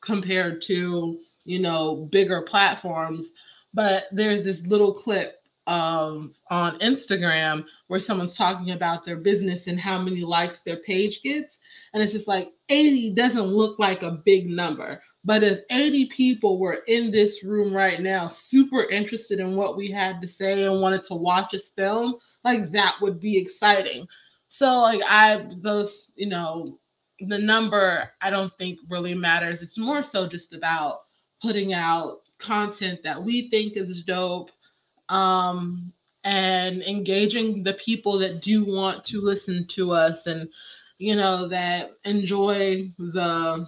compared 0.00 0.62
to, 0.62 1.18
you 1.44 1.58
know, 1.58 2.08
bigger 2.10 2.42
platforms. 2.42 3.32
But 3.72 4.04
there's 4.12 4.42
this 4.42 4.66
little 4.66 4.92
clip 4.92 5.40
of 5.66 6.34
on 6.50 6.78
Instagram 6.80 7.64
where 7.86 7.98
someone's 7.98 8.36
talking 8.36 8.72
about 8.72 9.04
their 9.04 9.16
business 9.16 9.66
and 9.66 9.80
how 9.80 9.98
many 9.98 10.20
likes 10.20 10.60
their 10.60 10.80
page 10.82 11.22
gets. 11.22 11.58
And 11.92 12.02
it's 12.02 12.12
just 12.12 12.28
like 12.28 12.52
80 12.68 13.14
doesn't 13.14 13.46
look 13.46 13.78
like 13.78 14.02
a 14.02 14.20
big 14.24 14.48
number. 14.48 15.02
But 15.24 15.42
if 15.42 15.60
80 15.70 16.06
people 16.06 16.58
were 16.58 16.84
in 16.86 17.10
this 17.10 17.42
room 17.42 17.74
right 17.74 18.00
now, 18.00 18.26
super 18.26 18.84
interested 18.90 19.40
in 19.40 19.56
what 19.56 19.76
we 19.76 19.90
had 19.90 20.20
to 20.20 20.28
say 20.28 20.64
and 20.64 20.82
wanted 20.82 21.02
to 21.04 21.14
watch 21.14 21.54
us 21.54 21.68
film, 21.68 22.16
like 22.44 22.70
that 22.72 22.96
would 23.00 23.20
be 23.20 23.38
exciting. 23.38 24.06
So, 24.48 24.80
like, 24.80 25.00
I, 25.08 25.48
those, 25.62 26.12
you 26.14 26.28
know, 26.28 26.78
the 27.20 27.38
number 27.38 28.10
I 28.20 28.30
don't 28.30 28.52
think 28.58 28.78
really 28.88 29.14
matters. 29.14 29.62
It's 29.62 29.78
more 29.78 30.02
so 30.02 30.28
just 30.28 30.52
about 30.52 31.02
putting 31.40 31.72
out 31.72 32.20
content 32.38 33.00
that 33.04 33.22
we 33.22 33.48
think 33.48 33.76
is 33.76 34.02
dope 34.02 34.50
um, 35.08 35.92
and 36.24 36.82
engaging 36.82 37.62
the 37.62 37.74
people 37.74 38.18
that 38.18 38.42
do 38.42 38.64
want 38.64 39.04
to 39.04 39.20
listen 39.20 39.66
to 39.68 39.92
us 39.92 40.26
and, 40.26 40.48
you 40.98 41.16
know, 41.16 41.48
that 41.48 41.92
enjoy 42.04 42.90
the 42.98 43.66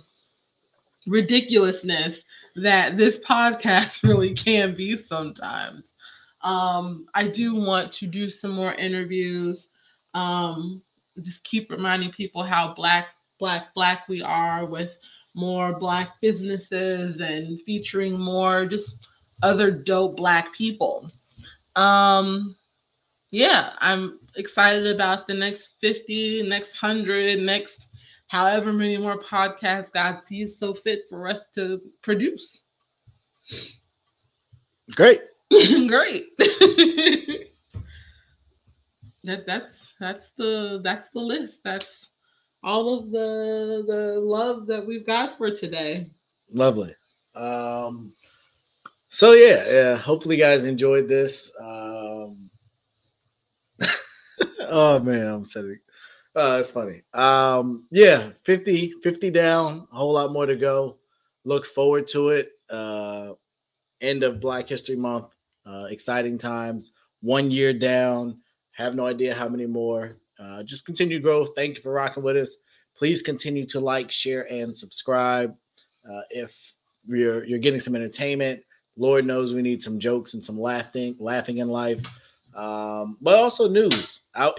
ridiculousness 1.07 2.25
that 2.57 2.97
this 2.97 3.19
podcast 3.19 4.03
really 4.03 4.35
can 4.35 4.75
be 4.75 4.97
sometimes. 4.97 5.95
Um, 6.43 7.07
I 7.15 7.29
do 7.29 7.57
want 7.57 7.93
to 7.93 8.07
do 8.07 8.29
some 8.29 8.53
more 8.53 8.75
interviews. 8.75 9.69
Um, 10.15 10.83
just 11.23 11.45
keep 11.45 11.71
reminding 11.71 12.13
people 12.13 12.43
how 12.43 12.75
black, 12.75 13.09
black, 13.39 13.75
black 13.75 14.09
we 14.09 14.23
are 14.23 14.65
with 14.65 14.97
more 15.35 15.79
black 15.79 16.21
businesses 16.21 17.21
and 17.21 17.61
featuring 17.63 18.19
more 18.19 18.67
just 18.67 19.09
other 19.43 19.71
dope 19.71 20.17
black 20.17 20.55
people. 20.55 21.11
Um, 21.75 22.57
yeah, 23.31 23.73
I'm 23.79 24.19
excited 24.37 24.87
about 24.87 25.27
the 25.27 25.35
next 25.35 25.75
50, 25.81 26.49
next 26.49 26.81
100, 26.83 27.41
next 27.41 27.89
however 28.29 28.73
many 28.73 28.97
more 28.97 29.21
podcasts 29.21 29.93
God 29.93 30.21
sees 30.25 30.59
so 30.59 30.75
fit 30.75 31.01
for 31.09 31.29
us 31.29 31.47
to 31.55 31.81
produce. 32.03 32.65
Great. 34.95 35.21
Great. 35.51 36.27
that 39.25 39.45
that's 39.47 39.95
that's 40.01 40.31
the 40.33 40.81
that's 40.83 41.11
the 41.11 41.21
list. 41.21 41.63
That's 41.65 42.11
all 42.63 42.99
of 42.99 43.11
the 43.11 43.85
the 43.87 44.21
love 44.21 44.67
that 44.67 44.87
we've 44.87 45.07
got 45.07 45.37
for 45.37 45.51
today. 45.51 46.11
Lovely. 46.53 46.95
Um 47.35 48.15
so 49.09 49.33
yeah, 49.33 49.65
yeah, 49.69 49.97
hopefully 49.97 50.37
you 50.37 50.43
guys 50.43 50.65
enjoyed 50.65 51.09
this. 51.09 51.51
Um 51.61 52.51
oh 54.69 55.01
man, 55.01 55.27
I'm 55.27 55.45
setting 55.45 55.79
uh 56.37 56.59
it's 56.61 56.71
funny. 56.71 57.03
Um 57.15 57.87
yeah, 57.91 58.31
50 58.45 58.95
50 59.03 59.31
down, 59.31 59.89
a 59.93 59.97
whole 59.97 60.13
lot 60.13 60.33
more 60.33 60.47
to 60.47 60.57
go. 60.57 60.99
Look 61.45 61.65
forward 61.65 62.07
to 62.09 62.29
it. 62.29 62.53
Uh 62.71 63.33
end 64.01 64.23
of 64.23 64.41
Black 64.41 64.69
History 64.69 64.97
Month. 64.97 65.35
Uh 65.65 65.87
exciting 65.91 66.39
times. 66.39 66.93
One 67.21 67.51
year 67.51 67.73
down. 67.73 68.39
Have 68.73 68.95
no 68.95 69.07
idea 69.07 69.35
how 69.35 69.49
many 69.49 69.67
more. 69.67 70.19
Uh, 70.39 70.63
just 70.63 70.85
continue 70.85 71.19
growth. 71.19 71.51
Thank 71.57 71.77
you 71.77 71.83
for 71.83 71.93
rocking 71.93 72.23
with 72.23 72.37
us. 72.37 72.59
Please 72.95 73.23
continue 73.23 73.65
to 73.67 73.81
like, 73.81 74.11
share, 74.11 74.51
and 74.53 74.75
subscribe. 74.75 75.55
Uh, 76.09 76.21
if 76.31 76.75
you're 77.07 77.45
you're 77.45 77.59
getting 77.59 77.81
some 77.81 77.97
entertainment, 77.97 78.61
Lord 78.97 79.25
knows 79.25 79.55
we 79.55 79.63
need 79.63 79.83
some 79.83 79.99
jokes 79.99 80.35
and 80.35 80.45
some 80.45 80.61
laughing, 80.61 81.17
laughing 81.19 81.59
in 81.59 81.69
life. 81.69 82.03
Um, 82.57 83.19
but 83.21 83.37
also 83.37 83.69
news. 83.69 84.23
I, 84.35 84.51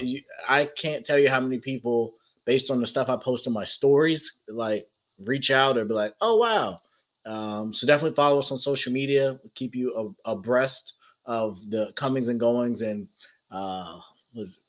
I 0.48 0.66
can't 0.66 1.04
tell 1.04 1.18
you 1.18 1.30
how 1.30 1.40
many 1.40 1.58
people, 1.58 2.14
based 2.46 2.70
on 2.72 2.80
the 2.80 2.86
stuff 2.86 3.10
I 3.10 3.18
post 3.18 3.48
on 3.48 3.54
my 3.54 3.64
stories, 3.66 4.34
like 4.48 4.88
reach 5.20 5.50
out 5.50 5.78
or 5.78 5.86
be 5.86 5.96
like, 5.96 6.14
"Oh 6.22 6.38
wow." 6.38 6.82
Um, 7.26 7.74
so 7.74 7.88
definitely 7.88 8.16
follow 8.16 8.40
us 8.40 8.52
on 8.52 8.58
social 8.58 8.94
media. 8.94 9.40
We'll 9.44 9.52
keep 9.56 9.76
you 9.76 10.16
abreast 10.26 10.94
of 11.26 11.70
the 11.72 11.92
comings 11.96 12.30
and 12.30 12.40
goings 12.40 12.82
and 12.82 13.06
uh 13.52 14.00
was 14.34 14.60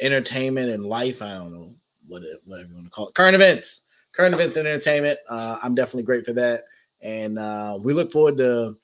entertainment 0.00 0.70
and 0.70 0.84
life. 0.84 1.20
I 1.20 1.34
don't 1.34 1.52
know 1.52 1.74
what 2.06 2.22
it, 2.22 2.40
whatever 2.44 2.68
you 2.68 2.74
want 2.76 2.86
to 2.86 2.90
call 2.90 3.08
it. 3.08 3.14
Current 3.14 3.34
events, 3.34 3.82
current 4.12 4.34
events 4.34 4.56
and 4.56 4.66
entertainment. 4.66 5.18
Uh, 5.28 5.58
I'm 5.62 5.74
definitely 5.74 6.04
great 6.04 6.24
for 6.24 6.32
that, 6.34 6.64
and 7.00 7.38
uh, 7.38 7.78
we 7.80 7.92
look 7.92 8.12
forward 8.12 8.38
to 8.38 8.76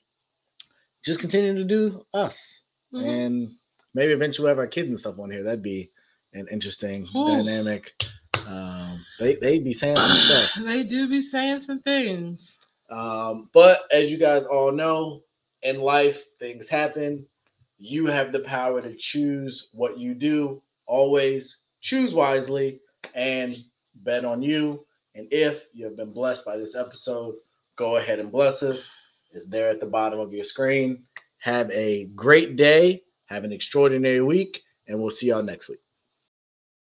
just 1.03 1.19
continuing 1.19 1.55
to 1.55 1.63
do 1.63 2.05
us, 2.13 2.63
mm-hmm. 2.93 3.07
and 3.07 3.49
maybe 3.95 4.13
eventually 4.13 4.45
we 4.45 4.49
have 4.49 4.59
our 4.59 4.67
kids 4.67 4.89
and 4.89 4.99
stuff 4.99 5.17
on 5.17 5.31
here. 5.31 5.41
That'd 5.41 5.63
be 5.63 5.89
an 6.33 6.47
interesting 6.51 7.07
Ooh. 7.15 7.27
dynamic. 7.27 7.93
Um, 8.45 9.03
they 9.19 9.35
they 9.35 9.57
be 9.57 9.73
saying 9.73 9.97
some 9.97 10.11
stuff. 10.17 10.53
They 10.63 10.83
do 10.83 11.09
be 11.09 11.21
saying 11.21 11.61
some 11.61 11.79
things. 11.79 12.57
Um, 12.91 13.49
but 13.51 13.79
as 13.91 14.11
you 14.11 14.19
guys 14.19 14.45
all 14.45 14.71
know, 14.71 15.23
in 15.63 15.79
life 15.79 16.23
things 16.37 16.69
happen 16.69 17.25
you 17.77 18.05
have 18.07 18.31
the 18.31 18.39
power 18.39 18.81
to 18.81 18.95
choose 18.95 19.69
what 19.71 19.97
you 19.97 20.13
do. 20.13 20.61
Always 20.85 21.59
choose 21.81 22.13
wisely 22.13 22.79
and 23.13 23.57
bet 23.95 24.25
on 24.25 24.41
you. 24.41 24.85
And 25.13 25.27
if 25.31 25.67
you 25.73 25.85
have 25.85 25.97
been 25.97 26.11
blessed 26.11 26.45
by 26.45 26.57
this 26.57 26.75
episode, 26.75 27.35
go 27.75 27.97
ahead 27.97 28.19
and 28.19 28.31
bless 28.31 28.63
us. 28.63 28.95
It's 29.31 29.47
there 29.47 29.69
at 29.69 29.79
the 29.79 29.85
bottom 29.85 30.19
of 30.19 30.33
your 30.33 30.43
screen. 30.43 31.03
Have 31.39 31.69
a 31.71 32.05
great 32.15 32.55
day. 32.55 33.03
Have 33.25 33.43
an 33.43 33.51
extraordinary 33.51 34.21
week. 34.21 34.63
And 34.87 34.99
we'll 34.99 35.09
see 35.09 35.27
y'all 35.27 35.43
next 35.43 35.69
week. 35.69 35.84